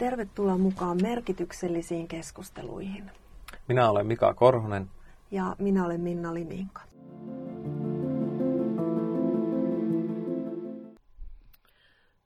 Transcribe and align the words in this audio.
Tervetuloa 0.00 0.58
mukaan 0.58 0.98
merkityksellisiin 1.02 2.08
keskusteluihin. 2.08 3.10
Minä 3.68 3.90
olen 3.90 4.06
Mika 4.06 4.34
Korhonen. 4.34 4.90
Ja 5.30 5.56
minä 5.58 5.84
olen 5.84 6.00
Minna 6.00 6.34
Liminka. 6.34 6.82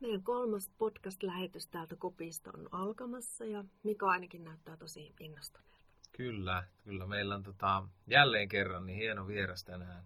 Meidän 0.00 0.22
kolmas 0.22 0.70
podcast-lähetys 0.78 1.66
täältä 1.66 1.96
kopista 1.96 2.50
on 2.54 2.68
alkamassa 2.72 3.44
ja 3.44 3.64
Mika 3.82 4.10
ainakin 4.10 4.44
näyttää 4.44 4.76
tosi 4.76 5.14
innostuneelta. 5.20 5.78
Kyllä, 6.12 6.64
kyllä. 6.84 7.06
Meillä 7.06 7.34
on 7.34 7.42
tota, 7.42 7.82
jälleen 8.06 8.48
kerran 8.48 8.86
niin 8.86 8.98
hieno 8.98 9.26
vieras 9.26 9.64
tänään. 9.64 10.04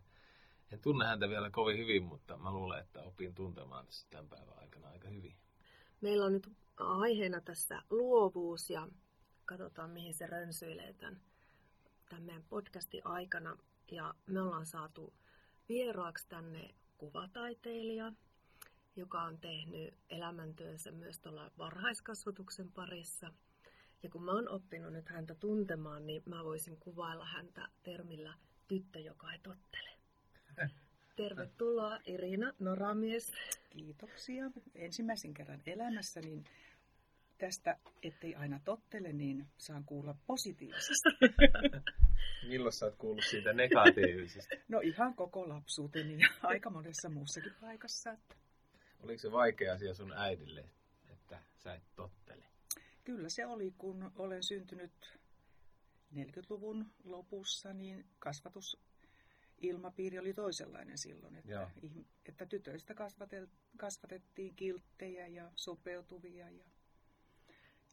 En 0.73 0.80
tunne 0.80 1.07
häntä 1.07 1.29
vielä 1.29 1.50
kovin 1.50 1.79
hyvin, 1.79 2.03
mutta 2.05 2.37
mä 2.37 2.53
luulen, 2.53 2.80
että 2.80 3.03
opin 3.03 3.35
tuntemaan 3.35 3.87
tässä 3.87 4.07
tämän 4.11 4.29
päivän 4.29 4.59
aikana 4.59 4.88
aika 4.88 5.09
hyvin. 5.09 5.34
Meillä 6.00 6.24
on 6.24 6.32
nyt 6.32 6.48
aiheena 6.84 7.41
tässä 7.41 7.82
luovuus 7.91 8.70
ja 8.70 8.88
katsotaan 9.45 9.91
mihin 9.91 10.14
se 10.14 10.27
rönsyilee 10.27 10.92
tämän, 10.92 11.20
tämän 12.09 12.24
meidän 12.24 12.45
podcastin 12.48 13.06
aikana. 13.06 13.56
Ja 13.91 14.14
me 14.27 14.42
ollaan 14.42 14.66
saatu 14.66 15.12
vieraaksi 15.69 16.28
tänne 16.28 16.74
kuvataiteilija, 16.98 18.12
joka 18.96 19.22
on 19.22 19.38
tehnyt 19.38 19.95
elämäntyönsä 20.10 20.91
myös 20.91 21.19
tuolla 21.19 21.50
varhaiskasvatuksen 21.59 22.72
parissa. 22.72 23.33
Ja 24.02 24.10
kun 24.10 24.24
mä 24.24 24.33
oon 24.33 24.48
oppinut 24.48 24.92
nyt 24.92 25.08
häntä 25.08 25.34
tuntemaan, 25.34 26.06
niin 26.06 26.22
mä 26.27 26.45
voisin 26.45 26.77
kuvailla 26.77 27.24
häntä 27.24 27.69
termillä 27.83 28.34
tyttö, 28.69 29.00
joka 29.00 29.33
ei 29.33 29.38
tottele. 29.38 29.91
Tervetuloa 31.16 31.98
Irina 32.06 32.52
Noramies. 32.58 33.33
Kiitoksia. 33.70 34.50
Ensimmäisen 34.74 35.34
kerran 35.34 35.62
elämässä 35.66 36.20
niin 36.20 36.44
tästä, 37.39 37.78
ettei 38.03 38.34
aina 38.34 38.61
tottele, 38.64 39.12
niin 39.12 39.47
saan 39.58 39.84
kuulla 39.84 40.14
positiivisesti. 40.27 41.08
Milloin 42.48 42.72
sä 42.72 42.86
oot 42.86 42.97
kuullut 42.97 43.25
siitä 43.25 43.53
negatiivisesta? 43.53 44.56
No 44.69 44.81
ihan 44.81 45.14
koko 45.14 45.48
lapsuuteni 45.48 46.19
ja 46.20 46.28
aika 46.42 46.70
monessa 46.70 47.09
muussakin 47.09 47.53
paikassa. 47.61 48.11
Että... 48.11 48.34
Oliko 49.00 49.20
se 49.20 49.33
vaikea 49.33 49.75
asia 49.75 49.94
sun 49.94 50.12
äidille, 50.12 50.64
että 51.11 51.39
sä 51.56 51.75
et 51.75 51.83
tottele? 51.97 52.44
Kyllä 53.05 53.28
se 53.28 53.47
oli, 53.47 53.75
kun 53.78 54.12
olen 54.16 54.42
syntynyt 54.42 55.19
40-luvun 56.14 56.86
lopussa, 57.05 57.72
niin 57.72 58.06
kasvatus 58.19 58.81
ilmapiiri 59.59 60.19
oli 60.19 60.34
toisenlainen 60.34 60.98
silloin, 60.98 61.36
että, 61.36 61.70
että 62.27 62.47
tytöistä 62.47 62.94
kasvatettiin 63.77 64.56
kilttejä 64.56 65.27
ja 65.27 65.50
sopeutuvia. 65.55 66.50
Ja, 66.50 66.64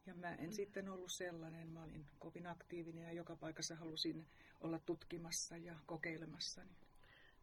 ja 0.06 0.14
mä 0.14 0.36
en 0.36 0.54
sitten 0.54 0.90
ollut 0.90 1.12
sellainen, 1.12 1.68
mä 1.68 1.84
olin 1.84 2.06
kovin 2.20 2.48
aktiivinen 2.48 3.04
ja 3.04 3.12
joka 3.12 3.36
paikassa 3.36 3.76
halusin 3.76 4.28
olla 4.62 4.80
tutkimassa 4.80 5.58
ja 5.58 5.76
kokeilemassa. 5.86 6.64
Niin. 6.64 6.78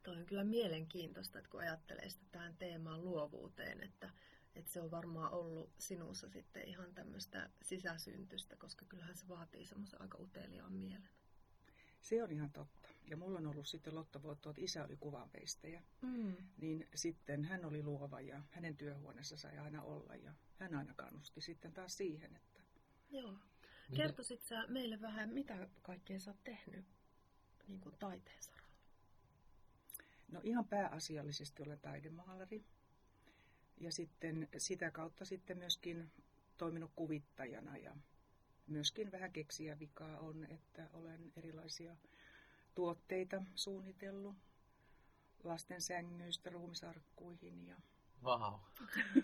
Toi 0.02 0.16
on 0.16 0.26
kyllä 0.26 0.44
mielenkiintoista, 0.44 1.38
että 1.38 1.50
kun 1.50 1.60
ajattelee 1.60 2.08
sitä 2.08 2.24
tähän 2.30 2.56
teemaan 2.56 3.04
luovuuteen, 3.04 3.82
että, 3.82 4.10
että 4.54 4.72
se 4.72 4.80
on 4.80 4.90
varmaan 4.90 5.32
ollut 5.32 5.70
sinussa 5.78 6.28
sitten 6.28 6.68
ihan 6.68 6.94
tämmöistä 6.94 7.50
sisäsyntystä, 7.62 8.56
koska 8.56 8.84
kyllähän 8.84 9.16
se 9.16 9.28
vaatii 9.28 9.66
semmoisen 9.66 10.00
aika 10.00 10.18
uteliaan 10.18 10.72
mielen. 10.72 11.08
Se 12.00 12.22
on 12.22 12.32
ihan 12.32 12.50
totta. 12.50 12.88
Ja 13.10 13.16
mulla 13.16 13.38
on 13.38 13.46
ollut 13.46 13.68
sitten 13.68 13.94
lottovoitto, 13.94 14.50
että 14.50 14.62
isä 14.62 14.84
oli 14.84 14.96
kuvanveistäjä. 14.96 15.82
Mm. 16.00 16.36
Niin 16.56 16.88
sitten 16.94 17.44
hän 17.44 17.64
oli 17.64 17.82
luova 17.82 18.20
ja 18.20 18.42
hänen 18.50 18.76
työhuoneessa 18.76 19.36
sai 19.36 19.58
aina 19.58 19.82
olla 19.82 20.14
ja 20.16 20.32
hän 20.58 20.74
aina 20.74 20.94
kannusti 20.94 21.40
sitten 21.40 21.72
taas 21.72 21.96
siihen, 21.96 22.36
että... 22.36 22.51
Joo. 23.12 23.34
Kertoisit 23.96 24.42
sä 24.42 24.66
meille 24.66 25.00
vähän, 25.00 25.28
mitä 25.30 25.68
kaikkea 25.82 26.18
sä 26.18 26.30
oot 26.30 26.44
tehnyt 26.44 26.84
niin 27.68 27.80
kuin 27.80 27.94
taiteen 27.98 28.42
saralla? 28.42 28.72
No 30.28 30.40
ihan 30.44 30.64
pääasiallisesti 30.64 31.62
olen 31.62 31.80
taidemaalari. 31.80 32.64
Ja 33.80 33.92
sitten 33.92 34.48
sitä 34.56 34.90
kautta 34.90 35.24
sitten 35.24 35.58
myöskin 35.58 36.10
toiminut 36.56 36.92
kuvittajana 36.96 37.76
ja 37.76 37.96
myöskin 38.66 39.12
vähän 39.12 39.32
keksiä 39.32 39.78
vikaa 39.78 40.18
on, 40.18 40.44
että 40.44 40.90
olen 40.92 41.32
erilaisia 41.36 41.96
tuotteita 42.74 43.42
suunnitellut 43.54 44.36
lasten 45.44 45.80
sängyistä 45.80 46.50
ruumisarkkuihin 46.50 47.66
ja 47.66 47.76
wow. 48.22 48.54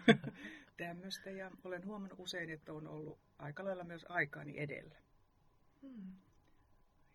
tämmöistä. 0.77 1.31
Ja 1.31 1.51
olen 1.65 1.87
huomannut 1.87 2.21
usein, 2.21 2.51
että 2.51 2.73
on 2.73 2.87
ollut 2.87 3.19
aika 3.39 3.65
lailla 3.65 3.85
myös 3.85 4.07
aikaani 4.09 4.59
edellä. 4.59 4.97
Hmm. 5.83 6.17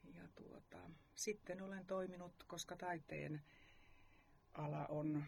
Ja 0.03 0.27
tuota, 0.35 0.77
sitten 1.15 1.61
olen 1.61 1.85
toiminut, 1.85 2.43
koska 2.47 2.75
taiteen 2.75 3.41
ala 4.53 4.85
on 4.87 5.23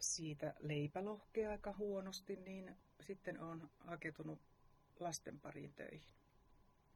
siitä 0.00 0.54
leipälohkea 0.58 1.50
aika 1.50 1.74
huonosti, 1.78 2.36
niin 2.36 2.76
sitten 3.00 3.40
on 3.40 3.70
hakeutunut 3.78 4.40
lasten 5.00 5.40
pariin 5.40 5.74
töihin 5.74 6.12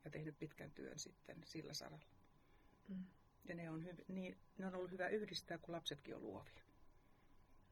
ja 0.04 0.10
tehnyt 0.10 0.38
pitkän 0.38 0.70
työn 0.70 0.98
sitten 0.98 1.42
sillä 1.44 1.74
saralla. 1.74 2.06
Mm. 2.88 3.04
Ja 3.48 3.54
ne 3.54 3.70
on, 3.70 3.82
hyv- 3.82 4.04
niin, 4.08 4.38
ne 4.58 4.66
on 4.66 4.74
ollut 4.74 4.90
hyvä 4.90 5.08
yhdistää, 5.08 5.58
kun 5.58 5.74
lapsetkin 5.74 6.14
on 6.14 6.22
luovia. 6.22 6.62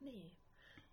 Niin. 0.00 0.32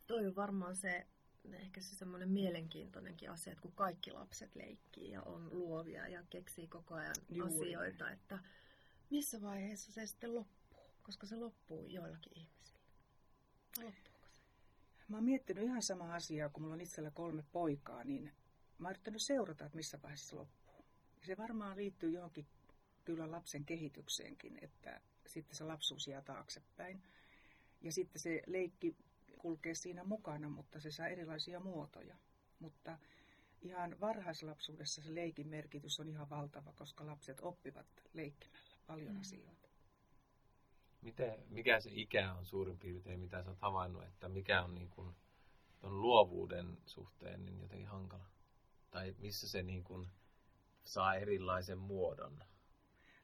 Toi 0.07 0.28
on 0.28 0.35
varmaan 0.35 0.75
se, 0.75 1.07
ehkä 1.53 1.81
se 1.81 1.95
semmoinen 1.95 2.29
mielenkiintoinenkin 2.29 3.31
asia, 3.31 3.53
että 3.53 3.62
kun 3.62 3.72
kaikki 3.72 4.12
lapset 4.12 4.56
leikkii 4.56 5.12
ja 5.12 5.22
on 5.22 5.50
luovia 5.51 6.07
ja 6.07 6.23
keksii 6.29 6.67
koko 6.67 6.94
ajan 6.95 7.16
Juuri. 7.29 7.53
asioita, 7.53 8.11
että 8.11 8.40
missä 9.09 9.41
vaiheessa 9.41 9.91
se 9.91 10.07
sitten 10.07 10.35
loppuu, 10.35 10.91
koska 11.03 11.28
se 11.28 11.35
loppuu 11.35 11.88
joillakin 11.88 12.38
ihmisillä. 12.38 12.81
Loppuuko 13.84 14.28
se? 14.28 14.40
Mä 15.07 15.17
oon 15.17 15.23
miettinyt 15.23 15.63
ihan 15.63 15.81
sama 15.81 16.16
asiaa, 16.16 16.50
kun 16.50 16.63
mulla 16.63 16.73
on 16.73 16.81
itsellä 16.81 17.11
kolme 17.11 17.44
poikaa, 17.51 18.03
niin 18.03 18.31
mä 18.78 18.88
oon 18.88 18.91
yrittänyt 18.91 19.22
seurata, 19.22 19.66
että 19.66 19.75
missä 19.75 20.00
vaiheessa 20.01 20.29
se 20.29 20.35
loppuu. 20.35 20.85
Ja 21.19 21.25
se 21.25 21.38
varmaan 21.38 21.78
liittyy 21.78 22.11
johonkin 22.11 22.47
kyllä 23.06 23.31
lapsen 23.31 23.66
kehitykseenkin, 23.66 24.59
että 24.61 25.01
sitten 25.28 25.56
se 25.56 25.63
lapsuus 25.63 26.07
jää 26.07 26.22
taaksepäin. 26.22 27.03
Ja 27.81 27.91
sitten 27.91 28.22
se 28.22 28.41
leikki 28.47 28.95
kulkee 29.41 29.75
siinä 29.75 30.03
mukana, 30.03 30.50
mutta 30.50 30.79
se 30.79 30.91
saa 30.91 31.07
erilaisia 31.07 31.59
muotoja. 31.59 32.16
Mutta 32.59 33.00
ihan 33.62 34.00
varhaislapsuudessa 34.00 35.02
se 35.02 35.16
leikin 35.16 35.47
merkitys 35.47 36.00
on 36.00 36.09
ihan 36.09 36.29
valtava, 36.29 36.74
koska 36.74 37.06
lapset 37.06 37.40
oppivat 37.41 37.88
leikkimällä 38.13 38.75
paljon 38.88 39.13
mm. 39.13 39.19
asioita. 39.19 39.69
Miten, 41.02 41.40
mikä 41.50 41.79
se 41.79 41.90
ikä 41.94 42.34
on 42.34 42.46
suurin 42.46 42.78
piirtein, 42.78 43.19
mitä 43.19 43.44
sä 43.44 43.50
oot 43.50 43.59
havainnut, 43.59 44.03
että 44.03 44.29
mikä 44.29 44.63
on 44.63 44.75
niin 44.75 44.90
kuin 44.90 45.16
ton 45.79 46.02
luovuuden 46.02 46.78
suhteen 46.85 47.46
niin 47.46 47.62
jotenkin 47.62 47.88
hankala? 47.88 48.25
Tai 48.91 49.16
missä 49.19 49.50
se 49.50 49.63
niin 49.63 49.84
kuin 49.84 50.08
saa 50.85 51.16
erilaisen 51.16 51.78
muodon? 51.78 52.44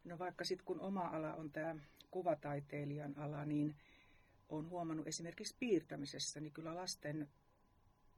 No 0.03 0.19
vaikka 0.19 0.45
sitten 0.45 0.65
kun 0.65 0.81
oma 0.81 1.01
ala 1.01 1.33
on 1.33 1.51
tämä 1.51 1.75
kuvataiteilijan 2.11 3.17
ala, 3.17 3.45
niin 3.45 3.75
on 4.49 4.69
huomannut 4.69 5.07
esimerkiksi 5.07 5.55
piirtämisessä, 5.59 6.39
niin 6.39 6.53
kyllä 6.53 6.75
lasten 6.75 7.29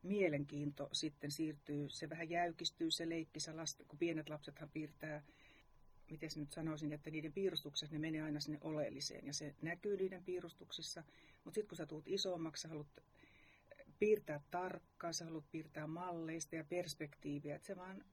mielenkiinto 0.03 0.89
sitten 0.91 1.31
siirtyy, 1.31 1.89
se 1.89 2.09
vähän 2.09 2.29
jäykistyy 2.29 2.91
se 2.91 3.09
leikkisä, 3.09 3.57
lasten, 3.57 3.87
kun 3.87 3.99
pienet 3.99 4.29
lapsethan 4.29 4.69
piirtää, 4.69 5.23
miten 6.09 6.29
nyt 6.35 6.51
sanoisin, 6.51 6.93
että 6.93 7.11
niiden 7.11 7.33
piirustuksessa 7.33 7.95
ne 7.95 7.99
menee 7.99 8.21
aina 8.21 8.39
sinne 8.39 8.57
oleelliseen 8.61 9.27
ja 9.27 9.33
se 9.33 9.55
näkyy 9.61 9.97
niiden 9.97 10.23
piirustuksissa, 10.23 11.03
mutta 11.43 11.55
sitten 11.55 11.67
kun 11.67 11.77
sä 11.77 11.85
tulet 11.85 12.07
isommaksi, 12.07 12.61
sä 12.61 12.67
haluat 12.67 13.03
piirtää 13.99 14.41
tarkkaan, 14.51 15.13
sä 15.13 15.25
haluat 15.25 15.51
piirtää 15.51 15.87
malleista 15.87 16.55
ja 16.55 16.63
perspektiiviä, 16.63 17.55
että 17.55 17.67
se 17.67 17.75
vaan 17.75 18.05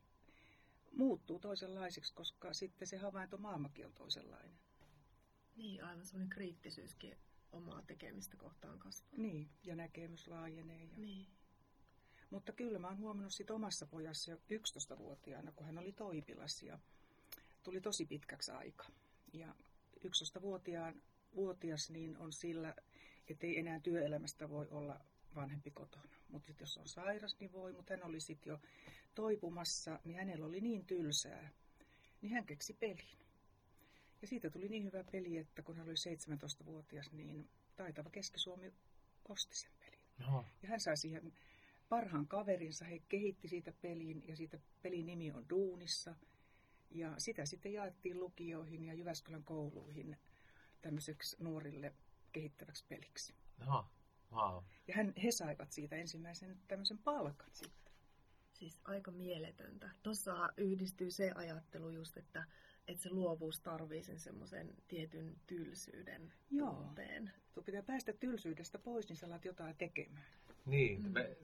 muuttuu 0.92 1.38
toisenlaiseksi, 1.38 2.14
koska 2.14 2.52
sitten 2.52 2.88
se 2.88 2.96
havainto 2.96 3.38
maailmakin 3.38 3.86
on 3.86 3.92
toisenlainen. 3.92 4.58
Niin, 5.56 5.84
aivan 5.84 6.06
sellainen 6.06 6.30
kriittisyyskin 6.30 7.16
omaa 7.52 7.82
tekemistä 7.82 8.36
kohtaan 8.36 8.78
kasvaa. 8.78 9.10
Niin, 9.16 9.48
ja 9.64 9.76
näkemys 9.76 10.28
laajenee. 10.28 10.84
Ja... 10.84 10.96
Niin. 10.96 11.26
Mutta 12.30 12.52
kyllä 12.52 12.78
mä 12.78 12.88
oon 12.88 12.98
huomannut 12.98 13.34
sit 13.34 13.50
omassa 13.50 13.86
pojassa 13.86 14.30
jo 14.30 14.36
11-vuotiaana, 14.36 15.52
kun 15.52 15.66
hän 15.66 15.78
oli 15.78 15.92
toipilas 15.92 16.62
ja 16.62 16.78
tuli 17.62 17.80
tosi 17.80 18.06
pitkäksi 18.06 18.50
aika. 18.50 18.86
Ja 19.32 19.54
11-vuotiaan 19.98 21.02
vuotias 21.34 21.90
niin 21.90 22.16
on 22.16 22.32
sillä, 22.32 22.74
ettei 23.28 23.58
enää 23.58 23.80
työelämästä 23.80 24.48
voi 24.48 24.68
olla 24.70 25.00
vanhempi 25.34 25.70
kotona. 25.70 26.16
Mutta 26.28 26.52
jos 26.60 26.76
on 26.76 26.88
sairas, 26.88 27.36
niin 27.40 27.52
voi, 27.52 27.72
mutta 27.72 27.94
hän 27.94 28.04
oli 28.04 28.20
sitten 28.20 28.50
jo 28.50 28.60
toipumassa, 29.14 30.00
niin 30.04 30.18
hänellä 30.18 30.46
oli 30.46 30.60
niin 30.60 30.86
tylsää, 30.86 31.50
niin 32.20 32.32
hän 32.32 32.46
keksi 32.46 32.74
pelin. 32.74 33.25
Ja 34.22 34.28
siitä 34.28 34.50
tuli 34.50 34.68
niin 34.68 34.84
hyvä 34.84 35.04
peli, 35.04 35.36
että 35.36 35.62
kun 35.62 35.76
hän 35.76 35.86
oli 35.86 35.94
17-vuotias, 35.94 37.12
niin 37.12 37.48
taitava 37.76 38.10
Keski-Suomi 38.10 38.72
osti 39.28 39.56
sen 39.56 39.70
pelin. 39.78 40.00
No. 40.18 40.44
Ja 40.62 40.68
hän 40.68 40.80
sai 40.80 40.96
siihen 40.96 41.32
parhaan 41.88 42.28
kaverinsa. 42.28 42.84
He 42.84 42.98
kehitti 43.08 43.48
siitä 43.48 43.72
pelin 43.72 44.28
ja 44.28 44.36
siitä 44.36 44.58
pelin 44.82 45.06
nimi 45.06 45.32
on 45.32 45.48
Duunissa. 45.50 46.14
Ja 46.90 47.14
sitä 47.18 47.46
sitten 47.46 47.72
jaettiin 47.72 48.20
lukioihin 48.20 48.84
ja 48.84 48.94
Jyväskylän 48.94 49.44
kouluihin 49.44 50.16
tämmöiseksi 50.82 51.36
nuorille 51.40 51.94
kehittäväksi 52.32 52.84
peliksi. 52.88 53.34
No, 53.66 53.86
wow. 54.32 54.64
Ja 54.88 54.94
hän, 54.94 55.12
he 55.22 55.30
saivat 55.30 55.72
siitä 55.72 55.96
ensimmäisen 55.96 56.60
tämmöisen 56.68 56.98
palkan 56.98 57.50
sitten. 57.52 57.92
Siis 58.52 58.80
aika 58.84 59.10
mieletöntä. 59.10 59.90
Tuossa 60.02 60.52
yhdistyy 60.56 61.10
se 61.10 61.32
ajattelu 61.34 61.90
just, 61.90 62.16
että, 62.16 62.44
että 62.88 63.02
se 63.02 63.10
luovuus 63.10 63.60
tarvii 63.60 64.02
sen 64.02 64.18
semmoisen 64.18 64.74
tietyn 64.88 65.36
tylsyyden 65.46 66.32
Joo. 66.50 66.72
tunteen. 66.74 67.32
Kun 67.54 67.64
pitää 67.64 67.82
päästä 67.82 68.12
tylsyydestä 68.12 68.78
pois, 68.78 69.08
niin 69.08 69.16
sä 69.16 69.26
alat 69.26 69.44
jotain 69.44 69.76
tekemään. 69.76 70.24
Niin, 70.66 71.02
Mm. 71.02 71.12
me, 71.12 71.36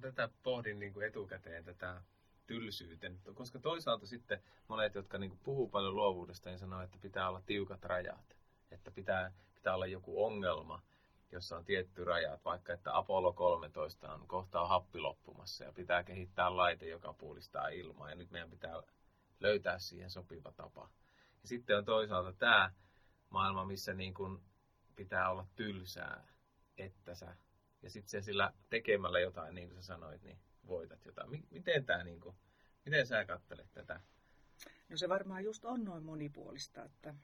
tätä 0.00 0.28
pohdin 0.42 0.78
niin 0.78 0.92
kuin 0.92 1.06
etukäteen, 1.06 1.64
tätä 1.64 2.02
tylsyyten, 2.46 3.18
koska 3.34 3.58
toisaalta 3.58 4.06
sitten 4.06 4.42
monet, 4.68 4.94
jotka 4.94 5.18
niin 5.18 5.30
kuin 5.30 5.40
puhuu 5.44 5.68
paljon 5.68 5.96
luovuudesta, 5.96 6.48
niin 6.50 6.58
sanoo, 6.58 6.82
että 6.82 6.98
pitää 7.00 7.28
olla 7.28 7.42
tiukat 7.46 7.84
rajat, 7.84 8.36
että 8.70 8.90
pitää, 8.90 9.32
pitää 9.54 9.74
olla 9.74 9.86
joku 9.86 10.24
ongelma, 10.24 10.82
jossa 11.32 11.56
on 11.56 11.64
tietty 11.64 12.04
rajat, 12.04 12.44
vaikka 12.44 12.72
että 12.72 12.96
Apollo 12.96 13.32
13 13.32 14.12
on 14.14 14.26
kohta 14.28 14.60
on 14.60 14.68
happi 14.68 14.98
loppumassa 14.98 15.64
ja 15.64 15.72
pitää 15.72 16.02
kehittää 16.04 16.56
laite, 16.56 16.88
joka 16.88 17.12
puhdistaa 17.12 17.68
ilmaa 17.68 18.10
ja 18.10 18.16
nyt 18.16 18.30
meidän 18.30 18.50
pitää 18.50 18.82
löytää 19.40 19.78
siihen 19.78 20.10
sopiva 20.10 20.52
tapa. 20.52 20.90
Ja 21.42 21.48
sitten 21.48 21.78
on 21.78 21.84
toisaalta 21.84 22.32
tämä 22.32 22.72
maailma, 23.30 23.64
missä 23.64 23.94
niin 23.94 24.14
kuin 24.14 24.42
pitää 24.96 25.30
olla 25.30 25.46
tylsää, 25.56 26.26
että 26.78 27.14
sä 27.14 27.36
ja 27.82 27.90
sitten 27.90 28.10
se 28.10 28.22
sillä 28.22 28.52
tekemällä 28.70 29.20
jotain, 29.20 29.54
niin 29.54 29.68
kuin 29.68 29.82
sä 29.82 29.86
sanoit, 29.86 30.22
niin 30.22 30.38
voitat 30.66 31.04
jotain. 31.04 31.30
Mi- 31.30 31.46
miten 31.50 31.86
tää 31.86 32.04
niinku, 32.04 32.36
miten 32.84 33.06
sä 33.06 33.24
kattelet 33.24 33.72
tätä? 33.72 34.00
No 34.88 34.96
se 34.96 35.08
varmaan 35.08 35.44
just 35.44 35.64
on 35.64 35.84
noin 35.84 36.04
monipuolista, 36.04 36.84
että 36.84 37.14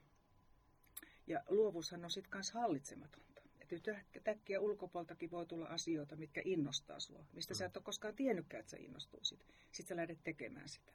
ja 1.26 1.42
luovuushan 1.48 2.04
on 2.04 2.10
sitten 2.10 2.30
kanssa 2.30 2.60
hallitsematonta. 2.60 3.42
Että 3.60 3.74
yhtäkkiä 4.14 4.60
ulkopuoltakin 4.60 5.30
voi 5.30 5.46
tulla 5.46 5.66
asioita, 5.66 6.16
mitkä 6.16 6.42
innostaa 6.44 7.00
sua, 7.00 7.24
mistä 7.32 7.54
mm. 7.54 7.56
sä 7.56 7.66
et 7.66 7.76
ole 7.76 7.84
koskaan 7.84 8.14
tiennytkään, 8.14 8.60
että 8.60 8.70
sä 8.70 8.76
innostuisit. 8.80 9.46
Sitten 9.72 9.88
sä 9.88 9.96
lähdet 9.96 10.19
tekemään 10.24 10.69
sitä. 10.69 10.92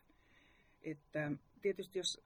Että 0.81 1.31
tietysti 1.61 1.99
jos 1.99 2.21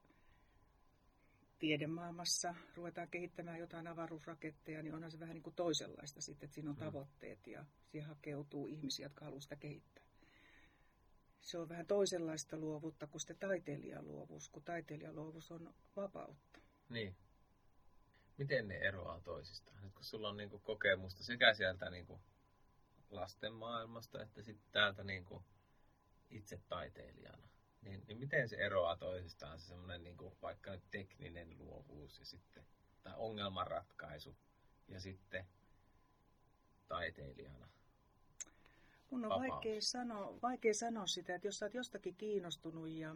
tiedemaailmassa 1.59 2.55
ruvetaan 2.75 3.07
kehittämään 3.07 3.59
jotain 3.59 3.87
avaruusraketteja, 3.87 4.83
niin 4.83 4.93
onhan 4.93 5.11
se 5.11 5.19
vähän 5.19 5.33
niin 5.33 5.43
kuin 5.43 5.55
toisenlaista 5.55 6.21
sitten, 6.21 6.47
että 6.47 6.55
siinä 6.55 6.69
on 6.69 6.75
Mm. 6.75 6.79
tavoitteet 6.79 7.47
ja 7.47 7.65
siihen 7.91 8.09
hakeutuu 8.09 8.67
ihmisiä, 8.67 9.05
jotka 9.05 9.25
haluaa 9.25 9.41
sitä 9.41 9.55
kehittää. 9.55 10.05
Se 11.41 11.57
on 11.57 11.69
vähän 11.69 11.87
toisenlaista 11.87 12.57
luovuutta 12.57 13.07
kuin 13.07 13.21
sitten 13.21 13.49
taiteilijaluovuus, 13.49 14.49
kun 14.49 14.63
taiteilijaluovuus 14.63 15.51
on 15.51 15.73
vapautta. 15.95 16.59
Niin. 16.89 17.15
Miten 18.37 18.67
ne 18.67 18.75
eroaa 18.77 19.21
toisistaan? 19.21 19.83
Nyt 19.83 19.93
kun 19.93 20.03
sulla 20.03 20.29
on 20.29 20.37
niinku 20.37 20.59
kokemusta 20.59 21.23
sekä 21.23 21.53
sieltä 21.53 21.89
niinku 21.89 22.21
lasten 23.09 23.53
maailmasta 23.53 24.23
että 24.23 24.43
sitten 24.43 24.71
täältä 24.71 25.03
niinku 25.03 25.43
itse 26.29 26.59
taiteilijana, 26.69 27.47
niin, 27.85 28.03
niin 28.07 28.17
miten 28.17 28.49
se 28.49 28.55
eroaa 28.55 28.97
toisistaan 28.97 29.59
se 29.59 29.65
semmoinen 29.65 30.03
niinku, 30.03 30.37
vaikka 30.41 30.71
nyt 30.71 30.91
tekninen 30.91 31.57
luovuus 31.57 32.19
ja 32.19 32.25
sitten 32.25 32.65
tai 33.03 33.13
ongelmanratkaisu 33.17 34.35
ja 34.87 34.99
sitten 34.99 35.45
taiteilijana? 36.87 37.67
Mun 39.09 39.25
on 39.25 39.29
Vapaus. 39.29 39.51
vaikea 39.51 39.81
sanoa, 39.81 40.41
vaikea 40.41 40.73
sanoa 40.73 41.07
sitä, 41.07 41.35
että 41.35 41.47
jos 41.47 41.59
sä 41.59 41.65
oot 41.65 41.73
jostakin 41.73 42.15
kiinnostunut 42.15 42.89
ja 42.89 43.15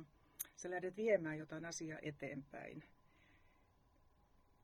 sä 0.55 0.69
lähdet 0.69 0.97
viemään 0.97 1.37
jotain 1.37 1.65
asiaa 1.65 1.99
eteenpäin, 2.01 2.83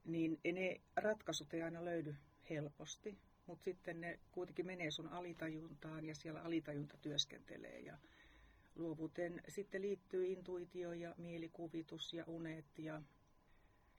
niin 0.06 0.40
ne 0.54 0.81
ratkaisut 0.96 1.54
ei 1.54 1.62
aina 1.62 1.86
löydy 1.86 2.16
helposti, 2.50 3.18
mutta 3.46 3.63
sitten 3.63 4.02
ne 4.02 4.19
kuitenkin 4.31 4.66
menee 4.66 4.92
sun 4.92 5.10
alitajuntaan 5.10 6.06
ja 6.06 6.16
siellä 6.16 6.42
alitajunta 6.42 6.98
työskentelee. 6.98 7.80
Ja 7.80 7.98
luovuuteen 8.75 9.42
sitten 9.48 9.81
liittyy 9.81 10.25
intuitio 10.25 10.94
ja 10.94 11.16
mielikuvitus 11.18 12.13
ja 12.13 12.24
unet 12.27 12.66
ja, 12.77 13.01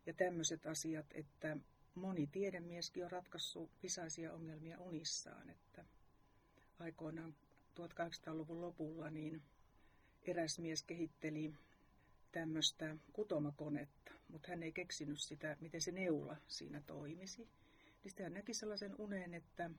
ja 0.06 0.14
tämmöiset 0.14 0.66
asiat, 0.66 1.06
että 1.14 1.56
moni 1.94 2.26
tiedemieskin 2.26 3.04
on 3.04 3.10
ratkaissut 3.10 3.70
visaisia 3.82 4.32
ongelmia 4.32 4.80
unissaan, 4.80 5.50
että 5.50 5.84
aikoinaan 6.78 7.34
1800-luvun 7.80 8.60
lopulla 8.60 9.10
niin 9.10 9.42
eräs 10.22 10.58
mies 10.58 10.82
kehitteli 10.82 11.54
tämmöistä 12.32 12.96
kutomakonetta, 13.12 14.12
mutta 14.28 14.48
hän 14.48 14.62
ei 14.62 14.72
keksinyt 14.72 15.20
sitä, 15.20 15.56
miten 15.60 15.80
se 15.80 15.92
neula 15.92 16.36
siinä 16.48 16.82
toimisi. 16.86 17.42
Niin 17.42 18.10
sitten 18.10 18.24
hän 18.24 18.34
näki 18.34 18.54
sellaisen 18.54 18.94
unen, 18.98 19.34
että, 19.34 19.70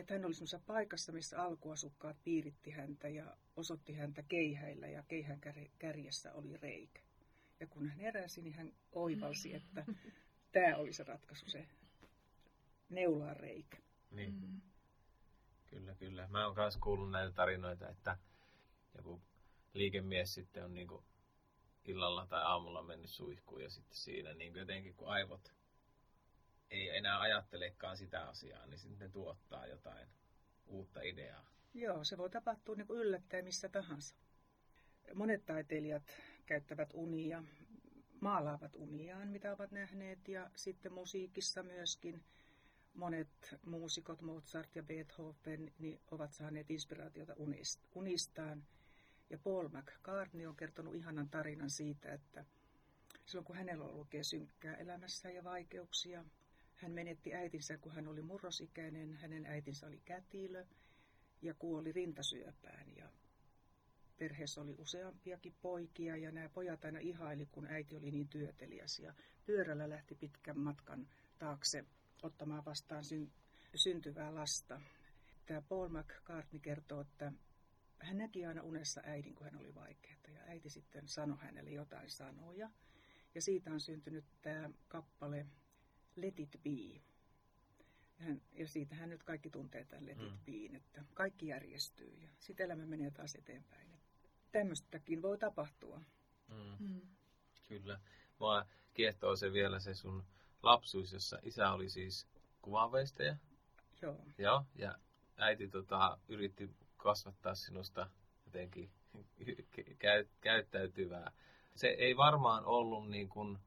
että 0.00 0.14
hän 0.14 0.24
oli 0.24 0.34
semmoisessa 0.34 0.66
paikassa, 0.66 1.12
missä 1.12 1.42
alkuasukkaat 1.42 2.16
piiritti 2.24 2.70
häntä 2.70 3.08
ja 3.08 3.36
osoitti 3.56 3.94
häntä 3.94 4.22
keihäillä 4.22 4.86
ja 4.86 5.02
keihän 5.02 5.40
kär- 5.46 5.70
kärjessä 5.78 6.32
oli 6.32 6.56
reikä. 6.56 7.00
Ja 7.60 7.66
kun 7.66 7.88
hän 7.88 7.98
heräsi, 7.98 8.42
niin 8.42 8.54
hän 8.54 8.72
oivalsi, 8.92 9.54
että 9.54 9.84
tämä 10.52 10.76
oli 10.76 10.92
se 10.92 11.04
ratkaisu, 11.04 11.50
se 11.50 11.66
neulaan 12.88 13.36
reikä. 13.36 13.78
Niin. 14.10 14.34
Mm. 14.34 14.60
Kyllä, 15.66 15.94
kyllä. 15.94 16.28
Mä 16.30 16.46
oon 16.46 16.56
myös 16.56 16.76
kuullut 16.76 17.10
näitä 17.10 17.32
tarinoita, 17.32 17.88
että 17.88 18.18
joku 18.96 19.22
liikemies 19.74 20.34
sitten 20.34 20.64
on 20.64 20.74
niinku 20.74 21.04
illalla 21.84 22.26
tai 22.26 22.42
aamulla 22.42 22.82
mennyt 22.82 23.10
suihkuun 23.10 23.62
ja 23.62 23.70
sitten 23.70 23.96
siinä 23.96 24.34
niin 24.34 24.54
jotenkin 24.54 24.94
kun 24.94 25.08
aivot 25.08 25.52
ei 26.70 26.96
enää 26.96 27.20
ajattelekaan 27.20 27.96
sitä 27.96 28.28
asiaa, 28.28 28.66
niin 28.66 28.78
sitten 28.78 28.98
ne 28.98 29.08
tuottaa 29.08 29.66
jotain 29.66 30.08
uutta 30.66 31.00
ideaa. 31.00 31.50
Joo, 31.74 32.04
se 32.04 32.18
voi 32.18 32.30
tapahtua 32.30 32.74
niin 32.74 32.86
yllättäen 32.90 33.44
missä 33.44 33.68
tahansa. 33.68 34.14
Monet 35.14 35.46
taiteilijat 35.46 36.02
käyttävät 36.46 36.90
unia, 36.92 37.42
maalaavat 38.20 38.76
uniaan, 38.76 39.28
mitä 39.28 39.52
ovat 39.52 39.70
nähneet, 39.70 40.28
ja 40.28 40.50
sitten 40.56 40.92
musiikissa 40.92 41.62
myöskin 41.62 42.24
monet 42.94 43.56
muusikot, 43.66 44.22
Mozart 44.22 44.76
ja 44.76 44.82
Beethoven, 44.82 45.72
niin 45.78 46.00
ovat 46.10 46.32
saaneet 46.32 46.70
inspiraatiota 46.70 47.32
unist- 47.32 47.88
unistaan. 47.94 48.64
Ja 49.30 49.38
Paul 49.38 49.68
McCartney 49.68 50.46
on 50.46 50.56
kertonut 50.56 50.94
ihanan 50.94 51.28
tarinan 51.28 51.70
siitä, 51.70 52.12
että 52.12 52.44
silloin 53.26 53.44
kun 53.44 53.56
hänellä 53.56 53.84
on 53.84 53.90
ollut 53.90 54.08
synkkää 54.22 54.74
elämässä 54.74 55.30
ja 55.30 55.44
vaikeuksia, 55.44 56.24
hän 56.84 56.92
menetti 56.92 57.34
äitinsä, 57.34 57.78
kun 57.78 57.92
hän 57.92 58.08
oli 58.08 58.22
murrosikäinen. 58.22 59.14
Hänen 59.14 59.46
äitinsä 59.46 59.86
oli 59.86 60.00
kätilö 60.04 60.66
ja 61.42 61.54
kuoli 61.54 61.92
rintasyöpään. 61.92 62.96
Ja 62.96 63.08
perheessä 64.18 64.60
oli 64.60 64.74
useampiakin 64.78 65.54
poikia 65.62 66.16
ja 66.16 66.30
nämä 66.32 66.48
pojat 66.48 66.84
aina 66.84 66.98
ihaili, 66.98 67.46
kun 67.46 67.66
äiti 67.66 67.96
oli 67.96 68.10
niin 68.10 68.28
työteliäs. 68.28 68.98
Ja 68.98 69.14
pyörällä 69.46 69.88
lähti 69.88 70.14
pitkän 70.14 70.58
matkan 70.58 71.08
taakse 71.38 71.84
ottamaan 72.22 72.64
vastaan 72.64 73.04
syn- 73.04 73.32
syntyvää 73.74 74.34
lasta. 74.34 74.80
Tämä 75.46 75.62
Paul 75.62 75.88
McCartney 75.88 76.60
kertoo, 76.60 77.00
että 77.00 77.32
hän 77.98 78.18
näki 78.18 78.46
aina 78.46 78.62
unessa 78.62 79.00
äidin, 79.04 79.34
kun 79.34 79.44
hän 79.44 79.60
oli 79.60 79.74
vaikeaa. 79.74 80.14
Ja 80.34 80.40
äiti 80.46 80.70
sitten 80.70 81.08
sanoi 81.08 81.38
hänelle 81.40 81.70
jotain 81.70 82.10
sanoja. 82.10 82.70
Ja 83.34 83.42
siitä 83.42 83.72
on 83.72 83.80
syntynyt 83.80 84.24
tämä 84.42 84.70
kappale 84.88 85.46
Let 86.16 86.40
it 86.40 86.56
be. 86.62 86.70
Ja, 88.18 88.24
hän, 88.26 88.42
ja 88.52 88.68
siitähän 88.68 89.08
nyt 89.08 89.22
kaikki 89.22 89.50
tuntee 89.50 89.84
tämän 89.84 90.06
Let 90.06 90.18
Mm. 90.18 90.26
it 90.26 90.44
been, 90.44 90.74
että 90.76 91.04
kaikki 91.14 91.46
järjestyy 91.46 92.14
ja 92.22 92.28
sitten 92.38 92.64
elämä 92.64 92.86
menee 92.86 93.10
taas 93.10 93.34
eteenpäin. 93.34 93.88
Tämmöistäkin 94.52 95.22
voi 95.22 95.38
tapahtua. 95.38 96.00
Mm. 96.48 96.86
Mm. 96.88 97.00
Kyllä. 97.68 98.00
Mua 98.38 98.66
kiehtoo 98.94 99.36
se 99.36 99.52
vielä 99.52 99.80
se 99.80 99.94
sun 99.94 100.24
lapsuus, 100.62 101.12
jossa 101.12 101.38
isä 101.42 101.72
oli 101.72 101.88
siis 101.88 102.26
kuvanveistäjä. 102.62 103.36
Joo. 104.02 104.24
Joo, 104.38 104.64
ja 104.74 104.98
äiti 105.36 105.68
tota, 105.68 106.18
yritti 106.28 106.70
kasvattaa 106.96 107.54
sinusta 107.54 108.10
jotenkin 108.46 108.90
käy, 109.98 110.26
käyttäytyvää. 110.40 111.32
Se 111.74 111.88
ei 111.88 112.16
varmaan 112.16 112.64
ollut 112.64 113.10
niin 113.10 113.28
kuin 113.28 113.58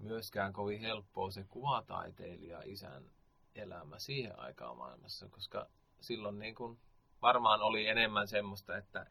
myöskään 0.00 0.52
kovin 0.52 0.80
helppoa 0.80 1.30
se 1.30 1.44
kuvataiteilija 1.48 2.62
isän 2.64 3.10
elämä 3.54 3.98
siihen 3.98 4.38
aikaan 4.38 4.76
maailmassa, 4.76 5.28
koska 5.28 5.70
silloin 6.00 6.38
niin 6.38 6.54
kuin 6.54 6.78
varmaan 7.22 7.62
oli 7.62 7.86
enemmän 7.86 8.28
semmoista, 8.28 8.76
että 8.76 9.06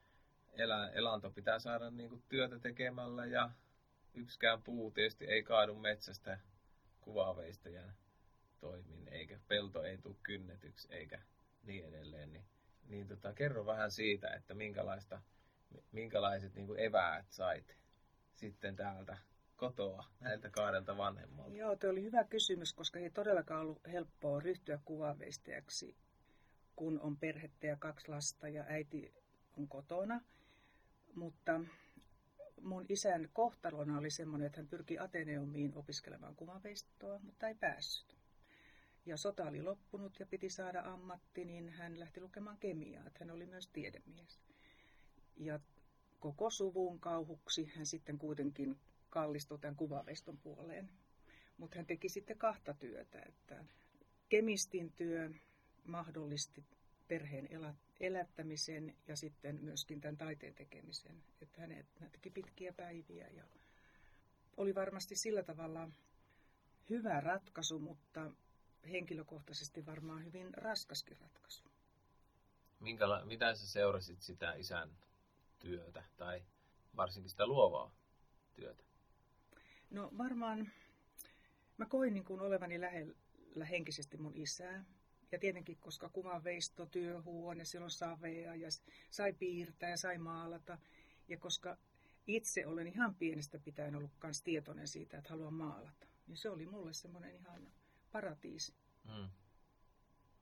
elä, 0.54 0.90
elanto 0.90 1.32
pitää 1.32 1.60
saada 1.60 1.92
niin 1.92 2.10
kuin 2.10 2.24
työtä 2.30 2.60
tekemällä 2.60 3.26
ja 3.26 3.50
yksikään 4.14 4.64
puu 4.64 4.92
tietysti 4.92 5.26
ei 5.26 5.44
kaadu 5.44 5.76
metsästä 5.76 6.40
kuvaveistäjän 7.02 7.96
toimin, 8.60 9.08
eikä 9.08 9.40
pelto 9.48 9.84
ei 9.84 9.98
tule 9.98 10.16
kynnetyksi 10.24 10.88
eikä 10.92 11.22
niin 11.64 11.86
edelleen. 11.86 12.34
Niin 12.34 12.46
niin 12.90 13.08
tota, 13.08 13.34
kerro 13.34 13.66
vähän 13.66 13.92
siitä, 13.92 14.28
että 14.28 14.54
minkälaista, 14.54 15.22
minkälaiset 15.92 16.56
niin 16.56 16.68
kuin 16.68 16.80
eväät 16.80 17.26
sait 17.30 17.78
sitten 18.36 18.76
täältä 18.76 19.18
kotoa 19.60 20.06
näiltä 20.20 20.50
kahdelta 20.50 20.98
vanhemmalta? 20.98 21.58
Joo, 21.58 21.76
tuo 21.76 21.90
oli 21.90 22.04
hyvä 22.04 22.24
kysymys, 22.24 22.74
koska 22.74 23.00
ei 23.00 23.10
todellakaan 23.10 23.62
ollut 23.62 23.82
helppoa 23.92 24.40
ryhtyä 24.40 24.80
kuvaveistäjäksi, 24.86 25.96
kun 26.76 27.00
on 27.00 27.18
perhettä 27.18 27.68
ja 27.68 27.76
kaksi 27.76 28.10
lasta 28.10 28.48
ja 28.48 28.64
äiti 28.68 29.14
on 29.58 29.68
kotona. 29.68 30.22
Mutta 31.16 31.62
mun 32.62 32.86
isän 32.90 33.30
kohtalona 33.34 33.98
oli 33.98 34.10
semmoinen, 34.10 34.46
että 34.46 34.60
hän 34.60 34.68
pyrki 34.68 35.00
Ateneumiin 35.00 35.76
opiskelemaan 35.76 36.36
kuvaveistoa, 36.36 37.20
mutta 37.20 37.48
ei 37.48 37.56
päässyt. 37.56 38.18
Ja 39.06 39.18
sota 39.18 39.44
oli 39.44 39.62
loppunut 39.62 40.20
ja 40.20 40.26
piti 40.26 40.50
saada 40.50 40.82
ammatti, 40.82 41.46
niin 41.46 41.70
hän 41.70 42.00
lähti 42.00 42.22
lukemaan 42.22 42.58
kemiaa, 42.58 43.08
että 43.08 43.20
hän 43.20 43.32
oli 43.32 43.46
myös 43.46 43.68
tiedemies. 43.68 44.40
Ja 45.38 45.60
koko 46.20 46.50
suvun 46.50 47.00
kauhuksi 47.00 47.72
hän 47.76 47.86
sitten 47.86 48.18
kuitenkin 48.18 48.80
kallistui 49.10 49.60
tämän 49.60 49.76
kuvaveiston 49.76 50.38
puoleen. 50.38 50.92
Mutta 51.58 51.76
hän 51.76 51.86
teki 51.86 52.10
sitten 52.10 52.38
kahta 52.38 52.74
työtä, 52.74 53.22
että 53.22 53.66
kemistin 54.30 54.92
työ 54.92 55.30
mahdollisti 55.84 56.64
perheen 57.08 57.50
elättämisen 58.00 58.96
ja 59.08 59.16
sitten 59.16 59.60
myöskin 59.62 60.02
tämän 60.02 60.18
taiteen 60.18 60.56
tekemisen. 60.56 61.24
Että 61.42 61.62
hän 61.62 61.86
teki 62.12 62.30
pitkiä 62.30 62.74
päiviä 62.74 63.28
ja 63.28 63.44
oli 64.58 64.76
varmasti 64.76 65.16
sillä 65.16 65.44
tavalla 65.44 65.90
hyvä 66.90 67.22
ratkaisu, 67.22 67.80
mutta 67.80 68.32
henkilökohtaisesti 68.92 69.86
varmaan 69.86 70.26
hyvin 70.26 70.54
raskaskin 70.54 71.18
ratkaisu. 71.18 71.64
Minkäla- 72.80 73.26
mitä 73.26 73.56
sä 73.56 73.68
seurasit 73.68 74.22
sitä 74.22 74.54
isän 74.54 74.90
työtä 75.60 76.04
tai 76.18 76.44
varsinkin 76.96 77.30
sitä 77.30 77.48
luovaa 77.48 77.96
työtä? 78.54 78.84
No 79.90 80.12
varmaan 80.18 80.72
mä 81.78 81.86
koin 81.86 82.14
niin 82.14 82.24
kuin 82.26 82.42
olevani 82.42 82.82
lähellä 82.82 83.66
henkisesti 83.70 84.18
mun 84.18 84.36
isää. 84.36 84.86
Ja 85.32 85.40
tietenkin, 85.40 85.78
koska 85.78 86.10
kuvan 86.10 86.44
veisto, 86.44 86.86
työhuone, 86.86 87.66
silloin 87.66 87.92
savea 87.92 88.56
ja 88.56 88.70
sai 89.10 89.34
piirtää 89.34 89.90
ja 89.90 89.98
sai 89.98 90.18
maalata. 90.18 90.78
Ja 91.28 91.38
koska 91.38 91.78
itse 92.28 92.66
olen 92.66 92.88
ihan 92.88 93.16
pienestä 93.16 93.60
pitäen 93.60 93.96
ollut 93.96 94.12
myös 94.24 94.42
tietoinen 94.42 94.88
siitä, 94.88 95.18
että 95.18 95.30
haluan 95.30 95.54
maalata, 95.54 96.08
niin 96.28 96.38
se 96.38 96.50
oli 96.50 96.66
mulle 96.66 96.94
semmoinen 96.94 97.36
ihan 97.36 97.68
paratiisi. 98.12 98.74
Mm. 99.04 99.30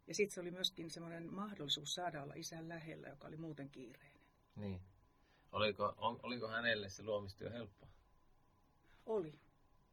Ja 0.07 0.15
sitten 0.15 0.33
se 0.33 0.41
oli 0.41 0.51
myöskin 0.51 0.89
semmoinen 0.89 1.33
mahdollisuus 1.33 1.95
saada 1.95 2.23
olla 2.23 2.33
isän 2.35 2.69
lähellä, 2.69 3.07
joka 3.07 3.27
oli 3.27 3.37
muuten 3.37 3.69
kiireinen. 3.69 4.21
Niin. 4.55 4.81
Oliko, 5.51 5.93
on, 5.97 6.19
oliko 6.23 6.47
hänelle 6.47 6.89
se 6.89 7.03
luomistyö 7.03 7.49
helppoa? 7.49 7.86
Oli. 9.07 9.39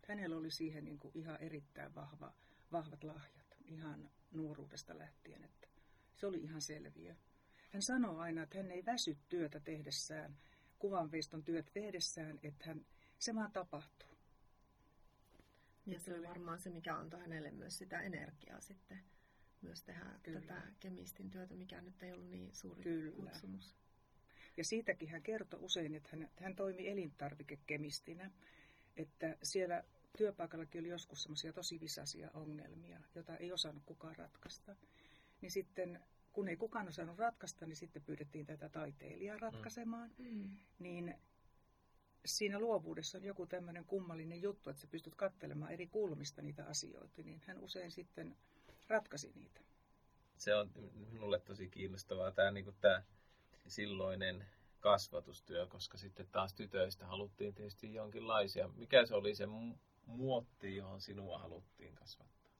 Hänellä 0.08 0.36
oli 0.36 0.50
siihen 0.50 0.84
niin 0.84 0.98
kuin 0.98 1.18
ihan 1.18 1.36
erittäin 1.40 1.94
vahva, 1.94 2.32
vahvat 2.72 3.04
lahjat, 3.04 3.56
ihan 3.64 4.10
nuoruudesta 4.32 4.98
lähtien. 4.98 5.44
Että 5.44 5.68
se 6.16 6.26
oli 6.26 6.40
ihan 6.42 6.62
selviö. 6.62 7.14
Hän 7.70 7.82
sanoo 7.82 8.18
aina, 8.18 8.42
että 8.42 8.58
hän 8.58 8.70
ei 8.70 8.84
väsy 8.84 9.18
työtä 9.28 9.60
tehdessään, 9.60 10.36
kuvanveiston 10.78 11.44
työtä 11.44 11.70
tehdessään, 11.74 12.40
että 12.42 12.64
hän, 12.66 12.86
se 13.18 13.34
vaan 13.34 13.52
tapahtuu. 13.52 14.18
Ja 15.86 16.00
se 16.00 16.14
oli 16.14 16.28
varmaan 16.28 16.58
se, 16.58 16.70
mikä 16.70 16.96
antoi 16.96 17.20
hänelle 17.20 17.50
myös 17.50 17.78
sitä 17.78 18.00
energiaa 18.00 18.60
sitten 18.60 19.04
myös 19.62 19.82
tehdä 19.82 20.04
Kyllä. 20.22 20.40
tätä 20.40 20.62
kemistin 20.80 21.30
työtä, 21.30 21.54
mikä 21.54 21.80
nyt 21.80 22.02
ei 22.02 22.12
ollut 22.12 22.30
niin 22.30 22.54
suuri 22.54 22.82
Kyllä. 22.82 23.12
kutsumus. 23.12 23.76
Ja 24.56 24.64
siitäkin 24.64 25.08
hän 25.08 25.22
kertoi 25.22 25.60
usein, 25.62 25.94
että 25.94 26.08
hän, 26.12 26.30
hän 26.36 26.56
toimi 26.56 26.88
elintarvikekemistinä, 26.88 28.30
että 28.96 29.36
siellä 29.42 29.84
työpaikallakin 30.18 30.80
oli 30.80 30.88
joskus 30.88 31.22
semmoisia 31.22 31.52
tosi 31.52 31.80
visaisia 31.80 32.30
ongelmia, 32.34 33.00
joita 33.14 33.36
ei 33.36 33.52
osannut 33.52 33.82
kukaan 33.86 34.16
ratkaista. 34.16 34.76
Niin 35.40 35.50
sitten 35.50 36.00
kun 36.32 36.48
ei 36.48 36.56
kukaan 36.56 36.88
osannut 36.88 37.18
ratkaista, 37.18 37.66
niin 37.66 37.76
sitten 37.76 38.02
pyydettiin 38.02 38.46
tätä 38.46 38.68
taiteilijaa 38.68 39.38
ratkaisemaan. 39.38 40.10
Mm. 40.18 40.56
Niin 40.78 41.14
siinä 42.24 42.58
luovuudessa 42.58 43.18
on 43.18 43.24
joku 43.24 43.46
tämmöinen 43.46 43.84
kummallinen 43.84 44.42
juttu, 44.42 44.70
että 44.70 44.82
sä 44.82 44.86
pystyt 44.86 45.14
katselemaan 45.14 45.72
eri 45.72 45.86
kulmista 45.86 46.42
niitä 46.42 46.66
asioita, 46.66 47.22
niin 47.22 47.42
hän 47.46 47.58
usein 47.58 47.90
sitten 47.90 48.36
ratkaisi 48.88 49.32
niitä. 49.34 49.60
Se 50.36 50.54
on 50.54 50.70
minulle 51.12 51.40
tosi 51.40 51.68
kiinnostavaa 51.68 52.32
tämä, 52.32 52.50
niin 52.50 52.64
kuin 52.64 52.76
tämä 52.80 53.02
silloinen 53.68 54.46
kasvatustyö, 54.84 55.66
koska 55.66 55.98
sitten 55.98 56.26
taas 56.32 56.54
tytöistä 56.54 57.06
haluttiin 57.06 57.54
tietysti 57.54 57.94
jonkinlaisia. 57.94 58.68
Mikä 58.68 59.06
se 59.06 59.14
oli 59.14 59.34
se 59.34 59.46
muotti, 60.06 60.76
johon 60.76 61.00
sinua 61.00 61.38
haluttiin 61.38 61.94
kasvattaa? 61.94 62.52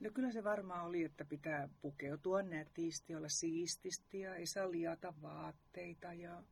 No 0.00 0.10
kyllä 0.14 0.32
se 0.32 0.44
varmaan 0.44 0.86
oli, 0.86 1.04
että 1.04 1.24
pitää 1.24 1.68
pukeutua 1.80 2.42
nätisti, 2.42 3.14
olla 3.14 3.28
siististi 3.28 4.20
ja 4.20 4.34
ei 4.34 4.46
saa 4.46 4.70
liata 4.70 5.14
vaatteita 5.22 6.12
ja 6.12 6.42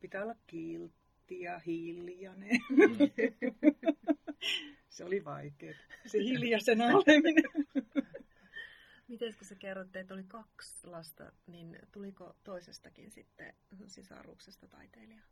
pitää 0.00 0.22
olla 0.22 0.36
kiltti 0.46 1.40
ja 1.40 1.58
hiljainen. 1.58 2.60
se 4.96 5.04
oli 5.04 5.24
vaikea, 5.24 5.74
se 6.06 6.18
hiljaisen 6.18 6.82
oleminen. 6.82 7.65
Kerrotte, 9.66 10.00
että 10.00 10.14
oli 10.14 10.24
kaksi 10.24 10.86
lasta, 10.86 11.32
niin 11.46 11.78
tuliko 11.92 12.36
toisestakin 12.44 13.10
sitten 13.10 13.54
sisaruksesta 13.86 14.68
taiteilija? 14.68 15.22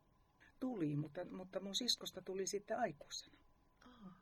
Tuli, 0.61 0.97
mutta, 0.97 1.25
mutta 1.25 1.61
mun 1.61 1.75
siskosta 1.75 2.23
tuli 2.23 2.47
sitten 2.47 2.79
aikuisena. 2.79 3.37
Oh. 3.87 4.13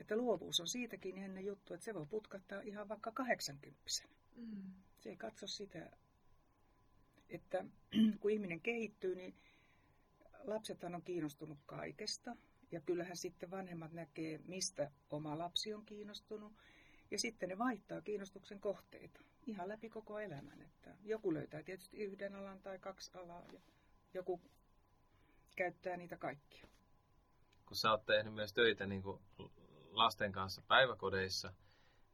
Että 0.00 0.16
luovuus 0.16 0.60
on 0.60 0.68
siitäkin 0.68 1.18
ennen 1.18 1.44
juttu, 1.44 1.74
että 1.74 1.84
se 1.84 1.94
voi 1.94 2.06
putkattaa 2.06 2.60
ihan 2.60 2.88
vaikka 2.88 3.12
80 3.12 3.80
mm. 4.36 4.72
Se 5.00 5.10
ei 5.10 5.16
katso 5.16 5.46
sitä, 5.46 5.90
että 7.28 7.64
kun 8.20 8.30
ihminen 8.30 8.60
kehittyy, 8.60 9.14
niin 9.14 9.34
lapsethan 10.44 10.94
on 10.94 11.02
kiinnostunut 11.02 11.58
kaikesta. 11.66 12.36
Ja 12.70 12.80
kyllähän 12.80 13.16
sitten 13.16 13.50
vanhemmat 13.50 13.92
näkee, 13.92 14.40
mistä 14.44 14.90
oma 15.10 15.38
lapsi 15.38 15.74
on 15.74 15.84
kiinnostunut. 15.84 16.52
Ja 17.10 17.18
sitten 17.18 17.48
ne 17.48 17.58
vaihtaa 17.58 18.00
kiinnostuksen 18.00 18.60
kohteita 18.60 19.20
ihan 19.46 19.68
läpi 19.68 19.90
koko 19.90 20.18
elämän. 20.18 20.62
Että 20.62 20.94
joku 21.04 21.34
löytää 21.34 21.62
tietysti 21.62 21.96
yhden 21.96 22.34
alan 22.34 22.60
tai 22.60 22.78
kaksi 22.78 23.10
alaa 23.14 23.44
ja 23.52 23.60
joku 24.14 24.40
käyttää 25.56 25.96
niitä 25.96 26.16
kaikkia. 26.16 26.68
Kun 27.66 27.76
sä 27.76 27.90
oot 27.90 28.06
tehnyt 28.06 28.34
myös 28.34 28.52
töitä 28.52 28.86
niin 28.86 29.02
kuin 29.02 29.22
lasten 29.90 30.32
kanssa 30.32 30.62
päiväkodeissa, 30.68 31.52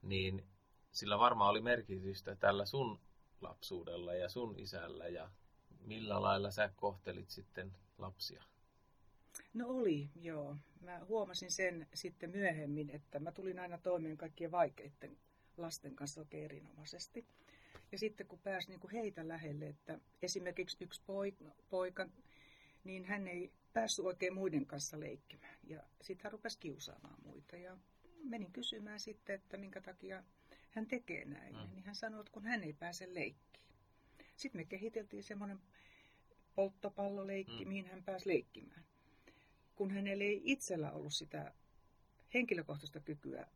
niin 0.03 0.47
sillä 0.93 1.19
varmaan 1.19 1.51
oli 1.51 1.61
merkitystä 1.61 2.37
tällä 2.37 2.67
sun 2.67 3.01
lapsuudella 3.41 4.15
ja 4.15 4.29
sun 4.29 4.59
isällä 4.59 5.09
ja 5.09 5.31
millä 5.81 6.23
lailla 6.23 6.51
sä 6.51 6.71
kohtelit 6.77 7.31
sitten 7.31 7.77
lapsia? 7.99 8.45
No 9.55 9.69
oli, 9.69 10.11
joo. 10.21 10.57
Mä 10.81 11.01
huomasin 11.09 11.51
sen 11.51 11.87
sitten 11.95 12.31
myöhemmin, 12.31 12.91
että 12.91 13.19
mä 13.19 13.33
tulin 13.33 13.59
aina 13.59 13.79
toimeen 13.79 14.17
kaikkien 14.17 14.51
vaikeiden 14.51 15.17
lasten 15.57 15.97
kanssa 15.97 16.21
oikein 16.21 16.45
erinomaisesti. 16.45 17.27
Ja 17.93 17.99
sitten 17.99 18.27
kun 18.27 18.39
pääsi 18.39 18.69
niin 18.69 18.81
kuin 18.81 18.93
heitä 18.93 19.29
lähelle, 19.29 19.67
että 19.67 20.01
esimerkiksi 20.23 20.77
yksi 20.81 21.03
poika, 21.07 21.45
poika, 21.71 22.09
niin 22.85 23.05
hän 23.05 23.29
ei 23.29 23.53
päässyt 23.73 24.05
oikein 24.05 24.35
muiden 24.35 24.67
kanssa 24.67 25.01
leikkimään. 25.01 25.59
Ja 25.65 25.83
sitten 26.03 26.25
hän 26.25 26.33
rupesi 26.33 26.59
kiusaamaan 26.59 27.23
muita. 27.25 27.57
Ja 27.57 27.77
menin 28.23 28.53
kysymään 28.53 29.01
sitten, 29.01 29.35
että 29.35 29.57
minkä 29.57 29.81
takia 29.81 30.25
hän 30.71 30.87
tekee 30.87 31.25
näin. 31.25 31.55
Mm. 31.55 31.75
Niin 31.75 31.85
hän 31.85 31.95
sanoi, 31.95 32.21
että 32.21 32.33
kun 32.33 32.45
hän 32.45 32.63
ei 32.63 32.73
pääse 32.73 33.15
leikkiin. 33.15 33.65
Sitten 34.37 34.61
me 34.61 34.65
kehiteltiin 34.65 35.25
semmoinen 35.25 35.59
polttopalloleikki, 36.55 37.65
mm. 37.65 37.69
mihin 37.69 37.87
hän 37.87 38.05
pääsi 38.05 38.29
leikkimään. 38.29 38.85
Kun 39.75 39.91
hänellä 39.91 40.25
ei 40.25 40.43
itsellä 40.45 40.93
ollut 40.93 41.15
sitä 41.15 41.55
henkilökohtaista 42.35 43.01
kykyä 43.01 43.47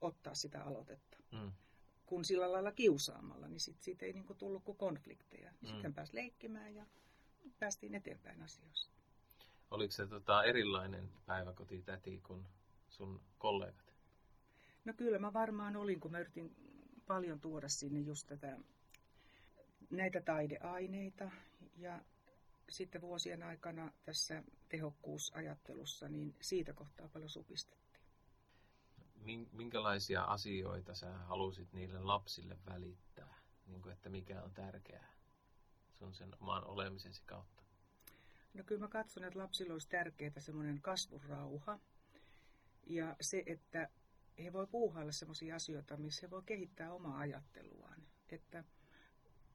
ottaa 0.00 0.34
sitä 0.34 0.64
aloitetta. 0.64 1.17
Mm. 1.32 1.52
Kun 2.06 2.24
sillä 2.24 2.52
lailla 2.52 2.72
kiusaamalla, 2.72 3.48
niin 3.48 3.60
sit 3.60 3.80
siitä 3.80 4.06
ei 4.06 4.12
niinku 4.12 4.34
tullut 4.34 4.64
kuin 4.64 4.78
konflikteja. 4.78 5.52
Mm. 5.60 5.68
Sitten 5.68 5.94
pääsi 5.94 6.14
leikkimään 6.14 6.74
ja 6.74 6.86
päästiin 7.58 7.94
eteenpäin 7.94 8.42
asioissa. 8.42 8.90
Oliko 9.70 9.92
se 9.92 10.06
tota, 10.06 10.44
erilainen 10.44 11.10
päiväkotitäti 11.26 12.20
kuin 12.22 12.46
sun 12.88 13.20
kollegat? 13.38 13.94
No 14.84 14.92
kyllä 14.96 15.18
mä 15.18 15.32
varmaan 15.32 15.76
olin, 15.76 16.00
kun 16.00 16.10
mä 16.10 16.18
yritin 16.18 16.56
paljon 17.06 17.40
tuoda 17.40 17.68
sinne 17.68 18.00
just 18.00 18.26
tätä, 18.26 18.58
näitä 19.90 20.20
taideaineita 20.20 21.30
ja 21.76 22.00
sitten 22.68 23.00
vuosien 23.00 23.42
aikana 23.42 23.92
tässä 24.04 24.42
tehokkuusajattelussa, 24.68 26.08
niin 26.08 26.34
siitä 26.40 26.72
kohtaa 26.72 27.08
paljon 27.08 27.30
supistettiin. 27.30 27.87
Minkälaisia 29.52 30.22
asioita 30.22 30.94
sä 30.94 31.12
halusit 31.12 31.72
niille 31.72 31.98
lapsille 32.00 32.58
välittää, 32.66 33.34
niin 33.66 33.82
kuin, 33.82 33.92
että 33.92 34.08
mikä 34.08 34.42
on 34.42 34.54
tärkeää? 34.54 35.18
sun 35.98 36.14
sen 36.14 36.34
oman 36.40 36.64
olemisesi 36.64 37.22
kautta? 37.26 37.62
No 38.54 38.64
kyllä 38.64 38.80
mä 38.80 38.88
katson, 38.88 39.24
että 39.24 39.38
lapsilla 39.38 39.72
olisi 39.72 39.88
tärkeää 39.88 40.40
semmoinen 40.40 40.82
kasvurauha 40.82 41.78
ja 42.86 43.16
se, 43.20 43.42
että 43.46 43.88
he 44.44 44.52
voi 44.52 44.66
puuhailla 44.66 45.12
sellaisia 45.12 45.56
asioita, 45.56 45.96
missä 45.96 46.26
he 46.26 46.30
voi 46.30 46.42
kehittää 46.46 46.92
omaa 46.92 47.18
ajatteluaan. 47.18 48.02
Että 48.28 48.64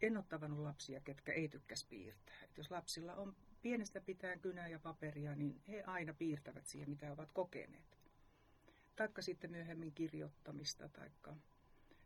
en 0.02 0.18
ole 0.18 0.26
tavannut 0.30 0.60
lapsia, 0.60 1.02
ketkä 1.02 1.34
ei 1.34 1.48
tykkäisi 1.50 1.88
piirtää. 1.88 2.36
Että 2.44 2.60
jos 2.60 2.72
lapsilla 2.72 3.16
on 3.16 3.36
pienestä 3.62 4.02
pitäen 4.02 4.40
kynää 4.40 4.68
ja 4.68 4.80
paperia, 4.80 5.36
niin 5.36 5.62
he 5.68 5.84
aina 5.84 6.14
piirtävät 6.14 6.68
siihen, 6.68 6.90
mitä 6.90 7.12
ovat 7.12 7.32
kokeneet. 7.32 8.03
Taikka 8.96 9.22
sitten 9.22 9.52
myöhemmin 9.52 9.92
kirjoittamista, 9.92 10.90
taikka 10.90 11.36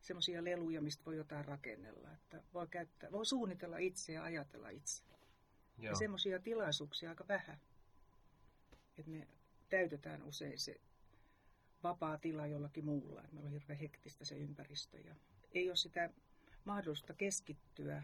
semmoisia 0.02 0.44
leluja, 0.44 0.82
mistä 0.82 1.06
voi 1.06 1.18
jotain 1.18 1.46
rakennella. 1.46 2.14
Että 2.14 2.44
voi, 2.54 2.68
käyttää, 2.68 3.12
voi 3.12 3.26
suunnitella 3.26 3.78
itse 3.78 4.14
ja 4.14 4.24
ajatella 4.24 4.70
itse. 4.70 5.04
Joo. 5.78 5.92
Ja 5.92 5.96
semmoisia 5.96 6.40
tilaisuuksia 6.40 7.10
aika 7.10 7.28
vähän. 7.28 7.60
Että 8.98 9.12
me 9.12 9.28
täytetään 9.70 10.24
usein 10.24 10.60
se 10.60 10.82
vapaa 11.84 12.18
tila 12.18 12.48
jollakin 12.48 12.86
muulla. 12.86 13.24
Meillä 13.32 13.48
on 13.48 13.54
hirveän 13.54 13.80
hektistä 13.80 14.26
se 14.26 14.38
ympäristö 14.38 15.00
ja 15.00 15.16
ei 15.52 15.70
ole 15.70 15.76
sitä 15.76 16.10
mahdollista 16.66 17.14
keskittyä 17.14 18.04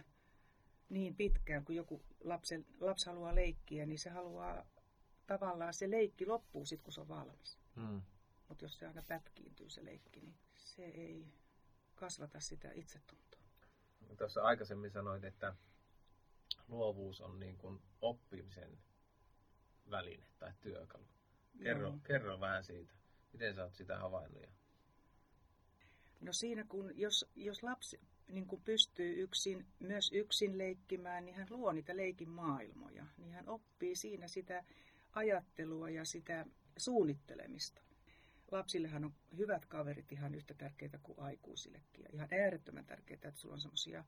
niin 0.89 1.15
pitkään, 1.15 1.65
kun 1.65 1.75
joku 1.75 2.01
lapsi, 2.23 2.65
lapsi 2.79 3.05
haluaa 3.05 3.35
leikkiä, 3.35 3.85
niin 3.85 3.99
se 3.99 4.09
haluaa 4.09 4.65
tavallaan 5.27 5.73
se 5.73 5.91
leikki 5.91 6.25
loppuu 6.25 6.65
sitten, 6.65 6.83
kun 6.83 6.93
se 6.93 7.01
on 7.01 7.07
valmis. 7.07 7.57
Hmm. 7.75 8.01
Mutta 8.47 8.65
jos 8.65 8.77
se 8.77 8.87
aina 8.87 9.01
pätkiintyy 9.07 9.69
se 9.69 9.85
leikki, 9.85 10.19
niin 10.19 10.35
se 10.57 10.85
ei 10.85 11.33
kasvata 11.95 12.39
sitä 12.39 12.71
itsetuntoa. 12.73 13.41
Tuossa 14.17 14.41
aikaisemmin 14.41 14.91
sanoit, 14.91 15.23
että 15.23 15.55
luovuus 16.67 17.21
on 17.21 17.39
niin 17.39 17.57
kuin 17.57 17.81
oppimisen 18.01 18.77
väline 19.89 20.25
tai 20.39 20.51
työkalu. 20.61 21.07
Kerro, 21.63 21.99
kerro 22.03 22.39
vähän 22.39 22.63
siitä. 22.63 22.93
Miten 23.33 23.55
sä 23.55 23.63
oot 23.63 23.75
sitä 23.75 23.97
havainnut? 23.99 24.43
No 26.21 26.33
siinä, 26.33 26.65
kun 26.69 26.99
jos, 26.99 27.25
jos 27.35 27.63
lapsi 27.63 27.99
niin 28.27 28.47
kun 28.47 28.61
pystyy 28.61 29.21
yksin, 29.21 29.65
myös 29.79 30.11
yksin 30.11 30.57
leikkimään, 30.57 31.25
niin 31.25 31.35
hän 31.35 31.47
luo 31.49 31.71
niitä 31.71 31.97
leikin 31.97 32.29
maailmoja. 32.29 33.05
Niin 33.17 33.33
hän 33.33 33.49
oppii 33.49 33.95
siinä 33.95 34.27
sitä 34.27 34.63
ajattelua 35.13 35.89
ja 35.89 36.05
sitä 36.05 36.45
suunnittelemista. 36.77 37.81
Lapsillehan 38.53 39.05
on 39.05 39.13
hyvät 39.37 39.65
kaverit 39.65 40.11
ihan 40.11 40.35
yhtä 40.35 40.53
tärkeitä 40.53 40.99
kuin 41.03 41.19
aikuisillekin. 41.19 42.03
Ja 42.03 42.09
ihan 42.13 42.27
äärettömän 42.31 42.85
tärkeää, 42.85 43.15
että 43.23 43.39
sulla 43.39 43.53
on 43.53 43.61
semmoisia 43.61 44.03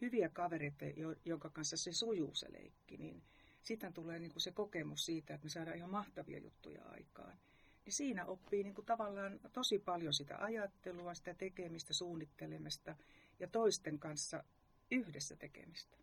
hyviä 0.00 0.28
kavereita, 0.28 0.84
jonka 1.24 1.50
kanssa 1.50 1.76
se 1.76 1.92
sujuu 1.92 2.34
se 2.34 2.52
leikki. 2.52 2.96
Niin 2.96 3.22
sitten 3.62 3.92
tulee 3.92 4.18
niin 4.18 4.32
kuin 4.32 4.42
se 4.42 4.52
kokemus 4.52 5.06
siitä, 5.06 5.34
että 5.34 5.44
me 5.44 5.50
saadaan 5.50 5.76
ihan 5.76 5.90
mahtavia 5.90 6.38
juttuja 6.38 6.84
aikaan 6.84 7.38
niin 7.84 7.96
siinä 7.96 8.26
oppii 8.26 8.62
niin 8.62 8.74
kuin 8.74 8.86
tavallaan 8.86 9.40
tosi 9.52 9.78
paljon 9.78 10.14
sitä 10.14 10.38
ajattelua, 10.38 11.14
sitä 11.14 11.34
tekemistä, 11.34 11.94
suunnittelemista 11.94 12.96
ja 13.38 13.48
toisten 13.48 13.98
kanssa 13.98 14.44
yhdessä 14.90 15.36
tekemistä. 15.36 15.96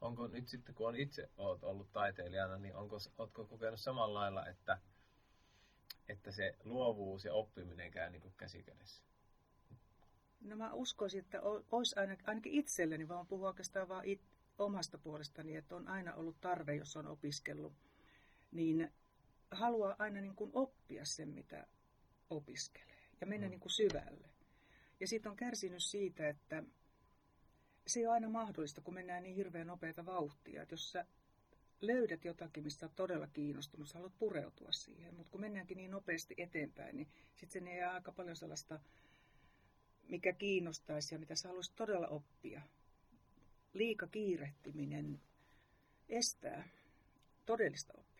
Onko 0.00 0.26
nyt 0.26 0.48
sitten, 0.48 0.74
kun 0.74 0.88
on 0.88 0.96
itse 0.96 1.30
olet 1.36 1.64
ollut 1.64 1.92
taiteilijana, 1.92 2.56
niin 2.56 2.76
onko, 2.76 2.98
oletko 3.18 3.44
kokenut 3.44 3.80
samalla 3.80 4.20
lailla, 4.20 4.46
että, 4.46 4.78
että 6.08 6.30
se 6.30 6.56
luovuus 6.64 7.24
ja 7.24 7.32
oppiminen 7.32 7.90
käy 7.90 8.10
niin 8.10 8.34
käsi 8.36 8.62
kädessä? 8.62 9.02
No 10.40 10.56
mä 10.56 10.72
uskoisin, 10.72 11.20
että 11.20 11.40
olisi 11.70 11.98
aina, 11.98 12.16
ainakin 12.24 12.52
itselleni, 12.52 13.08
vaan 13.08 13.26
puhua 13.26 13.48
oikeastaan 13.48 13.88
vaan 13.88 14.04
it, 14.04 14.20
omasta 14.58 14.98
puolestani, 14.98 15.56
että 15.56 15.76
on 15.76 15.88
aina 15.88 16.14
ollut 16.14 16.40
tarve, 16.40 16.74
jos 16.74 16.96
on 16.96 17.06
opiskellut, 17.06 17.72
niin 18.52 18.92
haluaa 19.50 19.96
aina 19.98 20.20
niin 20.20 20.36
kuin 20.36 20.50
oppia 20.54 21.04
sen, 21.04 21.28
mitä 21.28 21.66
opiskelee 22.30 22.98
ja 23.20 23.26
mennä 23.26 23.46
mm. 23.46 23.50
niin 23.50 23.60
kuin 23.60 23.72
syvälle. 23.72 24.28
Ja 25.00 25.08
sitten 25.08 25.30
on 25.30 25.36
kärsinyt 25.36 25.82
siitä, 25.82 26.28
että 26.28 26.62
se 27.86 28.00
ei 28.00 28.06
ole 28.06 28.14
aina 28.14 28.28
mahdollista, 28.28 28.80
kun 28.80 28.94
mennään 28.94 29.22
niin 29.22 29.36
hirveän 29.36 29.66
nopeita 29.66 30.06
vauhtia. 30.06 30.62
Että 30.62 30.72
jos 30.72 30.92
sä 30.92 31.06
löydät 31.80 32.24
jotakin, 32.24 32.64
mistä 32.64 32.86
olet 32.86 32.96
todella 32.96 33.26
kiinnostunut, 33.26 33.88
sä 33.88 33.98
haluat 33.98 34.18
pureutua 34.18 34.72
siihen. 34.72 35.14
Mutta 35.14 35.30
kun 35.30 35.40
mennäänkin 35.40 35.76
niin 35.76 35.90
nopeasti 35.90 36.34
eteenpäin, 36.38 36.96
niin 36.96 37.08
sitten 37.36 37.64
se 37.64 37.76
jää 37.76 37.92
aika 37.92 38.12
paljon 38.12 38.36
sellaista, 38.36 38.80
mikä 40.08 40.32
kiinnostaisi 40.32 41.14
ja 41.14 41.18
mitä 41.18 41.34
sä 41.34 41.48
haluaisit 41.48 41.76
todella 41.76 42.08
oppia. 42.08 42.62
Liika 43.72 44.06
kiirehtiminen 44.06 45.20
estää 46.08 46.68
todellista 47.46 47.92
oppia. 47.96 48.18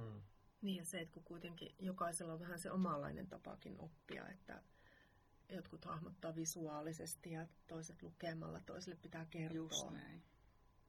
Mm. 0.00 0.20
Niin 0.62 0.76
ja 0.76 0.84
se, 0.84 1.00
että 1.00 1.14
kun 1.14 1.24
kuitenkin 1.24 1.74
jokaisella 1.78 2.32
on 2.32 2.40
vähän 2.40 2.58
se 2.58 2.70
omanlainen 2.70 3.26
tapakin 3.26 3.78
oppia, 3.78 4.28
että 4.28 4.62
jotkut 5.48 5.84
hahmottaa 5.84 6.36
visuaalisesti 6.36 7.30
ja 7.30 7.46
toiset 7.66 8.02
lukemalla, 8.02 8.60
toiselle 8.60 8.98
pitää 9.02 9.26
kertoa. 9.30 9.56
Just 9.56 9.90
näin. 9.90 10.22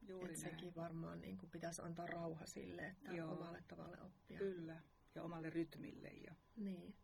Juuri 0.07 0.33
että 0.33 0.45
näin. 0.45 0.55
sekin 0.55 0.75
varmaan 0.75 1.21
niin 1.21 1.37
kuin 1.37 1.49
pitäisi 1.49 1.81
antaa 1.81 2.07
rauha 2.07 2.45
sille, 2.45 2.87
että 2.87 3.11
Joo. 3.11 3.31
omalle 3.31 3.63
tavalle 3.67 4.01
oppia. 4.01 4.39
Kyllä, 4.39 4.81
ja 5.15 5.23
omalle 5.23 5.49
rytmille. 5.49 6.07
Ja... 6.07 6.35
Niin. 6.55 6.95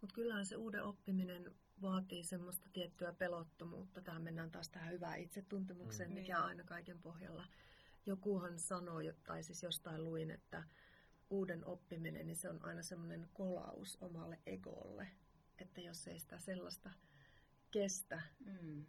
Mutta 0.00 0.14
kyllähän 0.14 0.46
se 0.46 0.56
uuden 0.56 0.82
oppiminen 0.82 1.54
vaatii 1.82 2.24
semmoista 2.24 2.68
tiettyä 2.72 3.12
pelottomuutta. 3.12 4.00
Tähän 4.00 4.22
mennään 4.22 4.50
taas 4.50 4.68
tähän 4.68 4.92
hyvään 4.92 5.18
itsetuntemukseen, 5.18 6.10
mm. 6.10 6.14
mikä 6.14 6.38
on 6.38 6.44
aina 6.44 6.64
kaiken 6.64 7.00
pohjalla. 7.00 7.46
Jokuhan 8.06 8.58
sanoi, 8.58 9.14
tai 9.24 9.42
siis 9.42 9.62
jostain 9.62 10.04
luin, 10.04 10.30
että 10.30 10.64
uuden 11.30 11.64
oppiminen, 11.64 12.26
niin 12.26 12.36
se 12.36 12.48
on 12.48 12.64
aina 12.64 12.82
semmoinen 12.82 13.28
kolaus 13.32 13.98
omalle 14.00 14.38
egolle. 14.46 15.08
Että 15.58 15.80
jos 15.80 16.08
ei 16.08 16.18
sitä 16.18 16.38
sellaista 16.38 16.90
kestä. 17.70 18.22
Mm. 18.44 18.86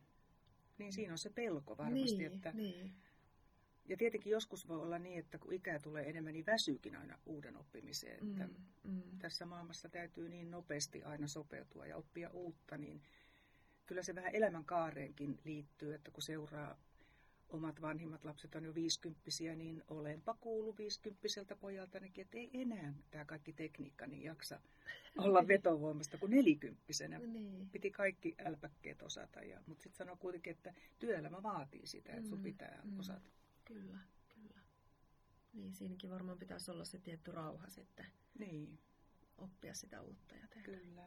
Niin 0.78 0.94
siinä 0.94 1.14
on 1.14 1.18
se 1.18 1.30
pelko 1.30 1.78
varmasti. 1.78 2.18
Niin, 2.18 2.34
että... 2.34 2.52
niin. 2.52 2.96
Ja 3.90 3.98
tietenkin 3.98 4.32
joskus 4.32 4.68
voi 4.68 4.82
olla 4.82 5.00
niin, 5.00 5.20
että 5.20 5.38
kun 5.38 5.54
ikää 5.54 5.80
tulee 5.80 6.10
enemmän, 6.10 6.34
niin 6.34 6.46
väsyykin 6.46 6.96
aina 6.96 7.20
uuden 7.26 7.58
oppimiseen. 7.58 8.30
Että 8.30 8.48
mm, 8.48 8.56
mm. 8.84 9.20
Tässä 9.20 9.46
maailmassa 9.46 9.90
täytyy 9.90 10.30
niin 10.30 10.52
nopeasti 10.52 11.04
aina 11.04 11.28
sopeutua 11.28 11.86
ja 11.86 11.98
oppia 11.98 12.30
uutta, 12.30 12.78
niin 12.78 13.02
kyllä 13.86 14.04
se 14.04 14.16
vähän 14.16 14.36
elämänkaareenkin 14.36 15.40
liittyy, 15.44 15.94
että 15.94 16.12
kun 16.12 16.24
seuraa 16.24 16.78
omat 17.50 17.82
vanhimmat 17.82 18.26
lapset 18.26 18.56
on 18.56 18.64
jo 18.64 18.76
viisikymppisiä, 18.76 19.56
niin 19.56 19.84
olenpa 19.88 20.38
kuullut 20.40 20.78
viisikymppiseltä 20.78 21.56
pojalta, 21.56 22.00
että 22.18 22.38
ei 22.38 22.50
enää 22.54 22.94
tämä 23.12 23.26
kaikki 23.26 23.54
tekniikka 23.54 24.08
niin 24.08 24.24
jaksa 24.24 24.60
olla 25.18 25.48
vetovoimasta 25.48 26.18
kuin 26.18 26.30
nelikymppisenä. 26.30 27.20
Niin. 27.20 27.70
Piti 27.70 27.92
kaikki 27.92 28.36
älpäkkeet 28.46 29.02
osata, 29.02 29.42
ja, 29.42 29.62
mutta 29.66 29.84
sitten 29.84 29.98
sanoo 29.98 30.16
kuitenkin, 30.16 30.52
että 30.52 30.74
työelämä 31.00 31.44
vaatii 31.44 31.88
sitä, 31.88 32.14
että 32.14 32.30
sun 32.30 32.38
mm, 32.38 32.44
pitää 32.44 32.82
mm, 32.84 33.00
osata. 33.00 33.30
Kyllä, 33.70 34.00
kyllä. 34.30 34.62
Niin, 35.54 35.74
siinäkin 35.74 36.10
varmaan 36.10 36.38
pitäisi 36.38 36.72
olla 36.72 36.86
se 36.86 37.00
tietty 37.00 37.32
rauha 37.32 37.70
sitten. 37.70 38.06
Niin. 38.40 38.80
Oppia 39.38 39.74
sitä 39.74 40.02
uutta 40.02 40.36
ja 40.36 40.48
tehdä. 40.48 40.64
Kyllä. 40.66 41.02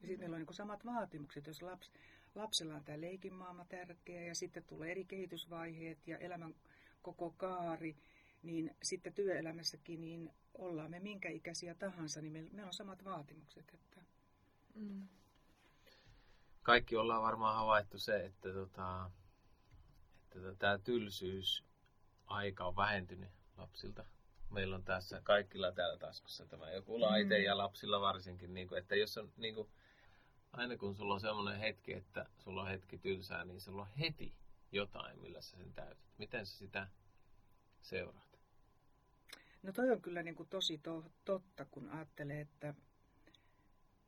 Ja 0.00 0.06
sitten 0.06 0.18
meillä 0.18 0.34
on 0.34 0.40
niin 0.40 0.54
samat 0.54 0.84
vaatimukset, 0.84 1.46
jos 1.46 1.62
lapsi 1.62 1.90
lapsella 2.34 2.74
on 2.74 2.84
tämä 2.84 3.00
leikin 3.00 3.34
maailma 3.34 3.64
tärkeä 3.64 4.22
ja 4.22 4.34
sitten 4.34 4.64
tulee 4.64 4.90
eri 4.90 5.04
kehitysvaiheet 5.04 6.08
ja 6.08 6.18
elämän 6.18 6.54
koko 7.02 7.30
kaari, 7.30 7.96
niin 8.42 8.76
sitten 8.82 9.14
työelämässäkin 9.14 10.00
niin 10.00 10.30
ollaan 10.54 10.90
me 10.90 11.00
minkä 11.00 11.28
ikäisiä 11.28 11.74
tahansa, 11.74 12.20
niin 12.20 12.32
meillä, 12.32 12.50
meillä 12.52 12.68
on 12.68 12.74
samat 12.74 13.04
vaatimukset. 13.04 13.74
Että... 13.74 14.00
Mm. 14.74 15.08
Kaikki 16.62 16.96
ollaan 16.96 17.22
varmaan 17.22 17.56
havaittu 17.56 17.98
se, 17.98 18.24
että, 18.24 18.52
tota, 18.52 19.10
että 20.24 20.40
tota, 20.40 20.54
tämä 20.58 20.78
tylsyys 20.78 21.64
aika 22.28 22.64
on 22.64 22.76
vähentynyt 22.76 23.30
lapsilta. 23.56 24.04
Meillä 24.50 24.76
on 24.76 24.84
tässä 24.84 25.20
kaikilla 25.24 25.72
täällä 25.72 25.98
taskussa 25.98 26.46
tämä 26.46 26.70
joku 26.70 27.00
laite 27.00 27.38
mm. 27.38 27.44
ja 27.44 27.58
lapsilla 27.58 28.00
varsinkin, 28.00 28.54
niin 28.54 28.68
kuin, 28.68 28.78
että 28.78 28.96
jos 28.96 29.18
on 29.18 29.32
niin 29.36 29.54
kuin, 29.54 29.68
aina 30.52 30.76
kun 30.76 30.96
sulla 30.96 31.14
on 31.14 31.20
semmoinen 31.20 31.60
hetki, 31.60 31.92
että 31.92 32.26
sulla 32.38 32.62
on 32.62 32.68
hetki 32.68 32.98
tylsää, 32.98 33.44
niin 33.44 33.60
sulla 33.60 33.82
on 33.82 33.88
heti 34.00 34.34
jotain, 34.72 35.18
millä 35.20 35.40
sä 35.40 35.56
sen 35.56 35.72
täytät. 35.72 35.98
Miten 36.18 36.46
sä 36.46 36.58
sitä 36.58 36.88
seuraat? 37.82 38.38
No 39.62 39.72
toi 39.72 39.90
on 39.90 40.02
kyllä 40.02 40.22
niin 40.22 40.34
kuin 40.34 40.48
tosi 40.48 40.78
to, 40.78 41.04
totta, 41.24 41.64
kun 41.64 41.90
ajattelee, 41.90 42.40
että 42.40 42.74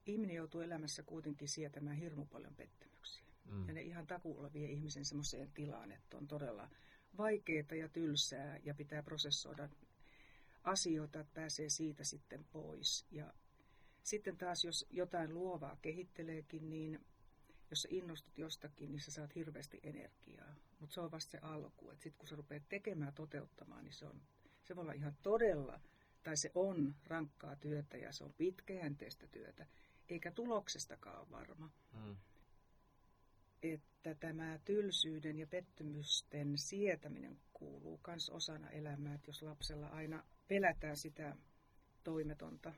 ihminen 0.07 0.37
joutuu 0.37 0.61
elämässä 0.61 1.03
kuitenkin 1.03 1.49
sietämään 1.49 1.97
hirmu 1.97 2.27
paljon 2.27 2.55
pettymyksiä. 2.55 3.25
Mm. 3.45 3.69
Ja 3.69 3.75
ne 3.75 3.83
ihan 3.83 4.07
takuulla 4.07 4.53
vie 4.53 4.71
ihmisen 4.71 5.05
semmoiseen 5.05 5.53
tilaan, 5.53 5.93
että 5.93 6.17
on 6.17 6.29
todella 6.29 6.69
vaikeaa 7.19 7.75
ja 7.79 7.89
tylsää 7.89 8.59
ja 8.65 8.75
pitää 8.75 9.03
prosessoida 9.03 9.69
asioita, 10.65 11.21
että 11.21 11.35
pääsee 11.35 11.69
siitä 11.69 12.05
sitten 12.05 12.45
pois. 12.53 13.07
Ja 13.11 13.35
sitten 14.03 14.37
taas, 14.37 14.65
jos 14.65 14.87
jotain 14.91 15.35
luovaa 15.35 15.77
kehitteleekin, 15.83 16.71
niin 16.71 17.05
jos 17.71 17.83
sä 17.83 17.89
innostut 17.91 18.39
jostakin, 18.39 18.93
niin 18.93 19.01
sä 19.01 19.11
saat 19.11 19.35
hirveästi 19.35 19.81
energiaa. 19.83 20.55
Mutta 20.81 20.95
se 20.95 21.01
on 21.01 21.11
vasta 21.11 21.31
se 21.31 21.39
alku. 21.43 21.91
Sitten 21.93 22.19
kun 22.19 22.29
sä 22.29 22.37
rupeat 22.37 22.69
tekemään, 22.69 23.13
toteuttamaan, 23.13 23.85
niin 23.85 23.93
se, 23.93 24.07
on, 24.07 24.23
se 24.65 24.77
voi 24.77 24.83
olla 24.83 24.93
ihan 24.93 25.17
todella, 25.23 25.81
tai 26.23 26.37
se 26.37 26.51
on 26.55 26.95
rankkaa 27.07 27.57
työtä 27.57 27.97
ja 27.97 28.13
se 28.13 28.25
on 28.25 28.33
pitkäjänteistä 28.33 29.27
työtä, 29.27 29.67
eikä 30.09 30.31
tuloksestakaan 30.31 31.31
varma. 31.31 31.71
Mm. 31.93 32.17
Että 33.63 34.15
tämä 34.15 34.59
tylsyyden 34.65 35.39
ja 35.39 35.47
pettymysten 35.47 36.59
sietäminen 36.59 37.41
kuuluu 37.53 38.01
myös 38.07 38.31
osana 38.31 38.71
elämää, 38.71 39.15
että 39.15 39.29
jos 39.29 39.43
lapsella 39.43 39.87
aina 39.87 40.25
pelätään 40.49 40.97
sitä 40.97 41.37
toimetonta 42.05 42.73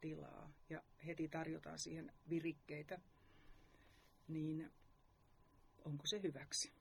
tilaa 0.00 0.52
ja 0.70 0.82
heti 1.06 1.28
tarjotaan 1.28 1.78
siihen 1.78 2.12
virikkeitä, 2.28 3.00
niin 4.28 4.72
onko 5.84 6.06
se 6.06 6.22
hyväksi? 6.22 6.72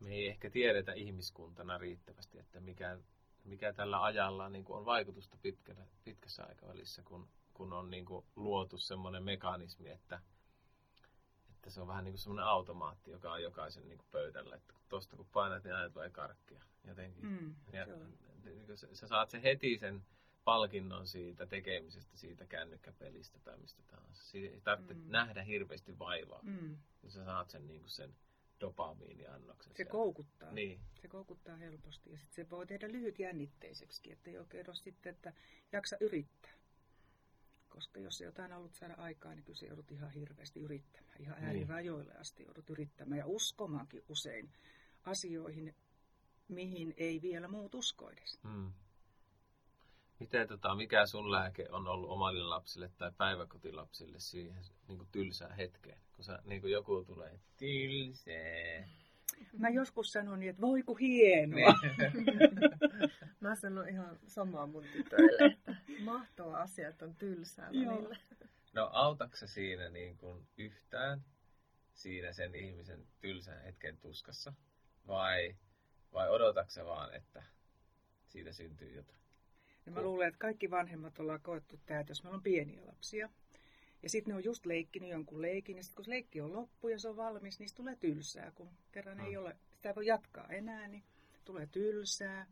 Me 0.00 0.10
ei 0.10 0.28
ehkä 0.28 0.50
tiedetä 0.50 0.92
ihmiskuntana 0.92 1.78
riittävästi, 1.78 2.38
että 2.38 2.60
mikä, 2.60 2.98
mikä 3.44 3.72
tällä 3.72 4.02
ajalla 4.02 4.48
niin 4.48 4.64
on 4.68 4.84
vaikutusta 4.84 5.36
pitkällä, 5.42 5.86
pitkässä 6.04 6.44
aikavälissä, 6.44 7.02
kun, 7.02 7.28
kun 7.54 7.72
on 7.72 7.90
niin 7.90 8.04
kuin 8.04 8.26
luotu 8.36 8.78
semmoinen 8.78 9.22
mekanismi, 9.22 9.88
että, 9.90 10.20
että 11.58 11.70
se 11.70 11.80
on 11.80 11.86
vähän 11.86 12.04
niin 12.04 12.12
kuin 12.12 12.18
semmoinen 12.20 12.44
automaatti, 12.44 13.10
joka 13.10 13.32
on 13.32 13.42
jokaisen 13.42 13.88
niin 13.88 13.98
kuin 13.98 14.08
pöydällä, 14.10 14.56
että 14.56 14.74
tuosta 14.88 15.16
kun 15.16 15.26
painat, 15.32 15.64
niin 15.64 15.74
aina 15.74 15.90
tulee 15.90 16.10
karkkia 16.10 16.62
jotenkin. 16.84 17.24
Mm, 17.26 17.54
ja, 17.72 17.86
niin 18.44 18.66
kuin 18.66 18.78
sä, 18.78 18.88
sä 18.92 19.06
saat 19.08 19.30
sen 19.30 19.42
heti 19.42 19.78
sen 19.78 20.02
palkinnon 20.44 21.06
siitä 21.06 21.46
tekemisestä, 21.46 22.16
siitä 22.16 22.46
kännykkäpelistä 22.46 23.38
tai 23.44 23.58
mistä 23.58 23.82
tahansa. 23.86 24.24
Siitä 24.24 24.54
ei 24.54 24.60
tarvitse 24.60 24.94
Mm. 24.94 25.04
nähdä 25.10 25.42
hirveästi 25.42 25.98
vaivaa, 25.98 26.40
mm. 26.42 26.76
Kun 27.00 27.10
sä 27.10 27.24
saat 27.24 27.50
sen, 27.50 27.66
niin 27.66 27.80
kuin 27.80 27.90
sen 27.90 28.14
dopamiiniannoksen. 28.60 29.72
se 29.72 29.76
sieltä. 29.76 29.90
koukuttaa. 29.92 30.52
Niin, 30.52 30.80
Se 31.02 31.08
koukuttaa 31.08 31.56
helposti 31.56 32.10
ja 32.12 32.18
sit 32.18 32.32
se 32.32 32.50
voi 32.50 32.66
tehdä 32.66 32.88
lyhytjännitteiseksi, 32.92 34.12
että 34.12 34.30
ei 34.30 34.38
oikein 34.38 34.68
ole 34.70 34.76
sitten, 34.76 35.10
että 35.14 35.32
jaksa 35.72 35.96
yrittää. 36.00 36.50
Koska 37.68 38.00
jos 38.00 38.20
ei 38.20 38.24
jotain 38.26 38.52
ollut 38.52 38.74
saada 38.74 38.94
aikaa, 38.94 39.34
niin 39.34 39.44
kyllä 39.44 39.58
se 39.58 39.66
joudut 39.66 39.90
ihan 39.90 40.10
hirveästi 40.10 40.60
yrittämään. 40.60 41.20
Ihan 41.20 41.36
Niin. 41.36 41.46
äärirajoille 41.46 42.14
asti 42.14 42.42
joudut 42.42 42.70
yrittämään 42.70 43.18
ja 43.18 43.26
uskomaankin 43.26 44.02
usein 44.08 44.50
asioihin, 45.04 45.74
mihin 46.48 46.94
ei 46.96 47.22
vielä 47.22 47.48
muut 47.48 47.74
usko 47.74 48.10
edes. 48.10 48.38
mm. 48.42 48.72
Miten, 50.20 50.48
tota, 50.48 50.74
mikä 50.74 51.06
sun 51.06 51.30
lääke 51.32 51.66
on 51.70 51.86
ollut 51.88 52.10
omille 52.10 52.42
lapsille 52.42 52.90
tai 52.98 53.12
päiväkotilapsille 53.16 54.20
siihen 54.20 54.64
niin 54.88 54.98
kuin 54.98 55.08
tylsään 55.12 55.56
hetkeen? 55.56 55.98
Kun 56.16 56.24
sä, 56.24 56.38
niin 56.44 56.60
kuin 56.60 56.72
joku 56.72 57.04
tulee, 57.04 57.40
tylsää. 57.56 58.88
Mä 59.58 59.68
joskus 59.68 60.12
sanon 60.12 60.40
niin, 60.40 60.50
että 60.50 60.62
voi 60.62 60.82
kun 60.82 60.98
hienoa. 60.98 61.74
Mä 63.40 63.54
sanon 63.54 63.88
ihan 63.88 64.18
samaa 64.26 64.66
mun 64.66 64.84
tytöille, 64.92 65.52
että 65.52 65.76
mahtava 66.04 66.56
asia, 66.56 66.88
että 66.88 67.04
on 67.04 67.14
tylsää 67.14 67.68
välillä. 67.68 68.16
No 68.72 68.90
autaksa 68.92 69.46
siinä 69.46 69.88
niin 69.88 70.18
kuin 70.18 70.46
yhtään 70.56 71.24
siinä 71.94 72.32
sen 72.32 72.54
ihmisen 72.54 73.06
tylsän 73.20 73.62
hetken 73.62 73.98
tuskassa? 73.98 74.52
Vai, 75.06 75.56
vai 76.12 76.28
odotaksa 76.28 76.84
vaan, 76.84 77.14
että 77.14 77.42
siitä 78.26 78.52
syntyy 78.52 78.96
jotain? 78.96 79.18
Ja 79.86 79.92
mä 79.92 80.02
luulen, 80.02 80.28
että 80.28 80.38
kaikki 80.38 80.70
vanhemmat 80.70 81.18
ollaan 81.18 81.40
koettu 81.40 81.80
tämä, 81.86 82.00
että 82.00 82.10
jos 82.10 82.22
meillä 82.22 82.36
on 82.36 82.42
pieniä 82.42 82.86
lapsia, 82.86 83.30
ja 84.02 84.08
sitten 84.08 84.32
ne 84.32 84.36
on 84.36 84.44
just 84.44 84.66
leikkinyt 84.66 85.10
jonkun 85.10 85.42
leikin, 85.42 85.76
ja 85.76 85.82
sitten 85.82 85.96
kun 85.96 86.04
se 86.04 86.10
leikki 86.10 86.40
on 86.40 86.52
loppu 86.52 86.88
ja 86.88 86.98
se 86.98 87.08
on 87.08 87.16
valmis, 87.16 87.58
niin 87.58 87.68
tulee 87.74 87.96
tylsää, 87.96 88.50
kun 88.50 88.70
kerran 88.92 89.20
ei 89.20 89.36
Mm. 89.36 89.40
ole, 89.42 89.56
sitä 89.74 89.88
ei 89.88 89.94
voi 89.94 90.06
jatkaa 90.06 90.48
enää, 90.48 90.88
niin 90.88 91.04
tulee 91.44 91.66
tylsää. 91.66 92.46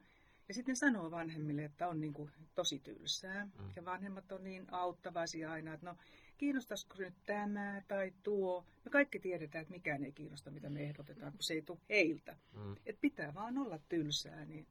Ja 0.48 0.54
sitten 0.54 0.72
ne 0.72 0.76
sanoo 0.76 1.10
vanhemmille, 1.10 1.64
että 1.64 1.88
on 1.88 2.00
niin 2.00 2.12
kuin 2.12 2.30
tosi 2.54 2.78
tylsää. 2.78 3.44
Mm. 3.44 3.70
Ja 3.76 3.84
vanhemmat 3.84 4.32
on 4.32 4.44
niin 4.44 4.66
auttavaisia 4.70 5.52
aina, 5.52 5.74
että 5.74 5.86
no 5.86 5.96
kiinnostaisiko 6.38 6.94
nyt 6.98 7.14
tämä 7.26 7.82
tai 7.88 8.12
tuo. 8.22 8.64
Me 8.84 8.90
kaikki 8.90 9.18
tiedetään, 9.18 9.62
että 9.62 9.74
mikään 9.74 10.04
ei 10.04 10.12
kiinnosta, 10.12 10.50
mitä 10.50 10.70
me 10.70 10.82
ehdotetaan, 10.82 11.32
kun 11.32 11.42
se 11.42 11.54
ei 11.54 11.62
tule 11.62 11.78
heiltä. 11.88 12.36
Mm. 12.52 12.72
Että 12.86 13.00
pitää 13.00 13.34
vaan 13.34 13.58
olla 13.58 13.78
tylsää, 13.88 14.44
niin 14.44 14.66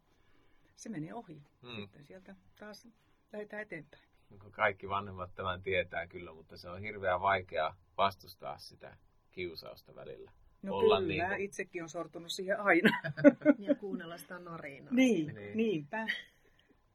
se 0.76 0.90
menee 0.90 1.14
ohi. 1.14 1.42
Mm. 1.62 1.76
Sitten 1.76 2.06
sieltä 2.06 2.36
taas 2.60 2.88
lähdetään 3.34 3.62
eteenpäin. 3.62 4.04
Niin 4.30 4.40
kuin 4.40 4.52
Kaikki 4.52 4.90
vanhemmat 4.90 5.36
tämän 5.36 5.62
tietää 5.62 6.08
kyllä, 6.08 6.34
mutta 6.34 6.58
se 6.58 6.70
on 6.70 6.80
hirveän 6.80 7.22
vaikea 7.22 7.76
vastustaa 7.98 8.58
sitä 8.58 8.98
kiusausta 9.32 9.96
välillä. 9.96 10.32
No 10.62 10.76
Olla 10.76 10.98
kyllä, 11.00 11.08
niin 11.14 11.28
kuin- 11.28 11.40
itsekin 11.42 11.84
on 11.84 11.90
sortunut 11.90 12.32
siihen 12.32 12.60
aina. 12.60 13.02
Ja 13.60 13.76
kuunnella 13.76 14.18
sitä 14.18 14.40
narinaa. 14.40 14.94
niin, 14.94 15.36
Niin. 15.36 15.58
niinpä. 15.58 16.08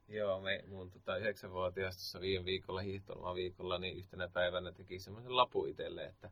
Joo, 0.08 0.40
me, 0.40 0.64
mun 0.66 0.90
tota, 0.90 1.16
yhdeksänvuotias 1.16 1.96
tuossa 1.96 2.20
viime 2.20 2.44
viikolla, 2.44 3.34
viikolla, 3.34 3.78
niin 3.78 3.96
yhtenä 3.96 4.28
päivänä 4.28 4.72
teki 4.72 4.98
semmoisen 4.98 5.36
lapu 5.36 5.64
itselle, 5.66 6.04
että 6.04 6.30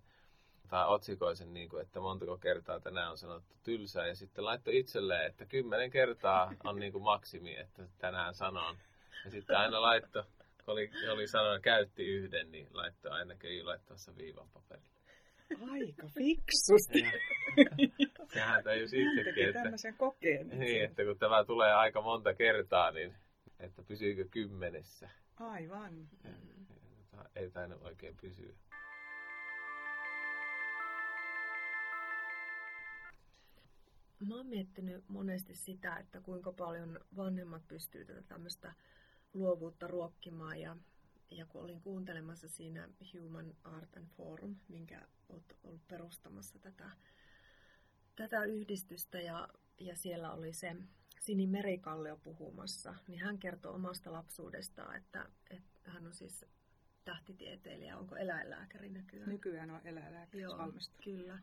tai 0.68 0.88
otsikoi 0.88 1.37
sen, 1.37 1.54
niin 1.54 1.68
kuin, 1.68 1.82
että 1.82 2.00
montako 2.00 2.38
kertaa 2.38 2.80
tänään 2.80 3.11
on 3.11 3.18
sanottu 3.18 3.54
tylsää, 3.62 4.06
ja 4.06 4.14
sitten 4.16 4.44
laittoi 4.44 4.78
itselleen, 4.78 5.26
että 5.26 5.46
kymmenen 5.46 5.90
kertaa 5.90 6.52
on 6.64 6.76
niin 6.76 6.92
kuin 6.92 7.04
maksimi, 7.04 7.56
että 7.56 7.82
tänään 7.98 8.34
sanon. 8.34 8.76
Ja 9.24 9.30
sitten 9.30 9.56
aina 9.58 9.82
laittoi, 9.82 10.24
oli, 10.68 10.90
oli 11.11 11.28
sanonut, 11.28 11.62
käytti 11.62 12.07
yhden, 12.07 12.50
niin 12.52 12.68
laittoi 12.72 13.11
aina 13.12 13.35
köi 13.35 13.62
laittamassa 13.62 14.16
viivan 14.16 14.48
paperille. 14.48 14.98
Aika 15.70 16.07
fiksusti. 16.07 17.04
Sehän 18.33 18.64
tajusi 18.64 19.02
itsekin, 19.02 19.48
että, 19.48 19.62
tämmöisen 19.62 19.94
kokeen. 19.96 20.48
niin, 20.48 20.85
että 20.85 21.04
kun 21.04 21.18
tämä 21.18 21.44
tulee 21.44 21.72
aika 21.72 22.02
monta 22.02 22.35
kertaa, 22.35 22.90
niin 22.90 23.14
että 23.61 23.83
pysyykö 23.83 24.24
kymmenessä. 24.31 25.09
Aivan. 25.37 26.09
Ja, 26.24 26.31
ja, 27.12 27.24
ei 27.37 27.50
tainnut 27.50 27.83
oikein 27.83 28.16
pysyä. 28.20 28.52
Mä 34.26 34.37
oon 34.37 34.46
miettinyt 34.46 35.09
monesti 35.09 35.54
sitä, 35.54 35.96
että 35.96 36.20
kuinka 36.20 36.52
paljon 36.52 37.00
vanhemmat 37.16 37.68
pystyy 37.68 38.04
tätä 38.04 38.22
tämmöistä 38.22 38.74
luovuutta 39.35 39.87
ruokkimaan. 39.87 40.61
Ja, 40.61 40.77
ja 41.31 41.47
kun 41.47 41.62
olin 41.62 41.81
kuuntelemassa 41.81 42.49
siinä 42.49 42.88
Human 43.14 43.55
Art 43.64 43.97
and 43.97 44.07
Forum, 44.07 44.57
minkä 44.69 45.09
olet 45.29 45.57
ollut 45.64 45.88
perustamassa 45.88 46.59
tätä, 46.59 46.91
tätä 48.17 48.45
yhdistystä, 48.45 49.21
ja, 49.21 49.49
ja 49.79 49.97
siellä 49.97 50.33
oli 50.33 50.53
se 50.53 50.77
Sini 51.21 51.47
Merikallio 51.47 52.17
puhumassa, 52.17 52.95
niin 53.09 53.21
hän 53.21 53.38
kertoi 53.38 53.75
omasta 53.75 54.12
lapsuudestaan, 54.12 54.97
että, 54.97 55.29
että 55.51 55.91
hän 55.91 56.07
on 56.07 56.14
siis 56.14 56.45
tähtitieteilijä, 57.05 57.99
onko 57.99 58.17
eläinlääkäri 58.17 58.88
nykyään? 58.88 59.29
Nykyään 59.29 59.71
on 59.71 59.81
eläinlääkäri 59.85 60.43
Joo, 60.43 60.59
valmistunut. 60.59 61.05
kyllä. 61.05 61.38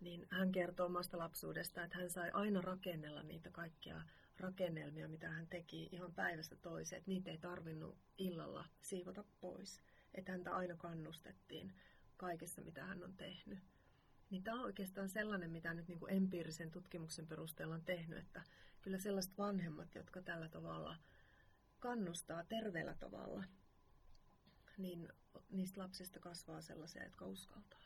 Niin 0.00 0.26
hän 0.30 0.52
kertoo 0.52 0.86
omasta 0.86 1.18
lapsuudesta, 1.18 1.84
että 1.84 1.98
hän 1.98 2.10
sai 2.10 2.30
aina 2.30 2.60
rakennella 2.60 3.22
niitä 3.22 3.50
kaikkia 3.50 4.02
rakennelmia, 4.40 5.08
mitä 5.08 5.30
hän 5.30 5.46
teki 5.46 5.88
ihan 5.92 6.14
päivästä 6.14 6.56
toiseen, 6.56 6.98
että 6.98 7.10
niitä 7.10 7.30
ei 7.30 7.38
tarvinnut 7.38 7.98
illalla 8.18 8.64
siivota 8.80 9.24
pois. 9.40 9.82
Että 10.14 10.32
häntä 10.32 10.56
aina 10.56 10.76
kannustettiin 10.76 11.72
kaikessa, 12.16 12.62
mitä 12.62 12.84
hän 12.84 13.04
on 13.04 13.16
tehnyt. 13.16 13.58
Niin 14.30 14.42
tämä 14.42 14.58
on 14.58 14.64
oikeastaan 14.64 15.08
sellainen, 15.08 15.50
mitä 15.50 15.74
nyt 15.74 15.88
niin 15.88 15.98
kuin 15.98 16.12
empiirisen 16.12 16.70
tutkimuksen 16.70 17.26
perusteella 17.26 17.74
on 17.74 17.84
tehnyt, 17.84 18.18
että 18.18 18.42
kyllä 18.82 18.98
sellaiset 18.98 19.38
vanhemmat, 19.38 19.94
jotka 19.94 20.22
tällä 20.22 20.48
tavalla 20.48 20.96
kannustaa 21.80 22.44
terveellä 22.44 22.94
tavalla, 22.94 23.44
niin 24.78 25.08
niistä 25.50 25.80
lapsista 25.80 26.20
kasvaa 26.20 26.60
sellaisia, 26.60 27.04
jotka 27.04 27.26
uskaltaa. 27.26 27.82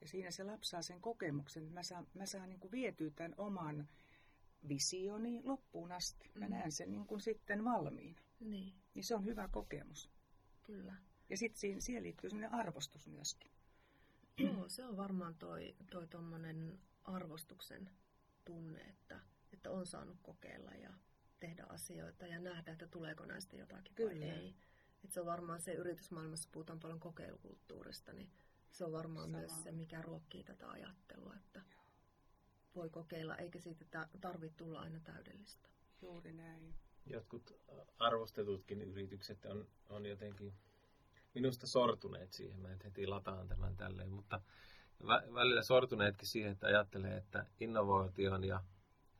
Ja 0.00 0.08
siinä 0.08 0.30
se 0.30 0.44
lapsi 0.44 0.70
saa 0.70 0.82
sen 0.82 1.00
kokemuksen, 1.00 1.62
että 1.62 1.74
mä 1.74 1.82
saan, 1.82 2.06
mä 2.14 2.26
saan 2.26 2.48
niin 2.48 2.72
vietyä 2.72 3.10
tämän 3.10 3.34
oman 3.36 3.88
visioni 4.68 5.42
loppuun 5.44 5.92
asti. 5.92 6.30
Mä 6.34 6.44
Mm. 6.44 6.50
näen 6.50 6.72
sen 6.72 6.90
niin 6.90 7.06
kuin 7.06 7.20
sitten 7.20 7.64
valmiina. 7.64 8.20
Niin, 8.40 8.74
Niin 8.94 9.04
se 9.04 9.14
on 9.14 9.24
hyvä 9.24 9.48
kokemus. 9.48 10.10
kyllä. 10.62 10.94
Ja 11.30 11.36
sitten 11.36 11.80
siihen, 11.82 12.02
liittyy 12.02 12.30
sellainen 12.30 12.54
arvostus 12.58 13.06
myöskin. 13.06 13.50
Joo, 14.38 14.68
se 14.68 14.84
on 14.84 14.96
varmaan 14.96 15.34
toi, 15.34 15.76
toi 15.90 16.06
tommonen 16.08 16.78
arvostuksen 17.04 17.90
tunne, 18.44 18.80
että, 18.80 19.20
että 19.52 19.70
on 19.70 19.86
saanut 19.86 20.18
kokeilla 20.22 20.70
ja 20.70 20.94
tehdä 21.40 21.64
asioita 21.68 22.26
ja 22.26 22.38
nähdä, 22.40 22.72
että 22.72 22.86
tuleeko 22.86 23.24
näistä 23.24 23.56
jotakin 23.56 23.96
vai 23.98 24.08
Kyllä. 24.14 24.24
ei. 24.34 24.54
Et 25.04 25.12
se 25.12 25.20
on 25.20 25.26
varmaan 25.26 25.60
se 25.60 25.72
yritysmaailmassa, 25.72 26.48
puhutaan 26.52 26.80
paljon 26.80 27.00
kokeilukulttuurista, 27.00 28.12
niin 28.12 28.30
se 28.72 28.84
on 28.84 28.92
varmaan 28.92 29.26
Sama. 29.30 29.38
myös 29.38 29.62
se, 29.62 29.72
mikä 29.72 30.02
ruokkii 30.02 30.44
tätä 30.44 30.70
ajattelua, 30.70 31.34
että 31.36 31.62
voi 32.76 32.90
kokeilla, 32.90 33.36
eikä 33.36 33.60
siitä 33.60 33.84
tä- 33.90 34.08
tarvitse 34.20 34.56
tulla 34.56 34.80
aina 34.80 35.00
täydellistä. 35.00 35.68
Juuri 36.02 36.32
näin. 36.32 36.74
Jotkut 37.06 37.60
arvostetutkin 37.98 38.82
yritykset 38.82 39.44
on, 39.44 39.68
on 39.88 40.06
jotenkin 40.06 40.54
minusta 41.34 41.66
sortuneet 41.66 42.32
siihen. 42.32 42.60
Mä 42.60 42.68
heti 42.84 43.06
lataan 43.06 43.48
tämän 43.48 43.76
tälleen, 43.76 44.10
mutta 44.10 44.40
välillä 45.34 45.62
sortuneetkin 45.62 46.28
siihen, 46.28 46.52
että 46.52 46.66
ajattelee, 46.66 47.16
että 47.16 47.46
innovaation 47.60 48.44
ja 48.44 48.64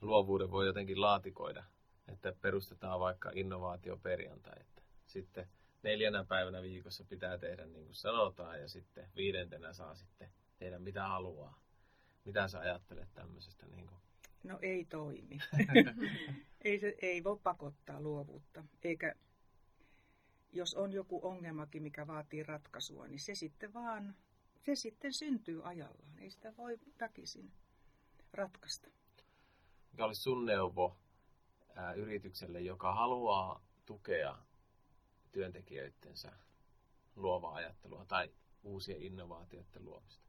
luovuuden 0.01 0.51
voi 0.51 0.67
jotenkin 0.67 1.01
laatikoida. 1.01 1.65
Että 2.09 2.33
perustetaan 2.41 3.01
vaikka 3.01 3.31
innovaatioperjantai, 3.35 4.61
että 4.61 4.83
sitten 5.07 5.49
neljänä 5.83 6.25
päivänä 6.25 6.63
viikossa 6.63 7.05
pitää 7.05 7.39
tehdä 7.39 7.67
niin 7.67 7.85
kuin 7.85 7.95
sanotaan 7.95 8.61
ja 8.61 8.69
sitten 8.69 9.09
viidentenä 9.17 9.73
saa 9.73 9.95
sitten 9.95 10.33
tehdä 10.57 10.79
mitä 10.79 11.09
haluaa. 11.09 11.66
Mitä 12.27 12.49
sä 12.49 12.59
ajattelet 12.59 13.15
tämmöisestä? 13.15 13.67
Niin 13.67 13.87
kuin? 13.87 14.01
No 14.43 14.59
ei 14.63 14.85
toimi. 14.85 15.39
ei, 16.65 16.81
se, 16.81 16.95
ei 17.03 17.25
voi 17.25 17.39
pakottaa 17.43 18.01
luovuutta. 18.01 18.65
Eikä 18.83 19.15
jos 20.53 20.75
on 20.75 20.93
joku 20.93 21.21
ongelmakin, 21.23 21.83
mikä 21.83 22.07
vaatii 22.07 22.43
ratkaisua, 22.43 23.09
niin 23.09 23.21
se 23.21 23.35
sitten 23.35 23.75
vaan, 23.75 24.17
se 24.65 24.75
sitten 24.75 25.13
syntyy 25.13 25.69
ajallaan. 25.69 26.19
Ei 26.19 26.31
sitä 26.31 26.57
voi 26.57 26.79
väkisin 27.01 27.53
ratkaista. 28.33 28.89
Mikä 29.93 30.05
olisi 30.05 30.23
sun 30.23 30.47
neuvo 30.47 30.97
ää, 31.75 31.93
yritykselle, 31.93 32.61
joka 32.61 32.95
haluaa 32.95 33.63
tukea 33.87 34.39
työntekijöidensä 35.33 36.33
luovaa 37.17 37.55
ajattelua 37.55 38.05
tai 38.05 38.31
uusien 38.63 39.03
innovaatioiden 39.03 39.85
luomista? 39.85 40.26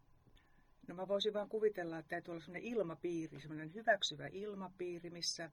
No 0.87 0.95
mä 0.95 1.07
voisin 1.07 1.33
vaan 1.33 1.49
kuvitella, 1.49 1.99
että 1.99 2.09
täytyy 2.09 2.31
olla 2.31 2.41
sellainen 2.41 2.71
ilmapiiri, 2.71 3.41
sellainen 3.41 3.73
hyväksyvä 3.73 4.27
ilmapiiri, 4.27 5.09
missä 5.09 5.51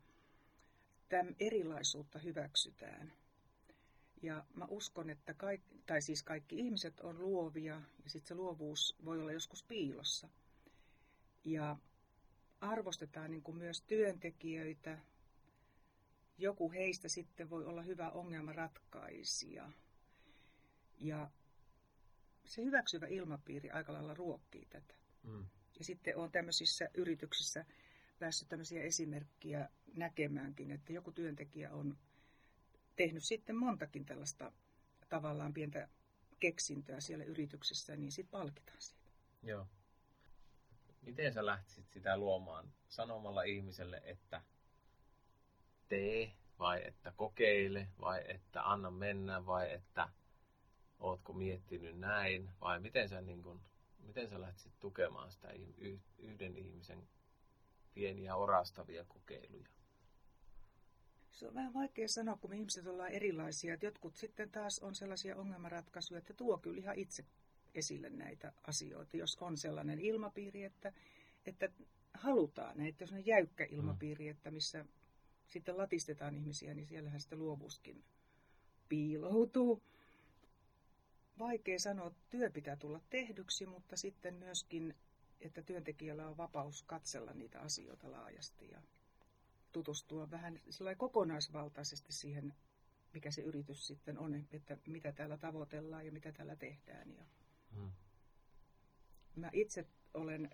tämän 1.08 1.36
erilaisuutta 1.40 2.18
hyväksytään. 2.18 3.12
Ja 4.22 4.44
mä 4.54 4.64
uskon, 4.68 5.10
että 5.10 5.34
kaikki, 5.34 5.82
tai 5.86 6.02
siis 6.02 6.22
kaikki 6.22 6.58
ihmiset 6.58 7.00
on 7.00 7.22
luovia 7.22 7.82
ja 8.04 8.10
sitten 8.10 8.28
se 8.28 8.34
luovuus 8.34 8.96
voi 9.04 9.20
olla 9.20 9.32
joskus 9.32 9.62
piilossa. 9.62 10.28
Ja 11.44 11.76
arvostetaan 12.60 13.30
niin 13.30 13.42
kuin 13.42 13.56
myös 13.56 13.82
työntekijöitä. 13.82 14.98
Joku 16.38 16.72
heistä 16.72 17.08
sitten 17.08 17.50
voi 17.50 17.64
olla 17.64 17.82
hyvä 17.82 18.10
ongelmanratkaisija. 18.10 19.72
Ja 20.98 21.30
se 22.44 22.64
hyväksyvä 22.64 23.06
ilmapiiri 23.06 23.70
aika 23.70 23.92
lailla 23.92 24.14
ruokkii 24.14 24.66
tätä. 24.70 25.03
Mm. 25.24 25.46
Ja 25.78 25.84
sitten 25.84 26.16
on 26.16 26.32
tämmöisissä 26.32 26.90
yrityksissä 26.94 27.64
päässyt 28.18 28.48
tämmöisiä 28.48 28.82
esimerkkiä 28.82 29.68
näkemäänkin, 29.94 30.70
että 30.70 30.92
joku 30.92 31.12
työntekijä 31.12 31.72
on 31.72 31.98
tehnyt 32.96 33.24
sitten 33.24 33.56
montakin 33.56 34.04
tällaista 34.04 34.52
tavallaan 35.08 35.54
pientä 35.54 35.88
keksintöä 36.40 37.00
siellä 37.00 37.24
yrityksessä, 37.24 37.96
niin 37.96 38.12
sitten 38.12 38.40
palkitaan 38.40 38.82
siitä. 38.82 39.10
Joo. 39.42 39.66
Miten 41.02 41.32
sä 41.32 41.46
lähtisit 41.46 41.90
sitä 41.90 42.16
luomaan 42.16 42.72
sanomalla 42.88 43.42
ihmiselle, 43.42 44.02
että 44.04 44.42
tee 45.88 46.32
vai 46.58 46.86
että 46.86 47.12
kokeile 47.16 47.88
vai 48.00 48.24
että 48.28 48.70
anna 48.70 48.90
mennä 48.90 49.46
vai 49.46 49.72
että 49.72 50.08
ootko 50.98 51.32
miettinyt 51.32 51.98
näin 51.98 52.50
vai 52.60 52.80
miten 52.80 53.08
sä, 53.08 53.20
niin 53.20 53.42
kun, 53.42 53.60
miten 54.06 54.28
sä 54.28 54.40
lähtisit 54.40 54.72
tukemaan 54.80 55.30
sitä 55.30 55.48
yhden 56.18 56.56
ihmisen 56.56 57.08
pieniä 57.94 58.36
orastavia 58.36 59.04
kokeiluja? 59.04 59.68
Se 61.30 61.48
on 61.48 61.54
vähän 61.54 61.74
vaikea 61.74 62.08
sanoa, 62.08 62.36
kun 62.36 62.50
me 62.50 62.56
ihmiset 62.56 62.86
ollaan 62.86 63.12
erilaisia. 63.12 63.74
Että 63.74 63.86
jotkut 63.86 64.16
sitten 64.16 64.50
taas 64.50 64.78
on 64.78 64.94
sellaisia 64.94 65.36
ongelmanratkaisuja, 65.36 66.18
että 66.18 66.34
tuo 66.34 66.58
kyllä 66.58 66.78
ihan 66.78 66.98
itse 66.98 67.24
esille 67.74 68.10
näitä 68.10 68.52
asioita, 68.66 69.16
jos 69.16 69.36
on 69.40 69.56
sellainen 69.56 70.00
ilmapiiri, 70.00 70.64
että, 70.64 70.92
että 71.46 71.68
halutaan, 72.14 72.80
että 72.80 73.04
jos 73.04 73.12
on 73.12 73.26
jäykkä 73.26 73.66
ilmapiiri, 73.70 74.28
että 74.28 74.50
missä 74.50 74.84
sitten 75.46 75.78
latistetaan 75.78 76.34
ihmisiä, 76.34 76.74
niin 76.74 76.86
siellähän 76.86 77.20
sitten 77.20 77.38
luovuuskin 77.38 78.04
piiloutuu. 78.88 79.82
Vaikea 81.38 81.78
sanoa, 81.78 82.06
että 82.06 82.22
työ 82.30 82.50
pitää 82.50 82.76
tulla 82.76 83.00
tehdyksi, 83.10 83.66
mutta 83.66 83.96
sitten 83.96 84.34
myöskin, 84.34 84.94
että 85.40 85.62
työntekijällä 85.62 86.28
on 86.28 86.36
vapaus 86.36 86.82
katsella 86.82 87.32
niitä 87.32 87.60
asioita 87.60 88.10
laajasti 88.10 88.70
ja 88.70 88.82
tutustua 89.72 90.30
vähän 90.30 90.60
kokonaisvaltaisesti 90.96 92.12
siihen, 92.12 92.54
mikä 93.12 93.30
se 93.30 93.42
yritys 93.42 93.86
sitten 93.86 94.18
on, 94.18 94.34
että 94.50 94.76
mitä 94.86 95.12
täällä 95.12 95.36
tavoitellaan 95.36 96.06
ja 96.06 96.12
mitä 96.12 96.32
täällä 96.32 96.56
tehdään. 96.56 97.10
Ja 97.14 97.24
hmm. 97.74 97.92
Mä 99.36 99.50
itse 99.52 99.86
olen 100.14 100.50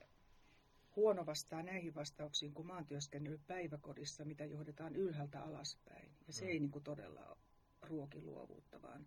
huono 0.96 1.26
vastaan 1.26 1.64
näihin 1.66 1.94
vastauksiin, 1.94 2.54
kun 2.54 2.66
mä 2.66 2.74
oon 2.74 2.86
työskennellyt 2.86 3.46
päiväkodissa, 3.46 4.24
mitä 4.24 4.44
johdetaan 4.44 4.96
ylhäältä 4.96 5.42
alaspäin. 5.42 6.10
Ja 6.26 6.32
se 6.32 6.44
hmm. 6.44 6.50
ei 6.50 6.60
niin 6.60 6.70
kuin 6.70 6.84
todella 6.84 7.36
ruoki 7.82 8.22
luovuutta, 8.22 8.82
vaan, 8.82 9.06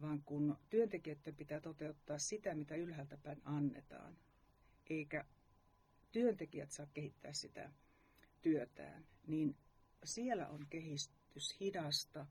vaan 0.00 0.22
kun 0.22 0.58
työntekijöiden 0.70 1.36
pitää 1.36 1.60
toteuttaa 1.60 2.18
sitä, 2.18 2.54
mitä 2.54 2.74
ylhäältä 2.74 3.16
päin 3.16 3.40
annetaan, 3.44 4.16
eikä 4.90 5.24
työntekijät 6.12 6.70
saa 6.70 6.86
kehittää 6.94 7.32
sitä 7.32 7.72
työtään, 8.42 9.06
niin 9.26 9.56
siellä 10.04 10.48
on 10.48 10.66
kehitys 10.70 11.60
hidasta. 11.60 12.26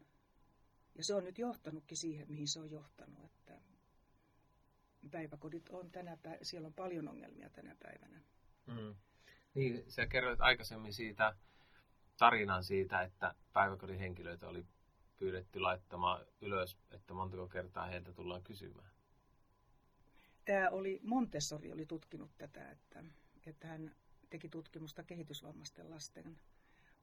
Ja 0.96 1.04
se 1.04 1.14
on 1.16 1.24
nyt 1.24 1.38
johtanutkin 1.38 1.98
siihen, 1.98 2.32
mihin 2.32 2.48
se 2.48 2.60
on 2.60 2.72
johtanut, 2.72 3.26
että 3.26 3.62
päiväkodit 5.12 5.70
on 5.70 5.92
tänä 5.92 6.18
päivänä, 6.18 6.44
siellä 6.44 6.66
on 6.68 6.74
paljon 6.74 7.08
ongelmia 7.08 7.50
tänä 7.50 7.76
päivänä. 7.84 8.22
Mm. 8.68 8.96
Niin, 9.54 9.92
sä 9.92 10.08
kerroit 10.08 10.42
aikaisemmin 10.42 10.94
siitä 10.94 11.36
tarinan 12.18 12.64
siitä, 12.64 13.02
että 13.02 13.36
päiväkodin 13.54 14.00
henkilöitä 14.00 14.48
oli 14.48 14.66
pyydetty 15.20 15.60
laittamaan 15.60 16.26
ylös, 16.42 16.78
että 16.92 17.14
montako 17.14 17.48
kertaa 17.48 17.86
heiltä 17.86 18.14
tullaan 18.14 18.44
kysymään. 18.44 18.90
Tämä 20.46 20.70
oli, 20.70 21.00
Montessori 21.04 21.72
oli 21.72 21.86
tutkinut 21.86 22.32
tätä, 22.38 22.72
että, 22.72 23.04
että 23.46 23.68
hän 23.68 23.96
teki 24.30 24.50
tutkimusta 24.50 25.04
kehitysvammaisten 25.04 25.90
lasten 25.90 26.40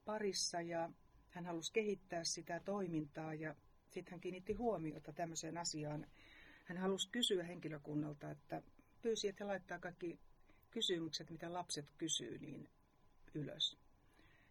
parissa 0.05 0.61
ja 0.61 0.89
hän 1.29 1.45
halusi 1.45 1.73
kehittää 1.73 2.23
sitä 2.23 2.59
toimintaa 2.59 3.33
ja 3.33 3.55
sitten 3.89 4.11
hän 4.11 4.19
kiinnitti 4.19 4.53
huomiota 4.53 5.13
tämmöiseen 5.13 5.57
asiaan. 5.57 6.07
Hän 6.65 6.77
halusi 6.77 7.09
kysyä 7.11 7.43
henkilökunnalta, 7.43 8.31
että 8.31 8.61
pyysi, 9.01 9.27
että 9.27 9.43
he 9.43 9.47
laittaa 9.47 9.79
kaikki 9.79 10.19
kysymykset, 10.71 11.29
mitä 11.29 11.53
lapset 11.53 11.91
kysyy, 11.97 12.39
niin 12.39 12.69
ylös. 13.33 13.77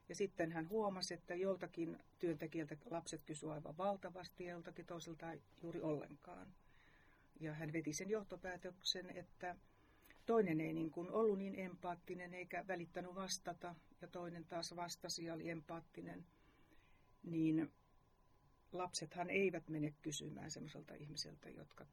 Ja 0.08 0.14
sitten 0.14 0.52
hän 0.52 0.68
huomasi, 0.68 1.14
että 1.14 1.34
joltakin 1.34 1.98
työntekijältä 2.18 2.76
lapset 2.90 3.22
kysyivät 3.24 3.54
aivan 3.54 3.76
valtavasti 3.76 4.44
ja 4.44 4.50
joltakin 4.50 4.86
toiselta 4.86 5.26
juuri 5.62 5.80
ollenkaan. 5.80 6.54
Ja 7.40 7.54
hän 7.54 7.72
veti 7.72 7.92
sen 7.92 8.10
johtopäätöksen, 8.10 9.10
että 9.10 9.56
toinen 10.26 10.60
ei 10.60 10.72
niin 10.72 10.90
kuin 10.90 11.10
ollut 11.10 11.38
niin 11.38 11.58
empaattinen 11.58 12.34
eikä 12.34 12.66
välittänyt 12.68 13.14
vastata 13.14 13.74
ja 14.00 14.08
toinen 14.08 14.44
taas 14.44 14.76
vastasi 14.76 15.24
ja 15.24 15.34
oli 15.34 15.50
empaattinen, 15.50 16.26
niin 17.22 17.72
lapsethan 18.72 19.30
eivät 19.30 19.68
mene 19.68 19.94
kysymään 20.02 20.50
semmoiselta 20.50 20.94
ihmiseltä, 20.94 21.50
jotka, 21.50 21.86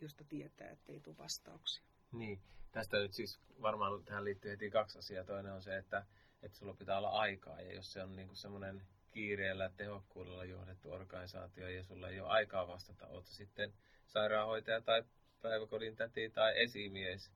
josta 0.00 0.24
tietää, 0.24 0.70
että 0.70 0.92
ei 0.92 1.00
tule 1.00 1.18
vastauksia. 1.18 1.84
Niin, 2.18 2.40
tästä 2.72 2.98
nyt 2.98 3.12
siis 3.12 3.40
varmaan 3.62 4.04
tähän 4.04 4.24
liittyy 4.24 4.50
heti 4.50 4.70
kaksi 4.70 4.98
asiaa. 4.98 5.24
Toinen 5.24 5.52
on 5.52 5.62
se, 5.62 5.76
että, 5.76 6.06
että 6.42 6.58
sulla 6.58 6.74
pitää 6.74 6.98
olla 6.98 7.10
aikaa 7.10 7.60
ja 7.60 7.74
jos 7.74 7.92
se 7.92 8.02
on 8.02 8.16
niin 8.16 8.36
semmoinen 8.36 8.82
kiireellä 9.10 9.70
tehokkuudella 9.76 10.44
johdettu 10.44 10.92
organisaatio 10.92 11.68
ja 11.68 11.84
sulla 11.84 12.08
ei 12.08 12.20
ole 12.20 12.28
aikaa 12.28 12.68
vastata, 12.68 13.06
oot 13.06 13.26
sitten 13.26 13.72
sairaanhoitaja 14.06 14.80
tai 14.80 15.04
päiväkodin 15.42 15.96
täti 15.96 16.30
tai 16.30 16.62
esimies, 16.62 17.32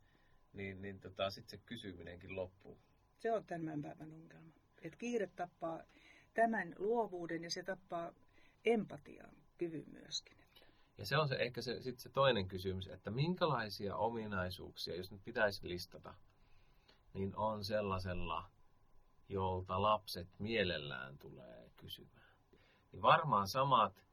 niin, 0.53 0.83
niin 0.83 1.01
tota, 1.01 1.31
sitten 1.31 1.59
se 1.59 1.65
kysyminenkin 1.67 2.37
loppuu. 2.37 2.79
Se 3.19 3.33
on 3.33 3.45
tämän 3.45 3.83
päivän 3.83 4.13
ongelma. 4.13 4.53
Et 4.83 4.97
kiire 4.97 5.27
tappaa 5.27 5.83
tämän 6.35 6.75
luovuuden 6.79 7.45
ja 7.45 7.51
se 7.51 7.63
tappaa 7.63 8.13
empatian 8.65 9.33
kyvyn 9.59 9.91
myöskin. 9.93 10.40
Ja 11.01 11.07
se 11.07 11.19
on 11.19 11.29
se, 11.29 11.35
ehkä 11.35 11.63
se, 11.63 11.83
sit 11.83 11.99
se 11.99 12.09
toinen 12.09 12.49
kysymys, 12.49 12.89
että 12.89 13.11
minkälaisia 13.11 13.97
ominaisuuksia, 13.97 14.97
jos 14.97 15.11
nyt 15.11 15.25
pitäisi 15.25 15.69
listata, 15.69 16.15
niin 17.15 17.37
on 17.37 17.65
sellaisella, 17.65 18.51
jolta 19.29 19.83
lapset 19.83 20.29
mielellään 20.39 21.19
tulee 21.19 21.71
kysymään. 21.77 22.31
Niin 22.93 23.03
varmaan 23.03 23.49
samat 23.49 24.05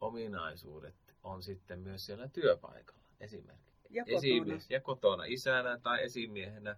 ominaisuudet 0.00 0.96
on 1.22 1.42
sitten 1.42 1.80
myös 1.80 2.06
siellä 2.06 2.28
työpaikalla 2.28 3.02
esimerkiksi 3.20 3.88
ja 3.90 4.04
kotona. 4.04 4.18
Esimies, 4.18 4.70
ja 4.70 4.80
kotona, 4.80 5.24
isänä 5.24 5.78
tai 5.78 6.02
esimiehenä 6.02 6.76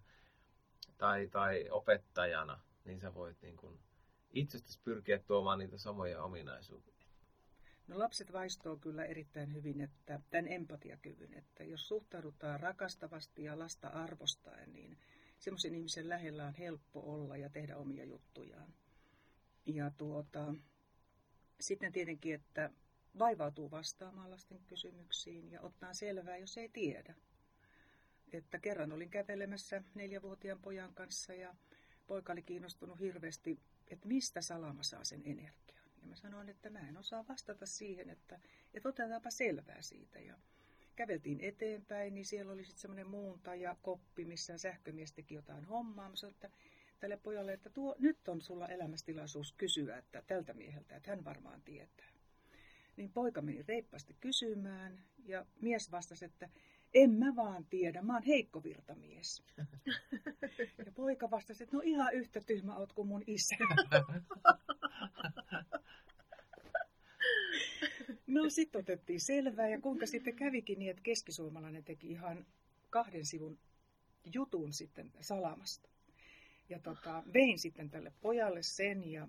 tai, 0.99 1.29
tai 1.29 1.70
opettajana, 1.70 2.61
niin 2.85 3.01
sä 3.01 3.14
voit 3.14 3.42
niin 3.42 3.57
kuin 3.57 3.81
itsestäsi 4.31 4.81
pyrkiä 4.85 5.18
tuomaan 5.18 5.59
niitä 5.59 5.79
samoja 5.79 6.23
ominaisuuksia. 6.23 6.93
No 7.87 7.99
lapset 7.99 8.33
vaistoo 8.33 8.77
kyllä 8.77 9.05
erittäin 9.05 9.55
hyvin 9.55 9.81
että 9.81 10.20
tämän 10.31 10.53
empatiakyvyn, 10.53 11.35
että 11.35 11.64
jos 11.64 11.88
suhtaudutaan 11.88 12.61
rakastavasti 12.61 13.44
ja 13.44 13.59
lasta 13.59 13.88
arvostaen, 13.88 14.73
niin 14.73 14.99
semmoisen 15.38 15.75
ihmisen 15.75 16.09
lähellä 16.09 16.47
on 16.47 16.55
helppo 16.55 17.01
olla 17.01 17.37
ja 17.37 17.51
tehdä 17.51 17.77
omia 17.77 18.05
juttujaan. 18.05 18.75
Ja 19.66 19.90
tuota, 19.90 20.55
sitten 21.61 21.92
tietenkin, 21.92 22.35
että 22.35 22.70
vaivautuu 23.18 23.70
vastaamaan 23.70 24.31
lasten 24.31 24.61
kysymyksiin 24.66 25.51
ja 25.51 25.61
ottaa 25.61 25.94
selvää, 25.94 26.37
jos 26.37 26.59
ei 26.59 26.68
tiedä. 26.68 27.14
Että 28.33 28.59
kerran 28.59 28.92
olin 28.92 29.11
kävelemässä 29.11 29.83
neljävuotiaan 29.94 30.61
pojan 30.62 30.94
kanssa 30.94 31.35
ja 31.35 31.55
poika 32.07 32.33
oli 32.33 32.42
kiinnostunut 32.42 33.01
hirveästi, 33.01 33.61
että 33.88 34.09
mistä 34.09 34.40
salama 34.40 34.83
saa 34.83 35.05
sen 35.05 35.23
energian. 35.25 35.74
Ja 36.05 36.09
mä 36.09 36.17
sanoin, 36.17 36.49
että 36.49 36.71
mä 36.71 36.88
en 36.88 36.97
osaa 36.97 37.25
vastata 37.29 37.67
siihen, 37.67 38.11
että, 38.11 38.40
että 38.75 38.88
otetaanpa 38.88 39.31
selvää 39.31 39.83
siitä. 39.83 40.21
Ja 40.21 40.35
käveltiin 40.97 41.40
eteenpäin, 41.40 42.14
niin 42.14 42.25
siellä 42.25 42.53
oli 42.53 42.64
sitten 42.64 42.81
semmoinen 42.81 43.07
muunta 43.07 43.55
ja 43.55 43.77
koppi, 43.83 44.25
missä 44.25 44.59
sähkömies 44.59 45.12
teki 45.12 45.35
jotain 45.35 45.64
hommaa. 45.64 46.09
Mä 46.09 46.17
sanoin, 46.17 46.35
että 46.35 46.51
tälle 47.01 47.17
pojalle, 47.17 47.53
että 47.53 47.71
tuo, 47.71 47.97
nyt 47.99 48.29
on 48.29 48.40
sulla 48.40 48.69
elämästilaisuus 48.69 49.53
kysyä 49.53 49.97
että 49.97 50.23
tältä 50.27 50.55
mieheltä, 50.55 50.97
että 50.97 51.11
hän 51.11 51.25
varmaan 51.25 51.62
tietää. 51.62 52.09
Niin 52.97 53.12
poika 53.12 53.43
meni 53.43 53.64
reippaasti 53.69 54.17
kysymään 54.21 55.05
ja 55.25 55.47
mies 55.61 55.90
vastasi, 55.90 56.25
että 56.25 56.49
en 56.94 57.11
mä 57.11 57.37
vaan 57.37 57.64
tiedä, 57.64 58.02
mä 58.02 58.12
oon 58.12 58.22
heikkovirtamies. 58.22 59.42
Ja 60.78 60.92
poika 60.94 61.30
vastasi, 61.30 61.64
että 61.64 61.76
no 61.76 61.83
ihan 61.85 62.14
yhtä 62.14 62.40
tyhmä 62.40 62.76
oot 62.76 62.92
kuin 62.92 63.09
mun 63.09 63.22
isä. 63.26 63.57
No 68.26 68.50
sitten 68.50 68.78
otettiin 68.78 69.20
selvää 69.20 69.68
ja 69.68 69.80
kuinka 69.80 70.07
sitten 70.07 70.37
kävikin 70.37 70.78
niin, 70.78 70.90
että 70.90 71.02
keskisuomalainen 71.02 71.85
teki 71.85 72.11
ihan 72.11 72.46
kahden 72.90 73.24
sivun 73.24 73.59
jutun 74.35 74.72
sitten 74.72 75.12
salamasta. 75.20 75.88
Ja 76.68 76.78
tota, 76.78 77.22
vein 77.33 77.59
sitten 77.59 77.90
tälle 77.90 78.12
pojalle 78.20 78.62
sen 78.62 79.11
ja, 79.11 79.28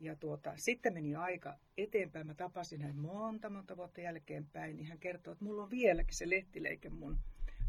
ja 0.00 0.16
tuota, 0.16 0.52
sitten 0.56 0.92
meni 0.94 1.14
aika 1.14 1.58
eteenpäin. 1.76 2.26
Mä 2.26 2.34
tapasin 2.34 2.80
hänet 2.82 2.96
monta, 2.96 3.50
monta 3.50 3.76
vuotta 3.76 4.00
jälkeenpäin, 4.00 4.76
niin 4.76 4.86
hän 4.88 4.98
kertoi, 4.98 5.32
että 5.32 5.44
mulla 5.44 5.62
on 5.62 5.70
vieläkin 5.70 6.14
se 6.16 6.30
lehtileike 6.30 6.88
mun 6.90 7.18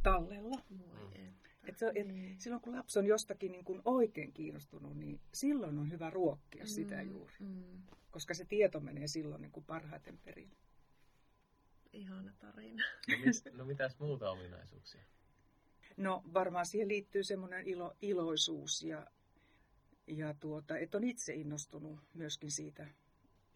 tallella. 0.03 0.61
Et 1.67 1.77
se, 1.77 1.91
et 1.95 2.07
Niin. 2.07 2.39
silloin 2.41 2.61
kun 2.61 2.75
lapsi 2.75 2.99
on 2.99 3.05
jostakin 3.05 3.51
niin 3.51 3.65
kuin 3.65 3.81
oikein 3.85 4.33
kiinnostunut, 4.33 4.97
niin 4.97 5.19
silloin 5.33 5.77
on 5.79 5.91
hyvä 5.91 6.09
ruokkia 6.09 6.65
sitä 6.65 7.01
juuri. 7.01 7.33
Mm. 7.39 7.63
Koska 8.11 8.33
se 8.33 8.45
tieto 8.45 8.79
menee 8.79 9.07
silloin 9.07 9.41
niin 9.41 9.51
kuin 9.51 9.65
parhaiten 9.65 10.17
perille. 10.17 10.55
Ihana 11.93 12.33
tarina. 12.39 12.83
No, 13.11 13.17
mit, 13.25 13.55
no 13.57 13.65
mitäs 13.65 13.99
muuta 13.99 14.31
ominaisuuksia? 14.31 15.01
No 15.97 16.23
varmaan 16.33 16.65
siihen 16.65 16.87
liittyy 16.87 17.23
semmoinen 17.23 17.67
ilo, 17.67 17.95
iloisuus 18.01 18.83
ja, 18.83 19.07
ja 20.09 20.33
tuota, 20.33 20.77
että 20.77 20.97
on 20.97 21.03
itse 21.03 21.33
innostunut 21.33 21.99
myöskin 22.13 22.51
siitä 22.51 22.87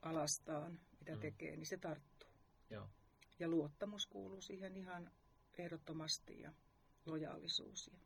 alastaan, 0.02 0.80
mitä 1.00 1.14
Mm. 1.16 1.20
tekee, 1.20 1.56
niin 1.56 1.66
se 1.66 1.78
tarttuu. 1.78 2.30
Joo. 2.70 2.90
Ja 3.40 3.48
luottamus 3.48 4.08
kuuluu 4.08 4.42
siihen 4.42 4.78
ihan 4.78 5.12
ehdottomasti 5.58 6.42
ja 6.42 6.54
lojaalisuus. 7.06 7.88
Ja, 7.94 8.00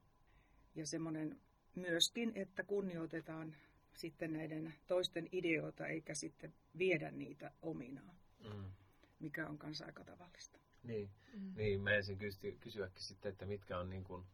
ja 0.76 0.88
semmoinen 0.88 1.40
myöskin, 1.76 2.32
että 2.36 2.64
kunnioitetaan 2.64 3.56
sitten 3.94 4.34
näiden 4.34 4.74
toisten 4.88 5.30
ideoita 5.32 5.88
eikä 5.88 6.16
sitten 6.16 6.54
viedä 6.78 7.12
niitä 7.12 7.52
ominaan, 7.62 8.16
Mm. 8.44 8.72
mikä 9.20 9.48
on 9.48 9.58
kanssa 9.58 9.86
aika 9.86 10.04
tavallista. 10.04 10.60
Niin. 10.84 11.10
Mm. 11.34 11.54
niin, 11.56 11.82
mä 11.82 11.92
ensin 11.92 12.18
kysy, 12.18 12.58
kysyäkin 12.60 13.04
sitten, 13.04 13.32
että 13.32 13.46
mitkä 13.46 13.80
on 13.80 13.90
niin 13.90 14.04
kuin 14.04 14.26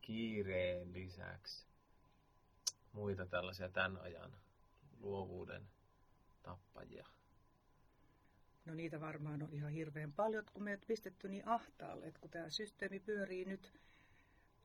kiireen 0.00 0.92
lisäksi 0.92 1.66
muita 2.94 3.26
tällaisia 3.26 3.68
tämän 3.68 4.00
ajan 4.00 4.32
luovuuden 5.00 5.68
tappajia. 6.42 7.06
No 8.64 8.74
niitä 8.74 9.00
varmaan 9.00 9.42
on 9.42 9.52
ihan 9.52 9.72
hirveän 9.72 10.12
paljon, 10.12 10.44
kun 10.52 10.62
meidät 10.62 10.86
pistetty 10.86 11.28
niin 11.28 11.48
ahtaalle, 11.48 12.06
että 12.06 12.20
kun 12.20 12.30
tämä 12.30 12.50
systeemi 12.50 13.00
pyörii 13.00 13.44
nyt 13.44 13.80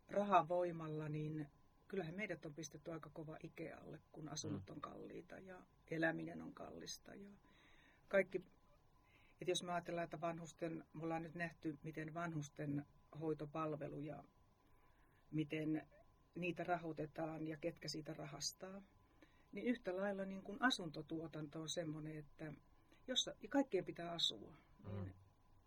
rahan 0.10 0.48
voimalla, 0.48 1.10
niin 1.10 1.48
kyllähän 1.88 2.16
meidät 2.16 2.46
on 2.46 2.54
pistetty 2.54 2.92
aika 2.92 3.10
kova 3.14 3.38
ikealle, 3.44 4.00
kun 4.12 4.30
asunnot 4.30 4.70
on 4.70 4.82
kalliita 4.82 5.40
ja 5.40 5.62
eläminen 5.92 6.42
on 6.42 6.54
kallista 6.54 7.16
ja 7.16 7.30
kaikki. 8.08 8.38
Että 9.42 9.52
jos 9.52 9.64
me 9.64 9.72
ajatellaan, 9.72 10.04
että 10.04 10.22
vanhusten, 10.22 10.86
me 10.94 11.04
ollaan 11.04 11.24
nyt 11.24 11.36
nähty, 11.36 11.78
miten 11.84 12.14
vanhusten 12.14 12.86
hoitopalveluja, 13.20 14.24
miten 15.32 15.88
niitä 16.36 16.64
rahoitetaan 16.64 17.48
ja 17.48 17.58
ketkä 17.58 17.88
siitä 17.88 18.14
rahastaa, 18.14 18.82
niin 19.52 19.66
yhtä 19.66 19.98
lailla 19.98 20.26
niin 20.26 20.42
kuin 20.44 20.62
asuntotuotanto 20.62 21.62
on 21.62 21.70
semmoinen, 21.70 22.18
että 22.18 22.54
jossa 23.08 23.36
kaikkien 23.50 23.86
pitää 23.86 24.12
asua. 24.12 24.58
Niin, 24.86 25.06
Mm. 25.06 25.14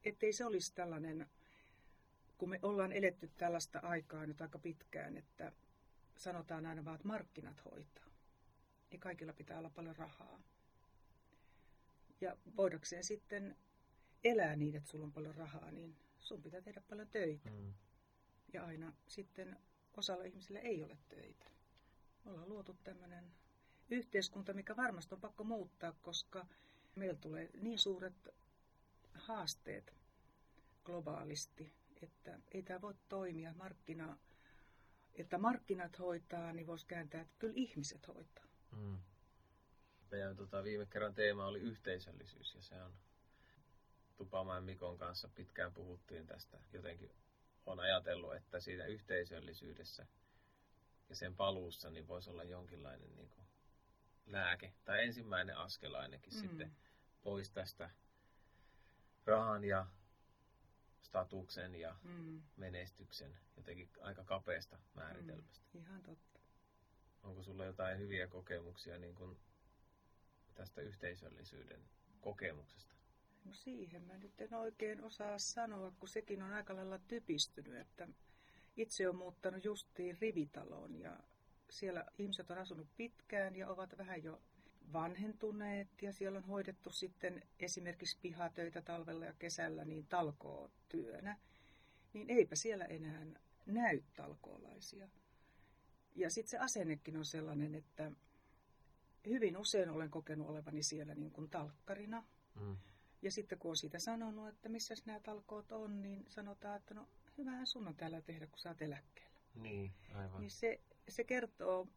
ettei 0.05 0.33
se 0.33 0.45
olisi 0.45 0.75
tällainen, 0.75 1.27
kun 2.39 2.51
me 2.51 2.59
ollaan 2.63 2.93
eletty 2.93 3.31
tällaista 3.39 3.79
aikaa 3.79 4.27
nyt 4.27 4.41
aika 4.41 4.59
pitkään, 4.59 5.17
että 5.17 5.53
sanotaan 6.17 6.67
aina 6.67 6.85
vaan, 6.85 6.95
että 6.95 7.09
markkinat 7.09 7.65
hoitaa. 7.65 8.07
Ja 8.91 8.99
kaikilla 8.99 9.33
pitää 9.33 9.59
olla 9.59 9.71
paljon 9.71 9.97
rahaa. 9.97 10.41
Ja 12.21 12.37
voidakseen 12.57 13.05
sitten 13.05 13.57
elää 14.25 14.57
niin, 14.57 14.77
että 14.77 14.91
sulla 14.91 15.05
on 15.05 15.13
paljon 15.13 15.35
rahaa, 15.35 15.71
niin 15.71 15.97
sun 16.19 16.43
pitää 16.43 16.61
tehdä 16.61 16.81
paljon 16.89 17.09
töitä. 17.09 17.51
Mm. 17.51 17.75
Ja 18.53 18.65
aina 18.65 18.93
sitten 19.07 19.57
osalla 19.97 20.25
ihmisillä 20.25 20.61
ei 20.61 20.83
ole 20.83 20.99
töitä. 21.09 21.47
Me 22.25 22.31
ollaan 22.31 22.49
luotu 22.49 22.77
tämmöinen 22.85 23.33
yhteiskunta, 23.91 24.53
mikä 24.53 24.77
varmasti 24.77 25.15
on 25.15 25.21
pakko 25.21 25.45
muuttaa, 25.45 25.95
koska 26.03 26.47
meillä 26.95 27.17
tulee 27.17 27.51
niin 27.61 27.79
suuret 27.79 28.29
haasteet 29.15 29.95
globaalisti, 30.85 31.73
että 32.03 32.39
ei 32.51 32.63
tämä 32.63 32.81
voi 32.81 32.95
toimia. 33.09 33.55
Markkina, 33.55 34.19
että 35.15 35.39
markkinat 35.39 35.99
hoitaa, 35.99 36.53
niin 36.53 36.67
voisi 36.67 36.87
kääntää, 36.87 37.21
että 37.21 37.35
kyllä 37.39 37.55
ihmiset 37.57 38.09
hoitaa. 38.09 38.45
Mm. 38.77 38.99
Meidän 40.11 40.37
tota, 40.37 40.65
viime 40.65 40.87
kerran 40.87 41.15
teema 41.15 41.47
oli 41.47 41.61
yhteisöllisyys 41.61 42.55
ja 42.55 42.63
se 42.63 42.83
on 42.83 42.93
Tupamaan 44.17 44.65
Mikon 44.65 44.99
kanssa 44.99 45.29
pitkään 45.35 45.73
puhuttiin 45.73 46.27
tästä. 46.27 46.59
Jotenkin 46.73 47.11
on 47.67 47.81
ajatellut, 47.81 48.35
että 48.35 48.61
siinä 48.61 48.87
yhteisöllisyydessä 48.87 50.07
ja 51.09 51.17
sen 51.17 51.37
paluussa 51.37 51.91
niin 51.91 52.09
voisi 52.09 52.31
olla 52.31 52.45
jonkinlainen 52.45 53.17
niin 53.17 53.29
kuin, 53.29 53.47
lääke 54.27 54.75
tai 54.85 55.05
ensimmäinen 55.05 55.57
askel 55.57 55.95
ainakin 55.95 56.35
mm. 56.35 56.41
sitten 56.41 56.77
pois 57.23 57.51
tästä 57.51 57.91
rahan 59.27 59.65
ja 59.65 59.87
statuksen 61.03 61.75
ja 61.75 61.97
Mm, 62.03 62.43
menestyksen 62.57 63.39
jotenkin 63.57 63.91
aika 64.01 64.25
kapeasta 64.25 64.79
määritelmästä. 64.95 65.67
mm, 65.75 65.81
ihan 65.81 66.03
totta. 66.03 66.41
Onko 67.23 67.43
sulla 67.43 67.65
jotain 67.65 67.99
hyviä 67.99 68.27
kokemuksia 68.29 68.99
niin 68.99 69.15
kuin 69.15 69.39
tästä 70.55 70.81
yhteisöllisyyden 70.81 71.89
kokemuksesta? 72.21 72.92
No 73.45 73.55
siihen 73.55 74.03
mä 74.03 74.19
nyt 74.19 74.41
en 74.41 74.55
oikein 74.55 75.05
osaa 75.05 75.39
sanoa, 75.39 75.93
kun 75.99 76.09
sekin 76.09 76.43
on 76.43 76.53
aika 76.53 76.77
lailla 76.77 76.99
typistynyt, 76.99 77.81
että 77.81 78.09
itse 78.77 79.09
on 79.09 79.17
muuttanut 79.17 79.65
justiin 79.65 80.19
rivitaloon 80.21 80.95
ja 80.95 81.19
siellä 81.71 82.05
ihmiset 82.19 82.51
on 82.51 82.59
asunut 82.59 82.89
pitkään 82.97 83.57
ja 83.57 83.69
ovat 83.69 83.99
vähän 83.99 84.23
jo 84.23 84.43
vanhentuneet 84.93 86.03
ja 86.03 86.13
siellä 86.13 86.39
on 86.39 86.45
hoidettu 86.45 86.91
sitten 86.91 87.43
esimerkiksi 87.59 88.19
pihatöitä 88.23 88.83
talvella 88.83 89.25
ja 89.25 89.35
kesällä 89.39 89.85
niin 89.85 90.07
talkoo 90.07 90.71
työnä, 90.89 91.39
niin 92.13 92.31
eipä 92.31 92.57
siellä 92.57 92.85
enää 92.85 93.27
näy 93.67 94.03
talkoolaisia. 94.17 95.09
Ja 96.15 96.31
sitten 96.31 96.51
se 96.51 96.59
asennekin 96.59 97.17
on 97.17 97.25
sellainen, 97.25 97.75
että 97.75 98.13
hyvin 99.29 99.57
usein 99.57 99.91
olen 99.91 100.11
kokenut 100.11 100.49
olevani 100.49 100.83
siellä 100.83 101.15
niin 101.15 101.33
kuin 101.33 101.51
talkkarina, 101.51 102.25
Mm. 102.61 102.77
Ja 103.23 103.31
sitten 103.31 103.59
kun 103.59 103.71
on 103.71 103.77
siitä 103.77 103.99
sanonut, 103.99 104.49
että 104.49 104.69
missä 104.69 104.95
nämä 105.07 105.21
talkoot 105.21 105.73
on, 105.73 106.03
niin 106.03 106.25
sanotaan, 106.29 106.77
että 106.77 106.95
no 106.95 107.09
hyvähän 107.39 107.67
sun 107.67 107.89
on 107.89 107.97
täällä 107.97 108.21
tehdä, 108.21 108.47
kun 108.47 108.59
sä 108.59 108.69
oot 108.69 108.83
eläkkeellä. 108.83 109.33
Niin, 109.55 109.93
aivan. 110.15 110.41
Niin 110.41 110.51
se, 110.51 110.81
se 111.09 111.25
kertoo 111.25 111.89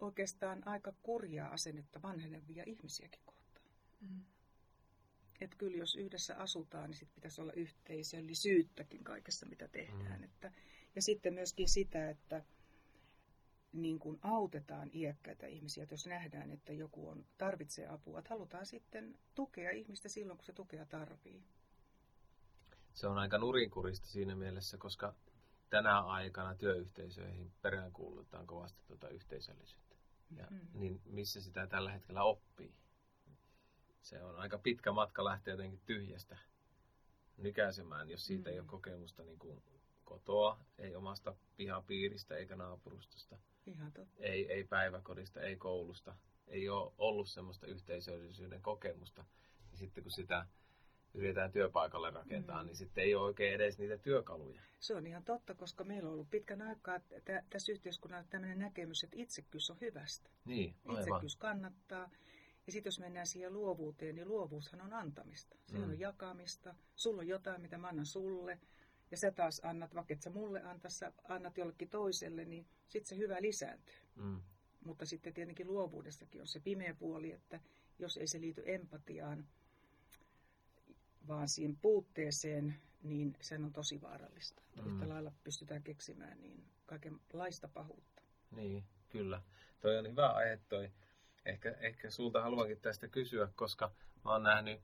oikeastaan 0.00 0.68
aika 0.68 0.94
kurjaa 1.02 1.52
asennetta 1.52 2.02
vanhenevia 2.02 2.64
ihmisiäkin 2.66 3.20
kohtaan. 3.26 3.66
Mm. 4.00 4.24
Että 5.40 5.56
kyllä 5.56 5.76
jos 5.76 5.96
yhdessä 5.96 6.36
asutaan, 6.36 6.90
niin 6.90 6.98
sit 6.98 7.14
pitäisi 7.14 7.40
olla 7.40 7.52
yhteisöllisyyttäkin 7.52 9.04
kaikessa, 9.04 9.46
mitä 9.46 9.68
tehdään. 9.68 10.18
Mm. 10.18 10.24
Että, 10.24 10.52
ja 10.94 11.02
sitten 11.02 11.34
myöskin 11.34 11.68
sitä, 11.68 12.10
että 12.10 12.44
niin 13.82 13.98
kuin 13.98 14.18
autetaan 14.22 14.90
iäkkäitä 14.94 15.46
ihmisiä, 15.46 15.82
että 15.82 15.92
jos 15.92 16.06
nähdään, 16.06 16.50
että 16.50 16.72
joku 16.72 17.08
on, 17.08 17.26
tarvitsee 17.38 17.88
apua, 17.88 18.18
että 18.18 18.30
halutaan 18.30 18.66
sitten 18.66 19.18
tukea 19.34 19.70
ihmistä 19.70 20.08
silloin, 20.08 20.36
kun 20.36 20.46
se 20.46 20.52
tukea 20.52 20.86
tarvii. 20.86 21.44
Se 22.92 23.06
on 23.06 23.18
aika 23.18 23.38
nurinkurista 23.38 24.06
siinä 24.06 24.36
mielessä, 24.36 24.78
koska 24.78 25.14
tänä 25.70 26.00
aikana 26.00 26.54
työyhteisöihin 26.54 27.52
peräänkuulutetaan 27.62 28.46
kovasti 28.46 28.82
tuota 28.86 29.08
yhteisöllisyyttä. 29.08 29.96
Ja, 30.36 30.46
mm. 30.50 30.60
Niin 30.74 31.00
missä 31.04 31.40
sitä 31.40 31.66
tällä 31.66 31.92
hetkellä 31.92 32.22
oppii? 32.22 32.74
Se 34.02 34.22
on 34.22 34.36
aika 34.36 34.58
pitkä 34.58 34.92
matka 34.92 35.24
lähteä 35.24 35.54
jotenkin 35.54 35.80
tyhjästä 35.86 36.38
nykäisemään, 37.36 38.10
jos 38.10 38.26
siitä 38.26 38.48
mm. 38.48 38.52
ei 38.52 38.60
ole 38.60 38.68
kokemusta 38.68 39.22
niin 39.22 39.38
kuin 39.38 39.62
kotoa, 40.04 40.60
ei 40.78 40.96
omasta 40.96 41.36
pihapiiristä 41.56 42.36
eikä 42.36 42.56
naapurustosta. 42.56 43.38
Ihan 43.66 43.92
totta. 43.92 44.22
Ei, 44.22 44.52
ei 44.52 44.64
päiväkodista, 44.64 45.40
ei 45.40 45.56
koulusta. 45.56 46.14
Ei 46.48 46.68
ole 46.68 46.92
ollut 46.98 47.28
semmoista 47.28 47.66
yhteisöllisyyden 47.66 48.62
kokemusta. 48.62 49.24
Ja 49.70 49.76
sitten 49.76 50.02
kun 50.02 50.12
sitä 50.12 50.46
yritetään 51.14 51.52
työpaikalle 51.52 52.10
rakentaa, 52.10 52.62
mm. 52.62 52.66
niin 52.66 52.76
sitten 52.76 53.04
ei 53.04 53.14
ole 53.14 53.24
oikein 53.24 53.54
edes 53.54 53.78
niitä 53.78 53.98
työkaluja. 53.98 54.60
Se 54.78 54.94
on 54.94 55.06
ihan 55.06 55.24
totta, 55.24 55.54
koska 55.54 55.84
meillä 55.84 56.06
on 56.08 56.12
ollut 56.12 56.30
pitkän 56.30 56.62
aikaa 56.62 57.00
t- 57.00 57.50
tässä 57.50 57.72
yhteiskunnassa 57.72 58.30
tämmöinen 58.30 58.58
näkemys, 58.58 59.04
että 59.04 59.16
itsekkyys 59.18 59.70
on 59.70 59.80
hyvästä. 59.80 60.30
Niin, 60.44 60.74
aivan. 60.84 61.02
Itsekkyys 61.02 61.36
kannattaa. 61.36 62.10
Ja 62.66 62.72
sitten 62.72 62.88
jos 62.88 63.00
mennään 63.00 63.26
siihen 63.26 63.52
luovuuteen, 63.52 64.14
niin 64.14 64.28
luovuushan 64.28 64.80
on 64.80 64.92
antamista. 64.92 65.56
Se 65.66 65.78
mm. 65.78 65.84
on 65.84 66.00
jakamista. 66.00 66.74
Sulla 66.94 67.20
on 67.20 67.28
jotain, 67.28 67.60
mitä 67.60 67.78
mä 67.78 67.88
annan 67.88 68.06
sulle. 68.06 68.60
Ja 69.10 69.16
sä 69.16 69.30
taas 69.30 69.60
annat, 69.64 69.94
vaikka 69.94 70.14
et 70.14 70.22
sä 70.22 70.30
mulle 70.30 70.62
anta, 70.62 70.88
sä 70.88 71.12
annat 71.28 71.58
jollekin 71.58 71.88
toiselle, 71.88 72.44
niin 72.44 72.66
sitten 72.88 73.08
se 73.08 73.16
hyvä 73.16 73.42
lisääntyy. 73.42 73.94
Mm. 74.14 74.40
Mutta 74.84 75.06
sitten 75.06 75.34
tietenkin 75.34 75.66
luovuudessakin 75.66 76.40
on 76.40 76.46
se 76.46 76.60
pimeä 76.60 76.94
puoli, 76.94 77.32
että 77.32 77.60
jos 77.98 78.16
ei 78.16 78.26
se 78.26 78.40
liity 78.40 78.62
empatiaan, 78.66 79.46
vaan 81.28 81.48
siihen 81.48 81.76
puutteeseen, 81.76 82.76
niin 83.02 83.36
sen 83.40 83.64
on 83.64 83.72
tosi 83.72 84.00
vaarallista. 84.02 84.62
Mm. 84.76 84.86
Yhtä 84.86 85.08
lailla 85.08 85.32
pystytään 85.44 85.82
keksimään 85.82 86.40
niin 86.40 86.64
kaikenlaista 86.86 87.68
pahuutta. 87.68 88.22
Niin, 88.50 88.84
kyllä. 89.08 89.42
Toi 89.80 89.98
on 89.98 90.10
hyvä 90.10 90.28
aihe 90.28 90.60
toi. 90.68 90.90
Ehkä, 91.44 91.70
ehkä 91.80 92.10
sulta 92.10 92.42
haluankin 92.42 92.80
tästä 92.80 93.08
kysyä, 93.08 93.48
koska 93.54 93.92
mä 94.24 94.32
oon 94.32 94.42
nähnyt 94.42 94.80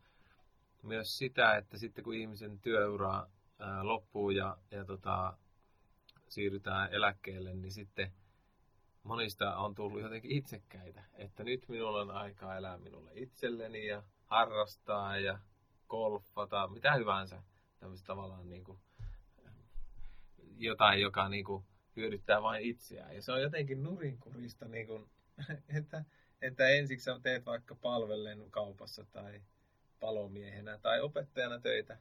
myös 0.83 1.19
sitä, 1.19 1.57
että 1.57 1.79
sitten 1.79 2.05
kun 2.05 2.15
ihmisen 2.15 2.61
työura 2.61 3.27
loppuu 3.83 4.31
ja, 4.31 4.57
ja 4.71 4.85
tota, 4.85 5.37
siirrytään 6.29 6.93
eläkkeelle, 6.93 7.55
niin 7.55 7.73
sitten 7.73 8.13
monista 9.03 9.57
on 9.57 9.75
tullut 9.75 10.03
jotenkin 10.03 10.31
itsekkäitä, 10.31 11.05
että 11.15 11.45
nyt 11.45 11.69
minulla 11.69 12.01
on 12.01 12.11
aikaa 12.11 12.57
elää 12.57 12.79
minulle 12.79 13.11
itselleni 13.15 13.87
ja 13.87 14.03
harrastaa 14.27 15.19
ja 15.19 15.39
golfata, 15.89 16.69
mitä 16.69 16.95
hyvänsä. 16.95 17.43
Tämmöistä 17.79 18.07
tavallaan 18.07 18.49
niin 18.49 18.65
kuin, 18.65 18.79
jotain, 20.57 21.01
joka 21.01 21.29
niin 21.29 21.45
kuin, 21.45 21.65
hyödyttää 21.97 22.43
vain 22.43 22.63
itseään. 22.63 23.15
Ja 23.15 23.23
se 23.23 23.33
on 23.33 23.43
jotenkin 23.43 23.83
nurinkurista, 23.83 24.69
niin 24.69 24.87
kuin, 24.87 25.11
että, 25.79 26.05
että 26.43 26.69
ensiksi 26.69 27.05
sä 27.05 27.21
teet 27.23 27.47
vaikka 27.47 27.75
palvellen 27.75 28.51
kaupassa 28.51 29.05
tai 29.05 29.43
palomiehenä 30.01 30.79
tai 30.79 31.01
opettajana 31.01 31.59
töitä, 31.61 31.99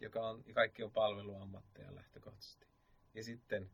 joka 0.00 0.28
on, 0.28 0.44
kaikki 0.54 0.82
on 0.82 0.90
palveluammatteja 0.90 1.94
lähtökohtaisesti. 1.94 2.66
Ja 3.14 3.24
sitten 3.24 3.70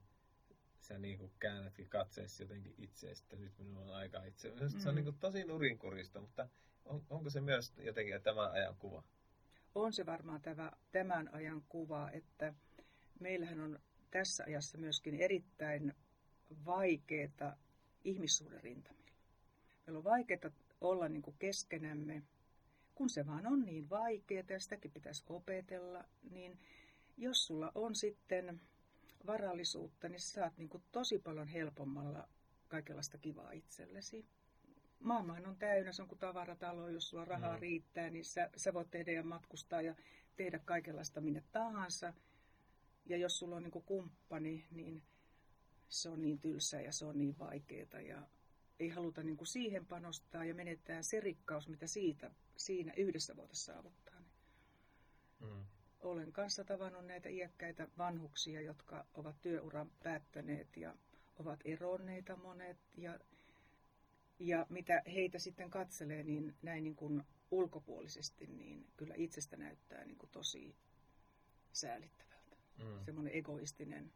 sä 0.81 0.99
niin 0.99 1.19
kuin 1.19 1.33
käännätkin 1.39 1.89
katseesi 1.89 2.43
jotenkin 2.43 2.75
itseäsi, 2.79 3.23
että 3.23 3.37
nyt 3.37 3.59
minulla 3.59 3.81
on 3.81 3.95
aika 3.95 4.25
itse. 4.25 4.51
Mm. 4.51 4.69
Se 4.69 4.89
on 4.89 4.95
mm. 4.95 4.97
niin 4.97 5.05
kuin 5.05 5.19
tosi 5.19 5.45
nurinkurista, 5.45 6.21
mutta 6.21 6.49
on, 6.85 7.07
onko 7.11 7.31
se 7.31 7.41
myös 7.41 7.73
jotenkin 7.79 8.23
tämän 8.23 8.53
ajan 8.53 8.77
kuva? 8.77 9.03
on 9.75 9.93
se 9.93 10.07
varmaan 10.07 10.41
tämä, 10.41 10.73
tämän 10.93 11.35
ajan 11.35 11.63
kuva, 11.69 12.11
että 12.11 12.55
meillähän 13.21 13.61
on 13.61 13.79
tässä 14.11 14.45
ajassa 14.47 14.79
myöskin 14.79 15.15
erittäin 15.15 15.95
vaikeita 16.65 17.57
ihmissuuden 18.05 18.63
rintamilla. 18.63 19.19
Meillä 19.87 19.99
on 19.99 20.05
vaikeaa 20.05 20.51
olla 20.81 21.09
niin 21.09 21.23
kuin 21.23 21.37
keskenämme, 21.39 22.23
kun 22.95 23.11
se 23.11 23.27
vaan 23.27 23.47
on 23.47 23.65
niin 23.65 23.91
vaikeaa 23.91 24.45
ja 24.49 24.61
sitäkin 24.61 24.91
pitäisi 24.91 25.25
opetella, 25.29 26.05
niin 26.31 26.59
jos 27.17 27.47
sulla 27.47 27.73
on 27.75 27.95
sitten 27.95 28.61
varallisuutta, 29.27 30.09
niin 30.09 30.21
saat 30.21 30.59
niin 30.59 30.69
kuin 30.69 30.83
tosi 30.93 31.19
paljon 31.19 31.49
helpommalla 31.49 32.29
kaikenlaista 32.69 33.19
kivaa 33.19 33.53
itsellesi 33.53 34.27
maailmahan 35.05 35.47
on 35.47 35.57
täynnä, 35.57 35.93
se 35.93 36.03
on 36.03 36.09
kuin 36.09 36.19
tavaratalo, 36.19 36.89
jos 36.89 37.09
sulla 37.09 37.25
rahaa 37.25 37.55
mm. 37.55 37.61
riittää, 37.61 38.11
niin 38.11 38.25
sä, 38.25 38.51
sä 38.57 38.75
voit 38.75 38.91
tehdä 38.91 39.13
ja 39.13 39.23
matkustaa 39.23 39.83
ja 39.83 39.95
tehdä 40.37 40.59
kaikenlaista 40.59 41.21
minne 41.21 41.43
tahansa. 41.53 42.15
Ja 43.07 43.17
jos 43.17 43.39
sulla 43.39 43.57
on 43.57 43.63
niin 43.63 43.71
kuin 43.71 43.85
kumppani, 43.85 44.67
niin 44.71 45.03
se 45.89 46.09
on 46.09 46.23
niin 46.23 46.39
tylsää 46.39 46.81
ja 46.81 46.93
se 46.93 47.05
on 47.05 47.19
niin 47.19 47.39
vaikeaa 47.39 48.01
ja 48.01 48.29
ei 48.81 48.89
haluta 48.89 49.23
niin 49.23 49.37
kuin 49.37 49.49
siihen 49.49 49.87
panostaa 49.87 50.45
ja 50.45 50.55
menettää 50.55 51.03
se 51.03 51.21
rikkaus, 51.21 51.69
mitä 51.69 51.87
siitä, 51.87 52.31
siinä 52.57 52.93
yhdessä 52.97 53.37
voitaisiin 53.37 53.67
saavuttaa. 53.67 54.23
Mm. 55.41 55.65
Olen 56.01 56.33
kanssa 56.33 56.65
tavannut 56.65 57.07
näitä 57.07 57.29
iäkkäitä 57.29 57.89
vanhuksia, 57.99 58.61
jotka 58.61 59.07
ovat 59.15 59.41
työuran 59.41 59.91
päättäneet 60.03 60.77
ja 60.77 60.97
ovat 61.39 61.61
eronneita 61.65 62.37
monet 62.37 62.79
ja 62.97 63.19
ja 64.39 64.67
mitä 64.69 65.03
heitä 65.07 65.39
sitten 65.39 65.71
katselee, 65.71 66.23
niin 66.23 66.57
näin 66.63 66.85
niin 66.85 66.97
kuin 66.97 67.23
ulkopuolisesti, 67.51 68.47
niin 68.47 68.87
kyllä 68.97 69.15
itsestä 69.17 69.57
näyttää 69.57 70.05
niin 70.05 70.19
kuin 70.19 70.31
tosi 70.31 70.77
säälittävältä. 71.73 72.57
Mm. 72.79 73.05
Semmoinen 73.05 73.35
egoistinen 73.35 74.13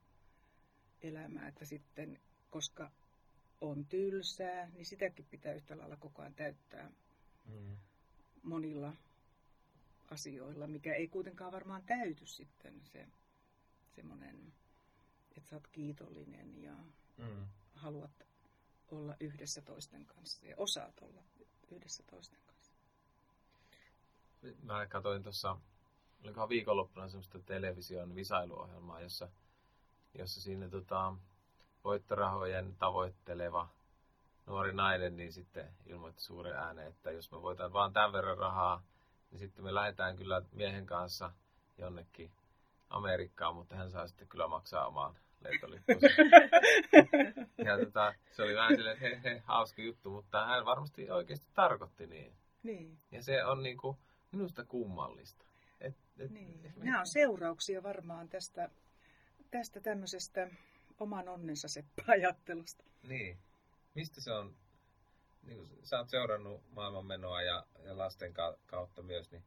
elämä, 1.03 1.49
että 1.49 1.65
sitten, 1.65 2.21
koska 2.51 2.91
on 3.61 3.87
tylsää, 3.87 4.71
niin 4.71 4.87
sitäkin 4.87 5.27
pitää 5.31 5.55
yhtä 5.55 5.79
lailla 5.79 5.97
koko 5.97 6.23
ajan 6.23 6.35
täyttää 6.35 6.91
mm. 7.45 7.77
Monilla 8.43 8.93
asioilla, 10.11 10.67
mikä 10.67 10.95
ei 10.95 11.09
kuitenkaan 11.09 11.53
varmaan 11.53 11.83
täyty 11.83 12.27
sitten 12.27 12.81
se 12.85 13.07
semmoinen, 13.95 14.53
että 15.37 15.51
sä 15.51 15.57
oot 15.57 15.67
kiitollinen 15.67 16.63
ja 16.63 16.75
mm. 17.17 17.47
haluat 17.75 18.27
olla 18.89 19.17
yhdessä 19.21 19.63
toisten 19.63 20.07
kanssa 20.07 20.47
ja 20.47 20.55
osaat 20.57 21.01
olla 21.01 21.23
yhdessä 21.71 22.03
toisten 22.03 22.39
kanssa. 22.47 22.73
Mä 24.63 24.87
katsoin 24.87 25.23
tuossa, 25.23 25.57
olikohan 26.25 26.49
viikonloppuna 26.49 27.09
semmoista 27.09 27.39
television 27.39 28.15
visailuohjelmaa, 28.15 29.01
jossa, 29.01 29.29
jossa 30.15 30.41
siinä 30.41 30.69
tota, 30.69 31.15
voittorahojen 31.85 32.77
tavoitteleva 32.79 33.69
nuori 34.49 34.73
nainen 34.73 35.17
niin 35.17 35.33
sitten 35.33 35.69
ilmoitti 35.87 36.23
suuren 36.23 36.57
ääneen, 36.57 36.89
että 36.89 37.11
jos 37.11 37.31
me 37.31 37.43
voitaan 37.43 37.73
vaan 37.73 37.93
tämän 37.93 38.13
verran 38.13 38.39
rahaa, 38.39 38.83
niin 39.31 39.39
sitten 39.39 39.65
me 39.65 39.75
lähdetään 39.75 40.17
kyllä 40.17 40.43
miehen 40.53 40.87
kanssa 40.87 41.33
jonnekin 41.79 42.33
Amerikkaan, 42.91 43.55
mutta 43.55 43.77
hän 43.77 43.91
saa 43.91 44.07
sitten 44.07 44.29
kyllä 44.29 44.49
maksaa 44.49 44.87
omaan 44.87 45.17
lentolippunsa. 45.41 46.07
ja 47.67 47.79
tota, 47.85 48.15
se 48.31 48.43
oli 48.43 48.55
vähän 48.55 48.77
silleen, 48.77 48.97
että 48.97 49.09
he, 49.09 49.21
he, 49.25 49.43
hauska 49.45 49.83
juttu, 49.83 50.11
mutta 50.11 50.47
hän 50.47 50.65
varmasti 50.65 51.11
oikeasti 51.11 51.47
tarkoitti 51.55 52.07
niin. 52.07 52.33
Niin. 52.63 52.99
Ja 53.11 53.23
se 53.23 53.45
on 53.45 53.63
niinku 53.63 53.99
minusta 54.33 54.65
kummallista. 54.65 55.45
Et, 55.81 55.97
et, 56.19 56.31
niin. 56.31 56.67
Et, 56.67 56.77
Nämä 56.77 57.01
on 57.01 57.07
seurauksia 57.07 57.83
varmaan 57.83 58.29
tästä, 58.29 58.71
tästä 59.51 59.81
tämmöisestä 59.81 60.51
oman 61.01 61.29
onnensa 61.29 61.69
seppä-ajattelusta. 61.69 62.85
Niin. 63.03 63.39
Mistä 63.99 64.21
se 64.21 64.33
on, 64.33 64.57
niin 65.43 65.57
kuin 65.59 65.71
sä 65.83 65.99
oot 65.99 66.09
seurannut 66.09 66.63
maailmanmenoa 66.71 67.43
ja, 67.43 67.67
ja 67.85 67.99
lasten 67.99 68.35
kautta 68.67 69.03
myös, 69.03 69.31
niin 69.31 69.45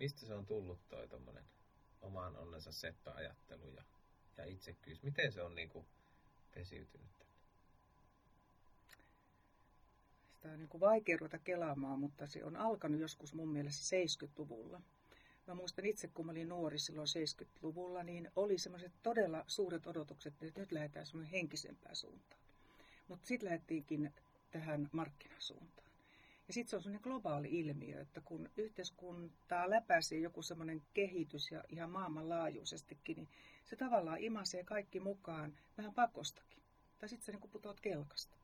mistä 0.00 0.26
se 0.26 0.34
on 0.34 0.46
tullut 0.46 0.88
toi 0.88 1.08
tommonen 1.08 1.44
oman 2.00 2.36
onnensa 2.36 2.72
seppä-ajattelu 2.72 3.70
ja 3.70 3.82
ja 4.36 4.44
itsekkyys, 4.44 5.02
miten 5.02 5.32
se 5.32 5.42
on 5.42 5.54
niin 5.54 5.68
kuin 5.68 5.86
pesiytynyt 6.54 7.06
Sitä 10.34 10.48
on 10.52 10.58
niin 10.58 10.68
kuin 10.68 10.80
vaikea 10.80 11.16
ruveta 11.16 11.38
kelaamaan, 11.38 11.98
mutta 11.98 12.26
se 12.26 12.44
on 12.44 12.56
alkanut 12.56 13.00
joskus 13.00 13.34
mun 13.34 13.48
mielestä 13.48 13.96
70-luvulla. 13.96 14.80
Mä 15.46 15.54
muistan 15.54 15.84
itse, 15.84 16.08
kun 16.08 16.26
mä 16.26 16.32
olin 16.32 16.48
nuori 16.48 16.78
silloin 16.78 17.08
70-luvulla, 17.42 18.02
niin 18.02 18.30
oli 18.36 18.58
semmoiset 18.58 18.92
todella 19.02 19.44
suuret 19.46 19.86
odotukset, 19.86 20.42
että 20.42 20.60
nyt 20.60 20.72
lähdetään 20.72 21.06
semmoinen 21.06 21.32
henkisempää 21.32 21.94
suuntaan. 21.94 22.45
Mutta 23.08 23.26
sitten 23.26 23.46
lähdettiinkin 23.46 24.12
tähän 24.50 24.88
markkinasuuntaan. 24.92 25.86
Ja 26.48 26.52
sitten 26.52 26.70
se 26.70 26.76
on 26.76 26.82
sellainen 26.82 27.02
globaali 27.02 27.48
ilmiö, 27.50 28.00
että 28.00 28.20
kun 28.20 28.50
yhteiskuntaa 28.56 29.70
läpäisee 29.70 30.18
joku 30.18 30.42
semmoinen 30.42 30.82
kehitys 30.94 31.50
ja 31.50 31.64
ihan 31.68 31.90
maailmanlaajuisestikin, 31.90 33.16
niin 33.16 33.28
se 33.64 33.76
tavallaan 33.76 34.20
imasee 34.20 34.64
kaikki 34.64 35.00
mukaan 35.00 35.58
vähän 35.78 35.94
pakostakin. 35.94 36.62
tai 36.98 37.08
sitten 37.08 37.26
sä 37.26 37.32
niin 37.32 37.50
putoat 37.50 37.80
kelkasta. 37.80 38.36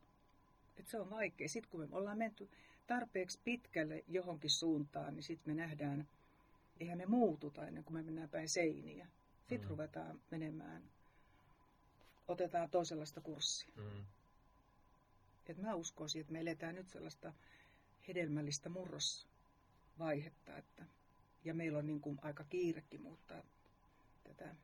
Et 0.76 0.86
se 0.86 1.00
on 1.00 1.10
vaikea. 1.10 1.48
Sitten 1.48 1.70
kun 1.70 1.80
me 1.80 1.88
ollaan 1.90 2.18
menty 2.18 2.50
tarpeeksi 2.86 3.40
pitkälle 3.44 4.04
johonkin 4.08 4.50
suuntaan, 4.50 5.14
niin 5.14 5.22
sitten 5.22 5.54
me 5.54 5.62
nähdään, 5.62 6.08
eihän 6.80 6.98
me 6.98 7.06
muututa 7.06 7.66
ennen 7.66 7.84
kuin 7.84 7.94
me 7.94 8.02
mennään 8.02 8.28
päin 8.28 8.48
seiniä. 8.48 9.06
Sitten 9.38 9.60
mm. 9.60 9.68
ruvetaan 9.68 10.20
menemään, 10.30 10.82
otetaan 12.28 12.70
toisenlaista 12.70 13.20
kurssia. 13.20 13.72
Mm. 13.76 14.04
Et 15.46 15.58
mä 15.58 15.74
uskoisin, 15.74 16.20
että 16.20 16.32
me 16.32 16.40
eletään 16.40 16.74
nyt 16.74 16.88
sellaista 16.88 17.32
hedelmällistä 18.08 18.68
murrosvaihetta, 18.68 20.56
että, 20.56 20.84
ja 21.44 21.54
meillä 21.54 21.78
on 21.78 21.86
niin 21.86 22.00
kuin 22.00 22.18
aika 22.22 22.44
kiirekin 22.44 23.02
muuttaa 23.02 23.42
tätä 24.24 24.54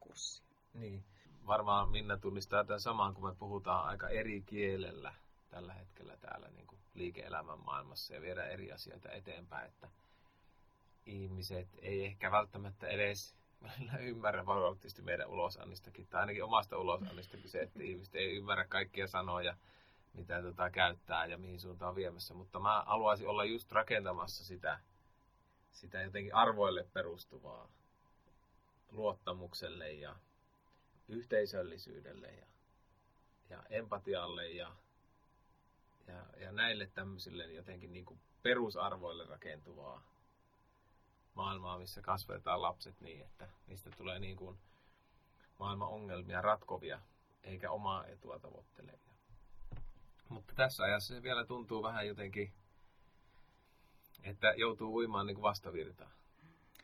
kurssia. 0.00 0.46
Niin. 0.74 1.04
Varmaan 1.46 1.90
Minna 1.90 2.16
tunnistaa 2.16 2.64
tämän 2.64 2.80
saman, 2.80 3.14
kun 3.14 3.28
me 3.28 3.34
puhutaan 3.34 3.86
aika 3.86 4.08
eri 4.08 4.42
kielellä 4.42 5.14
tällä 5.48 5.72
hetkellä 5.72 6.16
täällä 6.16 6.48
niin 6.48 6.66
kuin 6.66 6.80
liike-elämän 6.94 7.58
maailmassa 7.64 8.14
ja 8.14 8.20
viedään 8.20 8.50
eri 8.50 8.72
asioita 8.72 9.12
eteenpäin, 9.12 9.68
että 9.68 9.88
ihmiset 11.06 11.68
ei 11.78 12.04
ehkä 12.04 12.30
välttämättä 12.30 12.86
edes 12.86 13.34
ymmärrä 14.00 14.46
valitettavasti 14.46 15.02
meidän 15.02 15.28
ulosannistakin, 15.28 16.06
tai 16.06 16.20
ainakin 16.20 16.44
omasta 16.44 16.78
ulosannistakin 16.78 17.50
se, 17.50 17.60
että 17.60 17.82
ihmiset 17.82 18.14
ei 18.14 18.36
ymmärrä 18.36 18.64
kaikkia 18.64 19.06
sanoja, 19.06 19.56
mitä 20.14 20.42
tota 20.42 20.70
käyttää 20.70 21.26
ja 21.26 21.38
mihin 21.38 21.60
suuntaan 21.60 21.88
on 21.88 21.96
viemässä, 21.96 22.34
mutta 22.34 22.60
mä 22.60 22.84
haluaisin 22.86 23.28
olla 23.28 23.44
just 23.44 23.72
rakentamassa 23.72 24.44
sitä, 24.44 24.80
sitä 25.72 26.02
jotenkin 26.02 26.34
arvoille 26.34 26.86
perustuvaa 26.92 27.68
luottamukselle 28.92 29.92
ja 29.92 30.16
yhteisöllisyydelle 31.08 32.26
ja, 32.28 32.46
ja 33.50 33.62
empatialle 33.70 34.48
ja, 34.48 34.72
ja, 36.06 36.24
ja 36.36 36.52
näille 36.52 36.86
tämmöisille 36.86 37.52
jotenkin 37.52 37.92
niin 37.92 38.04
kuin 38.04 38.20
perusarvoille 38.42 39.24
rakentuvaa 39.24 40.02
maailmaa, 41.34 41.78
missä 41.78 42.02
kasvetaan 42.02 42.62
lapset 42.62 43.00
niin, 43.00 43.22
että 43.22 43.48
niistä 43.66 43.90
tulee 43.90 44.18
niin 44.18 44.36
kuin 44.36 44.58
maailman 45.58 45.88
ongelmia 45.88 46.42
ratkovia, 46.42 47.00
eikä 47.42 47.70
omaa 47.70 48.06
etua 48.06 48.38
tavoittelevia. 48.38 49.13
Mutta 50.34 50.52
tässä 50.56 50.84
ajassa 50.84 51.14
se 51.14 51.22
vielä 51.22 51.44
tuntuu 51.44 51.82
vähän 51.82 52.06
jotenkin, 52.06 52.52
että 54.22 54.54
joutuu 54.56 54.94
uimaan 54.94 55.26
niin 55.26 55.34
kuin 55.34 55.42
vastavirtaan. 55.42 56.10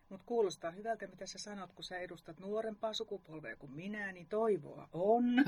Mutta 0.09 0.27
kuulostaa 0.27 0.71
hyvältä, 0.71 1.07
mitä 1.07 1.27
sä 1.27 1.39
sanot, 1.39 1.73
kun 1.73 1.85
sä 1.85 1.99
edustat 1.99 2.41
nuorempaa 2.41 2.93
sukupolvea 2.93 3.57
kuin 3.57 3.73
minä, 3.73 4.13
niin 4.13 4.29
toivoa 4.29 4.89
on. 4.93 5.25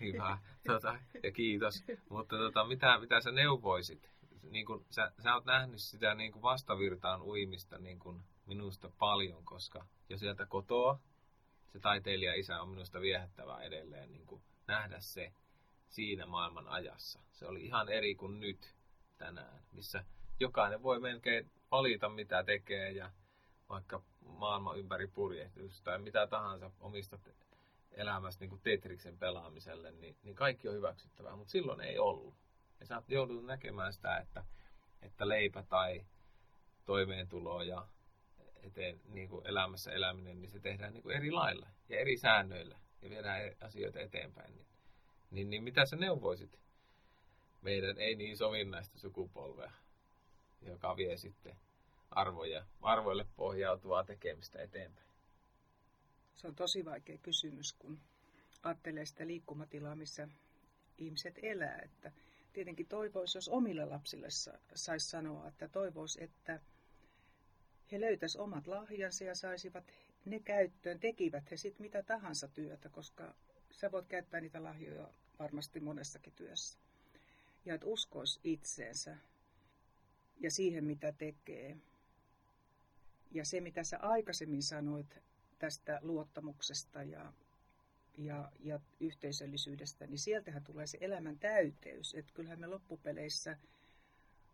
Hyvä, 0.00 0.38
tota, 0.66 0.98
ja 1.22 1.32
kiitos. 1.32 1.84
Mutta 2.08 2.36
tota, 2.36 2.64
mitä, 2.64 2.98
mitä 2.98 3.20
sä 3.20 3.30
neuvoisit? 3.30 4.10
Niin 4.50 4.66
kun, 4.66 4.86
sä, 4.90 5.12
sä 5.22 5.34
oot 5.34 5.44
nähnyt 5.44 5.80
sitä 5.80 6.14
niin 6.14 6.32
kun 6.32 6.42
vastavirtaan 6.42 7.22
uimista 7.22 7.78
niin 7.78 7.98
kun 7.98 8.24
minusta 8.46 8.90
paljon, 8.98 9.44
koska 9.44 9.86
jo 10.08 10.18
sieltä 10.18 10.46
kotoa 10.46 10.98
se 11.72 11.80
taiteilija 11.80 12.34
isä 12.34 12.60
on 12.60 12.68
minusta 12.68 13.00
viehättävää 13.00 13.62
edelleen 13.62 14.12
niin 14.12 14.26
kun 14.26 14.42
nähdä 14.66 15.00
se 15.00 15.32
siinä 15.88 16.26
maailman 16.26 16.68
ajassa. 16.68 17.20
Se 17.32 17.46
oli 17.46 17.64
ihan 17.64 17.88
eri 17.88 18.14
kuin 18.14 18.40
nyt 18.40 18.74
tänään, 19.18 19.62
missä 19.72 20.04
jokainen 20.40 20.82
voi 20.82 21.00
melkein 21.00 21.50
valita, 21.70 22.08
mitä 22.08 22.44
tekee 22.44 22.90
ja 22.90 23.10
vaikka 23.68 24.02
maailman 24.20 24.78
ympäri 24.78 25.06
purjehtus 25.06 25.82
tai 25.82 25.98
mitä 25.98 26.26
tahansa 26.26 26.70
omista 26.80 27.18
elämästä 27.92 28.44
niin 28.44 28.60
Tetriksen 28.62 29.18
pelaamiselle, 29.18 29.92
niin, 29.92 30.16
niin 30.22 30.34
kaikki 30.34 30.68
on 30.68 30.74
hyväksyttävää, 30.74 31.36
mutta 31.36 31.50
silloin 31.50 31.80
ei 31.80 31.98
ollut. 31.98 32.34
Ja 32.80 32.86
sä 32.86 33.02
joudut 33.08 33.46
näkemään 33.46 33.92
sitä, 33.92 34.16
että, 34.16 34.44
että 35.02 35.28
leipä 35.28 35.62
tai 35.62 36.06
toimeentulo 36.84 37.62
ja 37.62 37.88
eteen, 38.62 39.00
niin 39.04 39.28
kuin 39.28 39.46
elämässä 39.46 39.92
eläminen, 39.92 40.40
niin 40.40 40.50
se 40.50 40.60
tehdään 40.60 40.92
niin 40.92 41.02
kuin 41.02 41.16
eri 41.16 41.30
lailla 41.30 41.68
ja 41.88 41.98
eri 41.98 42.16
säännöillä 42.16 42.78
ja 43.02 43.10
viedään 43.10 43.40
asioita 43.60 44.00
eteenpäin. 44.00 44.54
Niin, 44.54 44.66
niin, 45.30 45.50
niin 45.50 45.62
mitä 45.62 45.86
sä 45.86 45.96
neuvoisit 45.96 46.58
meidän 47.62 47.98
ei 47.98 48.14
niin 48.14 48.36
sovinnaista 48.36 48.98
sukupolvea? 48.98 49.72
joka 50.62 50.96
vie 50.96 51.16
sitten 51.16 51.56
arvoja, 52.10 52.66
arvoille 52.82 53.26
pohjautuvaa 53.36 54.04
tekemistä 54.04 54.62
eteenpäin? 54.62 55.08
Se 56.36 56.46
on 56.46 56.54
tosi 56.54 56.84
vaikea 56.84 57.18
kysymys, 57.18 57.72
kun 57.72 58.00
ajattelee 58.62 59.06
sitä 59.06 59.26
liikkumatilaa, 59.26 59.96
missä 59.96 60.28
ihmiset 60.98 61.38
elää. 61.42 61.78
Että 61.84 62.12
tietenkin 62.52 62.86
toivoisi, 62.86 63.38
jos 63.38 63.48
omille 63.48 63.84
lapsille 63.84 64.28
saisi 64.74 65.08
sanoa, 65.08 65.48
että 65.48 65.68
toivoisi, 65.68 66.24
että 66.24 66.60
he 67.92 68.00
löytäisivät 68.00 68.44
omat 68.44 68.66
lahjansa 68.66 69.24
ja 69.24 69.34
saisivat 69.34 69.84
ne 70.24 70.40
käyttöön, 70.40 71.00
tekivät 71.00 71.50
he 71.50 71.56
sitten 71.56 71.82
mitä 71.82 72.02
tahansa 72.02 72.48
työtä, 72.48 72.88
koska 72.88 73.34
sä 73.70 73.92
voit 73.92 74.06
käyttää 74.06 74.40
niitä 74.40 74.62
lahjoja 74.62 75.08
varmasti 75.38 75.80
monessakin 75.80 76.32
työssä. 76.32 76.78
Ja 77.64 77.74
että 77.74 77.86
uskoisi 77.86 78.40
itseensä 78.44 79.16
ja 80.40 80.50
siihen, 80.50 80.84
mitä 80.84 81.12
tekee. 81.12 81.76
Ja 83.30 83.44
se, 83.44 83.60
mitä 83.60 83.84
sä 83.84 83.98
aikaisemmin 83.98 84.62
sanoit 84.62 85.18
tästä 85.58 85.98
luottamuksesta 86.02 87.02
ja, 87.02 87.32
ja, 88.18 88.52
ja 88.60 88.80
yhteisöllisyydestä, 89.00 90.06
niin 90.06 90.18
sieltähän 90.18 90.64
tulee 90.64 90.86
se 90.86 90.98
elämän 91.00 91.38
täyteys. 91.38 92.14
Että 92.14 92.32
kyllähän 92.34 92.60
me 92.60 92.66
loppupeleissä 92.66 93.56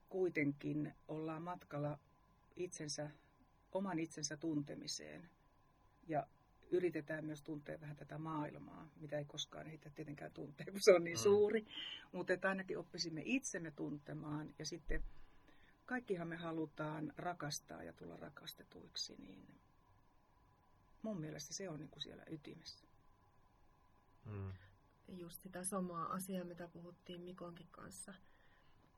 kuitenkin 0.08 0.94
ollaan 1.08 1.42
matkalla 1.42 1.98
itsensä, 2.56 3.10
oman 3.72 3.98
itsensä 3.98 4.36
tuntemiseen. 4.36 5.30
Ja 6.08 6.26
yritetään 6.70 7.24
myös 7.24 7.42
tuntea 7.42 7.80
vähän 7.80 7.96
tätä 7.96 8.18
maailmaa, 8.18 8.88
mitä 9.00 9.18
ei 9.18 9.24
koskaan 9.24 9.66
ehditä 9.66 9.90
tietenkään 9.90 10.32
tuntea, 10.32 10.66
kun 10.70 10.80
se 10.80 10.92
on 10.92 11.04
niin 11.04 11.18
mm. 11.18 11.22
suuri. 11.22 11.66
Mutta 12.12 12.32
että 12.32 12.48
ainakin 12.48 12.78
oppisimme 12.78 13.22
itsemme 13.24 13.70
tuntemaan 13.70 14.54
ja 14.58 14.66
sitten 14.66 15.02
kaikkihan 15.86 16.28
me 16.28 16.36
halutaan 16.36 17.12
rakastaa 17.16 17.82
ja 17.82 17.92
tulla 17.92 18.16
rakastetuiksi, 18.16 19.16
niin 19.18 19.60
mun 21.02 21.20
mielestä 21.20 21.54
se 21.54 21.68
on 21.68 21.80
niin 21.80 21.90
kuin 21.90 22.02
siellä 22.02 22.24
ytimessä. 22.30 22.86
Mm. 24.24 24.52
Just 25.08 25.42
sitä 25.42 25.64
samaa 25.64 26.12
asiaa, 26.12 26.44
mitä 26.44 26.68
puhuttiin 26.68 27.20
Mikonkin 27.20 27.68
kanssa 27.70 28.14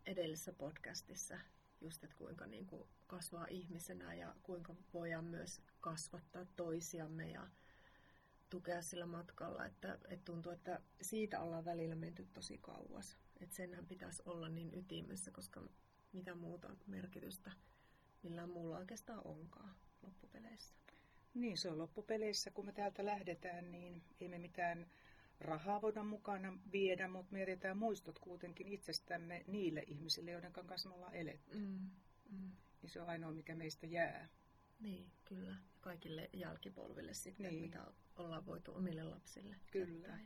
edellisessä 0.06 0.52
podcastissa, 0.52 1.38
just 1.80 2.04
että 2.04 2.16
kuinka 2.16 2.46
niin 2.46 2.66
kuin 2.66 2.88
kasvaa 3.06 3.46
ihmisenä 3.50 4.14
ja 4.14 4.34
kuinka 4.42 4.76
voidaan 4.94 5.24
myös 5.24 5.62
kasvattaa 5.80 6.46
toisiamme 6.56 7.30
ja 7.30 7.48
tukea 8.50 8.82
sillä 8.82 9.06
matkalla, 9.06 9.66
että, 9.66 9.98
että 10.08 10.24
tuntuu, 10.24 10.52
että 10.52 10.80
siitä 11.02 11.40
ollaan 11.40 11.64
välillä 11.64 11.94
menty 11.94 12.28
tosi 12.32 12.58
kauas. 12.58 13.18
Että 13.40 13.56
senhän 13.56 13.86
pitäisi 13.86 14.22
olla 14.26 14.48
niin 14.48 14.74
ytimessä, 14.74 15.30
koska 15.30 15.62
mitä 16.12 16.34
muuta 16.34 16.76
merkitystä 16.86 17.52
millään 18.22 18.50
muulla 18.50 18.78
oikeastaan 18.78 19.26
onkaan 19.26 19.76
loppupeleissä. 20.02 20.74
Niin, 21.34 21.58
se 21.58 21.70
on 21.70 21.78
loppupeleissä. 21.78 22.50
Kun 22.50 22.66
me 22.66 22.72
täältä 22.72 23.04
lähdetään, 23.06 23.72
niin 23.72 24.02
ei 24.20 24.28
me 24.28 24.38
mitään 24.38 24.86
rahaa 25.40 25.82
voida 25.82 26.02
mukana 26.02 26.58
viedä, 26.72 27.08
mutta 27.08 27.32
me 27.32 27.40
jätetään 27.40 27.78
muistot 27.78 28.18
kuitenkin 28.18 28.68
itsestämme 28.68 29.44
niille 29.46 29.84
ihmisille, 29.86 30.30
joiden 30.30 30.52
kanssa 30.52 30.88
me 30.88 30.94
ollaan 30.94 31.14
eletty. 31.14 31.58
Mm, 31.58 31.90
mm. 32.30 32.50
Niin 32.82 32.90
se 32.90 33.02
on 33.02 33.08
ainoa, 33.08 33.32
mikä 33.32 33.54
meistä 33.54 33.86
jää. 33.86 34.28
Niin, 34.80 35.10
kyllä. 35.24 35.56
Kaikille 35.80 36.30
jälkipolville 36.32 37.14
sitten, 37.14 37.50
niin. 37.50 37.62
mitä 37.62 37.86
ollaan 38.16 38.46
voitu 38.46 38.74
omille 38.74 39.02
lapsille 39.04 39.56
Kyllä. 39.70 40.08
Ja... 40.08 40.18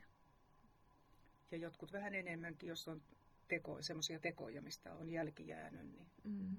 ja 1.51 1.57
jotkut 1.57 1.93
vähän 1.93 2.15
enemmänkin, 2.15 2.69
jos 2.69 2.89
on 2.89 3.03
teko, 3.49 3.83
semmoisia 3.83 4.21
tekoja, 4.21 4.63
mistä 4.63 4.95
on 4.95 5.11
jälki 5.11 5.49
jäänyt. 5.49 5.87
Niin. 5.87 6.07
Mm. 6.25 6.57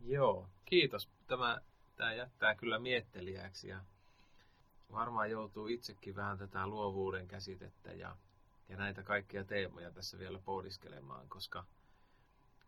Joo, 0.00 0.48
kiitos. 0.64 1.10
Tämä, 1.26 1.60
tämä 1.96 2.14
jättää 2.14 2.54
kyllä 2.54 2.78
miettelijäksi 2.78 3.68
ja 3.68 3.84
varmaan 4.92 5.30
joutuu 5.30 5.66
itsekin 5.66 6.16
vähän 6.16 6.38
tätä 6.38 6.66
luovuuden 6.66 7.28
käsitettä 7.28 7.92
ja, 7.92 8.16
ja 8.68 8.76
näitä 8.76 9.02
kaikkia 9.02 9.44
teemoja 9.44 9.90
tässä 9.90 10.18
vielä 10.18 10.38
pohdiskelemaan, 10.38 11.28
koska, 11.28 11.64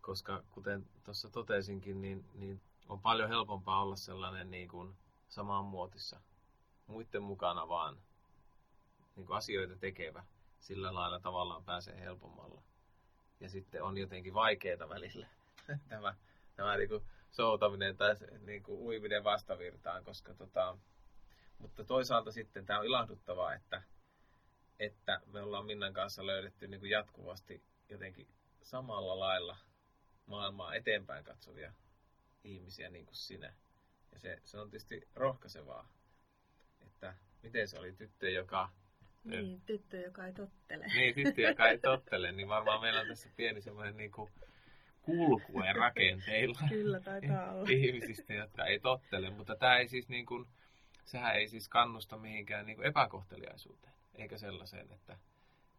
koska 0.00 0.42
kuten 0.50 0.86
tuossa 1.04 1.30
totesinkin, 1.30 2.00
niin, 2.00 2.24
niin 2.34 2.60
on 2.88 3.00
paljon 3.00 3.28
helpompaa 3.28 3.82
olla 3.82 3.96
sellainen 3.96 4.50
niin 4.50 4.68
kuin 4.68 4.94
samaan 5.28 5.64
muotissa, 5.64 6.20
muiden 6.86 7.22
mukana 7.22 7.68
vaan 7.68 7.96
niin 9.16 9.26
kuin 9.26 9.36
asioita 9.36 9.76
tekevä 9.76 10.24
sillä 10.60 10.94
lailla 10.94 11.20
tavallaan 11.20 11.64
pääsee 11.64 12.00
helpommalla. 12.00 12.62
Ja 13.40 13.48
sitten 13.48 13.82
on 13.82 13.98
jotenkin 13.98 14.34
vaikeaa 14.34 14.88
välillä 14.88 15.26
tämä, 15.88 16.14
tämä 16.56 16.76
niin 16.76 16.88
kuin 16.88 17.04
soutaminen 17.30 17.96
tai 17.96 18.16
niin 18.40 18.62
kuin 18.62 18.80
uiminen 18.80 19.24
vastavirtaan, 19.24 20.04
koska 20.04 20.34
tota, 20.34 20.78
mutta 21.58 21.84
toisaalta 21.84 22.32
sitten 22.32 22.66
tämä 22.66 22.78
on 22.78 22.86
ilahduttavaa, 22.86 23.54
että, 23.54 23.82
että 24.78 25.20
me 25.26 25.40
ollaan 25.42 25.66
Minnan 25.66 25.92
kanssa 25.92 26.26
löydetty 26.26 26.68
niin 26.68 26.80
kuin 26.80 26.90
jatkuvasti 26.90 27.62
jotenkin 27.88 28.28
samalla 28.62 29.18
lailla 29.18 29.56
maailmaa 30.26 30.74
eteenpäin 30.74 31.24
katsovia 31.24 31.72
ihmisiä 32.44 32.90
niin 32.90 33.06
kuin 33.06 33.16
sinä. 33.16 33.54
Ja 34.12 34.18
se, 34.18 34.38
se 34.44 34.58
on 34.58 34.70
tietysti 34.70 35.08
rohkaisevaa, 35.14 35.88
että 36.86 37.14
miten 37.42 37.68
se 37.68 37.78
oli 37.78 37.92
tyttö, 37.92 38.30
joka... 38.30 38.70
Niin, 39.24 39.60
tyttö, 39.60 39.96
joka 39.96 40.26
ei 40.26 40.32
tottele. 40.32 40.86
Niin, 40.86 41.14
tyttö, 41.14 41.42
joka 41.42 41.68
ei 41.68 41.78
tottele, 41.90 42.32
niin 42.32 42.48
varmaan 42.48 42.80
meillä 42.80 43.00
on 43.00 43.08
tässä 43.08 43.30
pieni 43.36 43.60
semmoinen 43.60 43.96
niin 43.96 44.12
kuin 44.12 44.30
kulkue 45.02 45.72
rakenteilla. 45.72 46.58
Kyllä, 46.68 47.00
taitaa 47.00 47.52
olla. 47.52 47.68
Ihmisistä, 47.70 48.34
jotka 48.34 48.66
ei 48.66 48.80
tottele, 48.80 49.30
mutta 49.30 49.56
tämä 49.56 49.78
ei 49.78 49.88
siis 49.88 50.08
niin 50.08 50.26
kuin, 50.26 50.46
sehän 51.04 51.36
ei 51.36 51.48
siis 51.48 51.68
kannusta 51.68 52.16
mihinkään 52.16 52.66
niin 52.66 52.76
kuin 52.76 52.86
epäkohteliaisuuteen, 52.86 53.94
eikä 54.14 54.38
sellaiseen, 54.38 54.92
että 54.92 55.18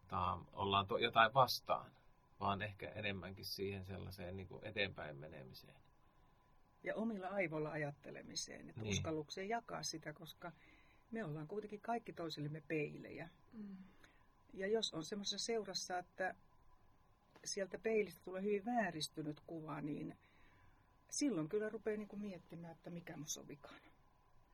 taam, 0.08 0.46
ollaan 0.54 0.88
to, 0.88 0.98
jotain 0.98 1.34
vastaan, 1.34 1.92
vaan 2.40 2.62
ehkä 2.62 2.90
enemmänkin 2.90 3.46
siihen 3.46 3.86
sellaiseen 3.86 4.38
niin 4.38 4.48
kuin 4.48 4.66
eteenpäin 4.66 5.18
menemiseen. 5.18 5.76
Ja 6.84 6.96
omilla 6.96 7.28
aivoilla 7.28 7.72
ajattelemiseen, 7.72 8.70
että 8.70 8.82
niin. 8.82 8.92
uskallukseen 8.92 9.50
jakaa 9.50 9.84
sitä, 9.84 10.14
koska 10.14 10.52
me 11.12 11.24
ollaan 11.24 11.48
kuitenkin 11.48 11.82
kaikki 11.82 12.14
toisillemme 12.14 12.62
peilejä. 12.68 13.30
Mm. 13.54 13.78
Ja 14.54 14.68
jos 14.68 14.94
on 14.94 15.04
semmoisessa 15.04 15.46
seurassa, 15.46 15.98
että 15.98 16.36
sieltä 17.46 17.80
peilistä 17.80 18.22
tulee 18.24 18.42
hyvin 18.42 18.66
vääristynyt 18.66 19.42
kuva, 19.48 19.82
niin 19.82 20.18
silloin 21.10 21.50
kyllä 21.50 21.70
rupeaa 21.70 21.98
niin 21.98 22.08
kuin 22.08 22.22
miettimään, 22.22 22.72
että 22.72 22.90
mikä 22.90 23.18
mun 23.18 23.26
on 23.40 23.48
vikana. 23.48 23.95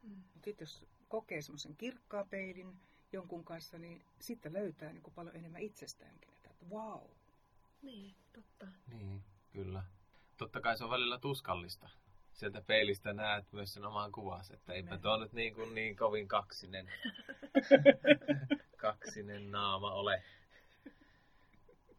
Mm. 0.03 0.09
Mutta 0.09 0.45
sitten 0.45 0.65
jos 0.65 0.85
kokee 1.07 1.41
semmoisen 1.41 1.75
kirkkaan 1.75 2.29
peilin 2.29 2.79
jonkun 3.13 3.43
kanssa, 3.43 3.77
niin 3.77 4.03
sitten 4.19 4.53
löytää 4.53 4.93
niin 4.93 5.03
kuin 5.03 5.13
paljon 5.13 5.35
enemmän 5.35 5.61
itsestäänkin. 5.61 6.29
Että 6.33 6.49
wow. 6.69 7.01
Niin, 7.81 8.15
totta. 8.33 8.67
Niin, 8.87 9.23
kyllä. 9.53 9.83
Totta 10.37 10.61
kai 10.61 10.77
se 10.77 10.83
on 10.83 10.89
välillä 10.89 11.19
tuskallista. 11.19 11.89
Sieltä 12.33 12.61
peilistä 12.61 13.13
näet 13.13 13.51
myös 13.51 13.73
sen 13.73 13.85
oman 13.85 14.11
kuvas, 14.11 14.51
että 14.51 14.73
eipä 14.73 14.97
tuo 14.97 15.17
nyt 15.17 15.33
niin, 15.33 15.53
kuin 15.53 15.75
niin 15.75 15.95
kovin 15.95 16.27
kaksinen, 16.27 16.91
kaksinen 18.77 19.51
naama 19.51 19.93
ole. 19.93 20.23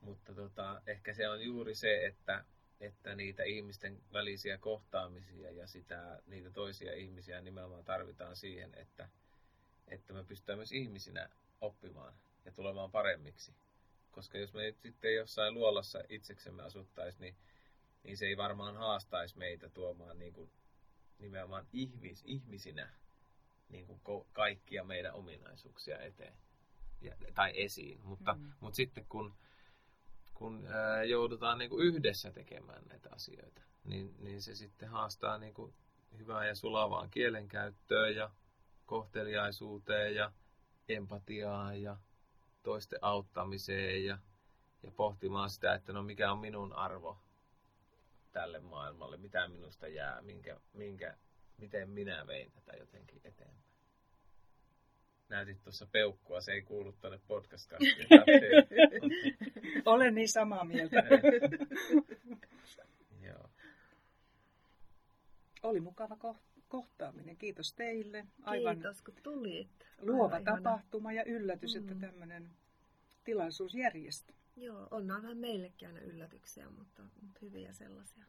Mutta 0.01 0.35
tota, 0.35 0.83
ehkä 0.87 1.15
se 1.15 1.29
on 1.29 1.43
juuri 1.43 1.75
se, 1.75 2.07
että, 2.07 2.45
että 2.83 3.15
niitä 3.15 3.43
ihmisten 3.43 4.03
välisiä 4.13 4.59
kohtaamisia 4.59 5.51
ja 5.51 5.67
sitä, 5.67 6.23
niitä 6.27 6.51
toisia 6.51 6.95
ihmisiä 6.95 7.41
nimenomaan 7.41 7.85
tarvitaan 7.85 8.37
siihen, 8.37 8.75
että, 8.75 9.09
että 9.89 10.13
me 10.13 10.25
pystytään 10.25 10.59
myös 10.59 10.73
ihmisinä 10.73 11.29
oppimaan 11.61 12.15
ja 12.45 12.53
tulemaan 12.53 12.91
paremmiksi. 12.91 13.55
Koska 14.11 14.39
jos 14.39 14.55
me 14.55 14.75
sitten 14.83 15.15
jossain 15.15 15.55
luolassa 15.55 16.03
itseksemme 16.09 16.63
asuttaisiin, 16.63 17.21
niin, 17.21 17.37
niin 18.03 18.17
se 18.17 18.27
ei 18.27 18.37
varmaan 18.37 18.77
haastaisi 18.77 19.39
meitä 19.39 19.69
tuomaan 19.69 20.19
niin 20.19 20.33
kuin, 20.33 20.51
nimenomaan 21.19 21.67
ihmis, 21.73 22.23
ihmisinä 22.27 22.93
niin 23.69 23.87
kuin 23.87 24.01
kaikkia 24.33 24.85
meidän 24.85 25.15
ominaisuuksia 25.15 25.99
eteen 25.99 26.35
ja, 27.01 27.17
tai 27.35 27.53
esiin. 27.55 28.01
Mutta, 28.05 28.35
mm. 28.35 28.53
mutta 28.61 28.77
sitten 28.77 29.07
kun 29.09 29.35
kun 30.35 30.67
ää, 30.67 31.05
joudutaan 31.05 31.59
niin 31.59 31.71
kuin 31.71 31.87
yhdessä 31.87 32.31
tekemään 32.31 32.83
näitä 32.89 33.09
asioita, 33.13 33.63
niin, 33.85 34.15
niin 34.19 34.43
se 34.43 34.55
sitten 34.55 34.89
haastaa 34.89 35.39
niin 35.39 35.55
kuin 35.55 35.75
ja 36.47 36.55
sulavaan 36.55 37.11
kielenkäyttöön 37.11 38.17
ja 38.17 38.31
kohteliaisuuteen 38.87 40.15
ja 40.15 40.33
empatiaan 40.89 41.83
ja 41.83 41.97
toisten 42.63 42.99
auttamiseen 43.03 44.05
ja, 44.05 44.19
ja 44.83 44.91
pohtimaan 44.91 45.51
sitä, 45.51 45.75
että 45.75 45.93
no 45.93 46.03
mikä 46.03 46.33
on 46.33 46.39
minun 46.39 46.73
arvo 46.73 47.19
tälle 48.33 48.61
maailmalle, 48.61 49.17
mitä 49.17 49.49
minusta 49.49 49.89
jää, 49.89 50.23
minkä, 50.23 50.61
minkä, 50.73 51.17
miten 51.59 51.91
minä 51.91 52.27
vein 52.27 52.53
tätä 52.53 52.73
jotenkin 52.77 53.21
eteenpäin 53.25 53.72
näytit 55.33 55.63
tuossa 55.63 55.87
peukkua, 55.87 56.41
se 56.41 56.53
ei 56.53 56.63
kuulu 56.63 56.93
tuonne 56.93 57.21
podcast 57.29 57.73
Olen 59.85 60.15
niin 60.15 60.29
samaa 60.29 60.65
mieltä. 60.65 60.97
Joo. 63.21 63.51
Oli 65.63 65.81
mukava 65.81 66.17
kohtaaminen. 66.69 67.37
Kiitos 67.37 67.75
teille. 67.75 68.27
Aivan 68.43 68.77
Kiitos 68.77 69.03
kun 69.03 69.15
tulit. 69.23 69.87
Luova 70.01 70.37
Aivan 70.37 70.45
tapahtuma 70.45 71.11
ihana. 71.11 71.31
ja 71.31 71.37
yllätys, 71.37 71.75
mm. 71.75 71.81
että 71.81 72.07
tämmöinen 72.07 72.51
tilaisuus 73.25 73.75
järjestyi. 73.75 74.37
Joo, 74.57 74.89
on 74.91 75.09
vähän 75.09 75.37
meillekin 75.37 75.89
aina 75.89 76.01
yllätyksiä, 76.01 76.71
mutta, 76.71 77.03
mutta 77.23 77.39
hyviä 77.43 77.73
sellaisia. 77.73 78.25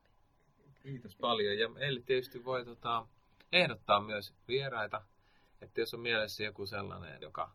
Kiitos 0.84 1.16
paljon. 1.16 1.58
Ja 1.58 1.70
meille 1.70 2.02
tietysti 2.02 2.46
voi 2.46 2.66
tota, 2.66 3.08
ehdottaa 3.52 4.02
myös 4.02 4.34
vieraita 4.48 5.02
että 5.62 5.82
jos 5.82 5.94
on 5.94 6.00
mielessä 6.00 6.44
joku 6.44 6.66
sellainen, 6.66 7.22
joka 7.22 7.52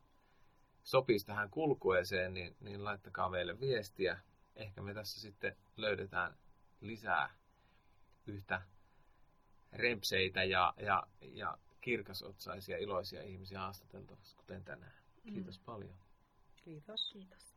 sopisi 0.82 1.26
tähän 1.26 1.51
kulkueeseen, 1.51 2.34
niin, 2.34 2.57
niin 2.61 2.84
laittakaa 2.84 3.28
meille 3.28 3.61
viestiä. 3.61 4.18
Ehkä 4.57 4.82
me 4.82 4.94
tässä 4.94 5.20
sitten 5.20 5.57
löydetään 5.76 6.34
lisää 6.80 7.30
yhtä 8.26 8.62
rempseitä 9.72 10.44
ja, 10.44 10.74
ja, 10.76 11.03
ja 11.20 11.59
kirkasotsaisia, 11.80 12.78
iloisia 12.78 13.22
ihmisiä 13.22 13.59
haastateltavaksi, 13.59 14.36
kuten 14.36 14.64
tänään. 14.64 14.92
Mm. 15.24 15.32
Kiitos 15.32 15.59
mm. 15.59 15.64
paljon. 15.64 15.94
Kiitos. 16.64 17.11
Kiitos. 17.12 17.55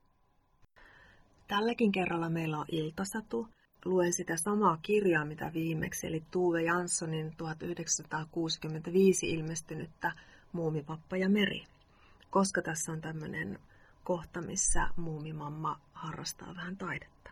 Tälläkin 1.47 1.91
kerralla 1.91 2.29
meillä 2.29 2.57
on 2.57 2.65
iltasatu. 2.71 3.47
Luen 3.85 4.13
sitä 4.13 4.37
samaa 4.37 4.77
kirjaa, 4.81 5.25
mitä 5.25 5.51
viimeksi, 5.53 6.07
eli 6.07 6.23
Tuve 6.31 6.61
Janssonin 6.61 7.35
1965 7.37 9.29
ilmestynyttä 9.29 10.11
Muumipappa 10.53 11.17
ja 11.17 11.29
Meri, 11.29 11.63
koska 12.29 12.61
tässä 12.61 12.91
on 12.91 13.01
tämmöinen 13.01 13.59
kohta, 14.03 14.41
missä 14.41 14.87
muumimamma 14.95 15.79
harrastaa 15.93 16.55
vähän 16.55 16.77
taidetta. 16.77 17.31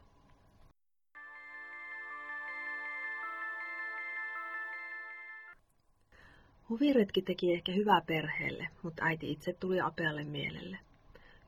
Huviretki 6.69 7.21
teki 7.21 7.53
ehkä 7.53 7.71
hyvää 7.71 8.01
perheelle, 8.01 8.67
mutta 8.83 9.03
äiti 9.03 9.31
itse 9.31 9.53
tuli 9.53 9.81
apealle 9.81 10.23
mielelle. 10.23 10.79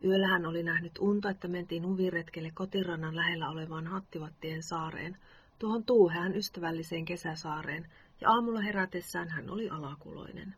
Yöllä 0.04 0.28
hän 0.28 0.46
oli 0.46 0.64
nähnyt 0.64 0.98
unta, 1.00 1.30
että 1.30 1.48
mentiin 1.48 1.88
huviretkelle 1.88 2.52
kotirannan 2.54 3.16
lähellä 3.16 3.50
olevaan 3.50 3.88
Hattivattien 3.88 4.64
saareen, 4.64 5.18
tuohon 5.60 5.84
tuuhean 5.84 6.36
ystävälliseen 6.36 7.06
kesäsaareen, 7.06 7.88
ja 8.22 8.30
aamulla 8.30 8.62
herätessään 8.62 9.30
hän 9.30 9.50
oli 9.50 9.70
alakuloinen. 9.70 10.56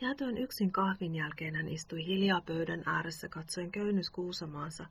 Jäätyön 0.00 0.38
yksin 0.38 0.72
kahvin 0.72 1.14
jälkeen 1.14 1.54
hän 1.54 1.68
istui 1.68 2.06
hiljaa 2.06 2.40
pöydän 2.40 2.82
ääressä 2.86 3.28
katsoen 3.28 3.72
köynnys 3.72 4.10
kuusamaansa, 4.10 4.86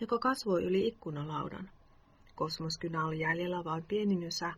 joka 0.00 0.18
kasvoi 0.18 0.64
yli 0.64 0.86
ikkunalaudan. 0.86 1.70
Kosmoskynä 2.34 3.06
oli 3.06 3.20
jäljellä 3.20 3.64
vain 3.64 3.84
pieni 3.88 4.16
nysä, 4.16 4.54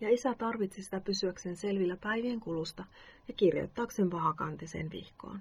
ja 0.00 0.10
isä 0.10 0.34
tarvitsi 0.34 0.82
sitä 0.82 1.00
pysyäkseen 1.00 1.56
selvillä 1.56 1.96
päivien 1.96 2.40
kulusta 2.40 2.84
ja 3.28 3.34
kirjoittaakseen 3.34 4.10
pahakantisen 4.10 4.90
vihkoon. 4.90 5.40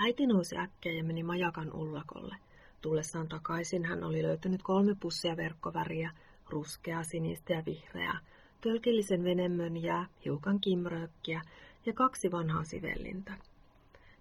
Äiti 0.00 0.26
nousi 0.26 0.56
äkkiä 0.56 0.92
ja 0.92 1.04
meni 1.04 1.22
majakan 1.22 1.72
ullakolle. 1.72 2.36
Tullessaan 2.80 3.28
takaisin 3.28 3.84
hän 3.84 4.04
oli 4.04 4.22
löytänyt 4.22 4.62
kolme 4.62 4.96
pussia 5.00 5.36
verkkoväriä, 5.36 6.10
ruskea, 6.50 7.02
sinistä 7.02 7.52
ja 7.52 7.62
vihreää, 7.66 8.18
tölkillisen 8.60 9.24
venemönjää, 9.24 10.06
hiukan 10.24 10.60
kimröökkiä 10.60 11.42
ja 11.86 11.92
kaksi 11.92 12.32
vanhaa 12.32 12.64
sivellintä. 12.64 13.32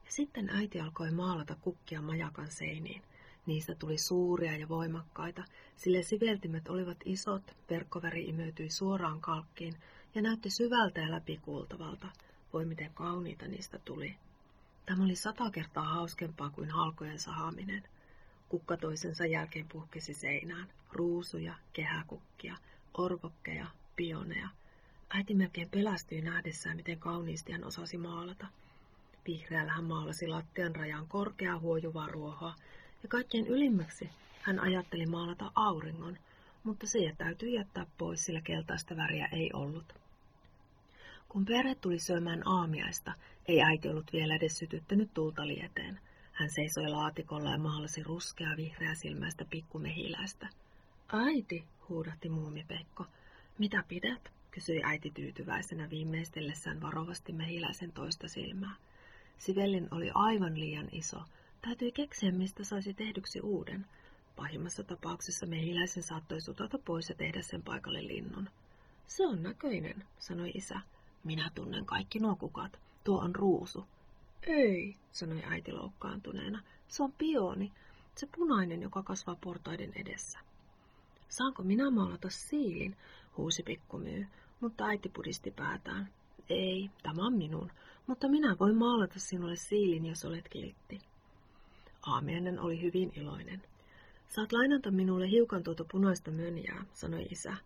Ja 0.05 0.11
sitten 0.11 0.49
äiti 0.49 0.79
alkoi 0.79 1.11
maalata 1.11 1.55
kukkia 1.55 2.01
majakan 2.01 2.51
seiniin. 2.51 3.01
Niistä 3.45 3.75
tuli 3.75 3.97
suuria 3.97 4.57
ja 4.57 4.69
voimakkaita, 4.69 5.43
sillä 5.75 6.01
siveltimet 6.01 6.67
olivat 6.67 6.97
isot, 7.05 7.55
verkkoväri 7.69 8.25
imeytyi 8.25 8.69
suoraan 8.69 9.21
kalkkiin 9.21 9.73
ja 10.15 10.21
näytti 10.21 10.49
syvältä 10.49 11.01
ja 11.01 11.11
läpikuultavalta. 11.11 12.07
Voi 12.53 12.65
miten 12.65 12.91
kauniita 12.93 13.47
niistä 13.47 13.79
tuli. 13.79 14.15
Tämä 14.85 15.03
oli 15.03 15.15
sata 15.15 15.51
kertaa 15.51 15.83
hauskempaa 15.83 16.49
kuin 16.49 16.69
halkojen 16.69 17.19
sahaminen. 17.19 17.83
Kukka 18.49 18.77
toisensa 18.77 19.25
jälkeen 19.25 19.67
puhkesi 19.71 20.13
seinään. 20.13 20.67
Ruusuja, 20.91 21.53
kehäkukkia, 21.73 22.57
orvokkeja, 22.93 23.67
pioneja– 23.95 24.49
Äiti 25.13 25.33
melkein 25.33 25.69
pelästyi 25.69 26.21
nähdessään, 26.21 26.77
miten 26.77 26.99
kauniisti 26.99 27.51
hän 27.51 27.63
osasi 27.63 27.97
maalata. 27.97 28.47
Vihreällä 29.27 29.71
hän 29.71 29.83
maalasi 29.83 30.27
lattian 30.27 30.75
rajan 30.75 31.07
korkeaa 31.07 31.59
huojuvaa 31.59 32.07
ruohoa, 32.07 32.55
ja 33.03 33.09
kaikkein 33.09 33.47
ylimmäksi 33.47 34.09
hän 34.41 34.59
ajatteli 34.59 35.05
maalata 35.05 35.51
auringon, 35.55 36.17
mutta 36.63 36.87
se 36.87 37.15
täytyy 37.17 37.49
jättää 37.49 37.85
pois, 37.97 38.25
sillä 38.25 38.41
keltaista 38.41 38.95
väriä 38.95 39.25
ei 39.31 39.49
ollut. 39.53 39.93
Kun 41.29 41.45
perhe 41.45 41.75
tuli 41.75 41.99
syömään 41.99 42.47
aamiaista, 42.47 43.13
ei 43.45 43.61
äiti 43.61 43.89
ollut 43.89 44.13
vielä 44.13 44.35
edes 44.35 44.57
sytyttänyt 44.57 45.13
tulta 45.13 45.47
lieteen. 45.47 45.99
Hän 46.31 46.49
seisoi 46.49 46.87
laatikolla 46.87 47.51
ja 47.51 47.57
maalasi 47.57 48.03
ruskea 48.03 48.57
vihreä 48.57 48.95
silmäistä 48.95 49.45
pikkumehiläistä. 49.49 50.47
Äiti, 51.13 51.63
huudahti 51.89 52.29
muumipekko. 52.29 53.05
Mitä 53.57 53.83
pidät? 53.87 54.40
Kysyi 54.51 54.81
äiti 54.83 55.11
tyytyväisenä 55.11 55.89
viimeistellessään 55.89 56.81
varovasti 56.81 57.33
mehiläisen 57.33 57.91
toista 57.91 58.27
silmää. 58.27 58.75
Sivellin 59.37 59.87
oli 59.91 60.11
aivan 60.13 60.59
liian 60.59 60.87
iso. 60.91 61.17
Täytyi 61.61 61.91
keksiä, 61.91 62.31
mistä 62.31 62.63
saisi 62.63 62.93
tehdyksi 62.93 63.39
uuden. 63.41 63.85
Pahimmassa 64.35 64.83
tapauksessa 64.83 65.45
mehiläisen 65.45 66.03
saattoi 66.03 66.41
sutata 66.41 66.77
pois 66.77 67.09
ja 67.09 67.15
tehdä 67.15 67.41
sen 67.41 67.63
paikalle 67.63 68.07
linnun. 68.07 68.49
Se 69.07 69.27
on 69.27 69.43
näköinen, 69.43 70.03
sanoi 70.19 70.51
isä. 70.53 70.79
Minä 71.23 71.51
tunnen 71.55 71.85
kaikki 71.85 72.19
nuo 72.19 72.35
kukat. 72.35 72.79
Tuo 73.03 73.21
on 73.21 73.35
ruusu. 73.35 73.85
Ei, 74.43 74.95
sanoi 75.11 75.43
äiti 75.45 75.71
loukkaantuneena. 75.71 76.63
Se 76.87 77.03
on 77.03 77.13
pioni. 77.17 77.71
Se 78.15 78.27
punainen, 78.37 78.81
joka 78.81 79.03
kasvaa 79.03 79.37
portaiden 79.43 79.91
edessä. 79.95 80.39
Saanko 81.29 81.63
minä 81.63 81.91
maalata 81.91 82.29
siilin? 82.29 82.97
huusi 83.37 83.63
pikkumyy, 83.63 84.27
mutta 84.61 84.85
äiti 84.85 85.09
pudisti 85.09 85.51
päätään. 85.51 86.09
Ei, 86.49 86.89
tämä 87.03 87.25
on 87.25 87.33
minun, 87.33 87.71
mutta 88.07 88.29
minä 88.29 88.55
voin 88.59 88.75
maalata 88.75 89.19
sinulle 89.19 89.55
siilin, 89.55 90.05
jos 90.05 90.25
olet 90.25 90.49
kiltti. 90.49 90.99
Aamiainen 92.01 92.59
oli 92.59 92.81
hyvin 92.81 93.11
iloinen. 93.15 93.61
Saat 94.29 94.51
lainata 94.51 94.91
minulle 94.91 95.29
hiukan 95.29 95.63
tuota 95.63 95.85
punaista 95.91 96.31
mönjää, 96.31 96.85
sanoi 96.93 97.27
isä. 97.31 97.57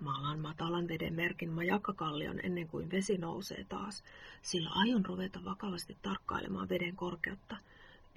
Maalaan 0.00 0.40
matalan 0.40 0.88
veden 0.88 1.14
merkin 1.14 1.50
majakkakallion 1.50 2.40
ennen 2.42 2.68
kuin 2.68 2.90
vesi 2.90 3.18
nousee 3.18 3.64
taas, 3.68 4.04
sillä 4.42 4.70
aion 4.74 5.06
ruveta 5.06 5.40
vakavasti 5.44 5.96
tarkkailemaan 6.02 6.68
veden 6.68 6.96
korkeutta. 6.96 7.56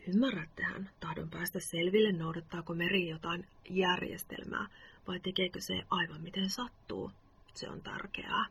Ymmärrättehän, 0.07 0.89
tahdon 0.99 1.29
päästä 1.29 1.59
selville, 1.59 2.11
noudattaako 2.11 2.73
meri 2.73 3.09
jotain 3.09 3.45
järjestelmää, 3.69 4.67
vai 5.07 5.19
tekeekö 5.19 5.61
se 5.61 5.83
aivan 5.89 6.21
miten 6.21 6.49
sattuu. 6.49 7.11
Se 7.57 7.69
on 7.69 7.81
tärkeää. 7.81 8.45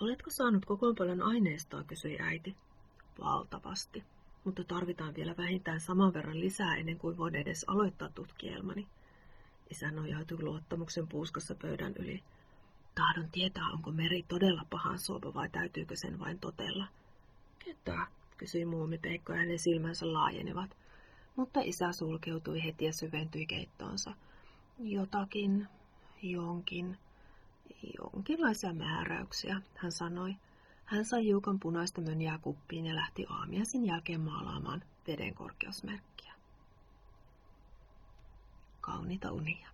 Oletko 0.00 0.30
saanut 0.30 0.64
koko 0.64 0.94
paljon 0.94 1.22
aineistoa, 1.22 1.84
kysyi 1.84 2.18
äiti. 2.20 2.56
Valtavasti, 3.20 4.04
mutta 4.44 4.64
tarvitaan 4.64 5.14
vielä 5.14 5.34
vähintään 5.36 5.80
saman 5.80 6.14
verran 6.14 6.40
lisää 6.40 6.76
ennen 6.76 6.98
kuin 6.98 7.18
voin 7.18 7.34
edes 7.34 7.64
aloittaa 7.68 8.08
tutkielmani. 8.08 8.86
Isä 9.70 9.90
nojautui 9.90 10.42
luottamuksen 10.42 11.08
puuskassa 11.08 11.54
pöydän 11.54 11.94
yli. 11.98 12.22
Tahdon 12.94 13.28
tietää, 13.32 13.66
onko 13.72 13.90
meri 13.90 14.24
todella 14.28 14.66
pahan 14.70 14.98
suopa 14.98 15.34
vai 15.34 15.48
täytyykö 15.48 15.96
sen 15.96 16.18
vain 16.18 16.38
totella. 16.38 16.86
Ketä? 17.58 18.06
kysyi 18.36 18.64
muumipeikko 18.64 19.32
ja 19.32 19.38
hänen 19.38 19.58
silmänsä 19.58 20.12
laajenivat. 20.12 20.76
Mutta 21.36 21.60
isä 21.60 21.92
sulkeutui 21.92 22.64
heti 22.64 22.84
ja 22.84 22.92
syventyi 22.92 23.46
keittoonsa. 23.46 24.12
Jotakin, 24.78 25.68
jonkin, 26.22 26.98
jonkinlaisia 27.98 28.72
määräyksiä, 28.72 29.60
hän 29.74 29.92
sanoi. 29.92 30.34
Hän 30.84 31.04
sai 31.04 31.24
hiukan 31.24 31.60
punaista 31.60 32.00
mönjää 32.00 32.38
kuppiin 32.38 32.86
ja 32.86 32.96
lähti 32.96 33.26
aamiaisin 33.28 33.86
jälkeen 33.86 34.20
maalaamaan 34.20 34.82
veden 35.06 35.34
korkeusmerkkiä. 35.34 36.32
Kauniita 38.80 39.32
unia. 39.32 39.68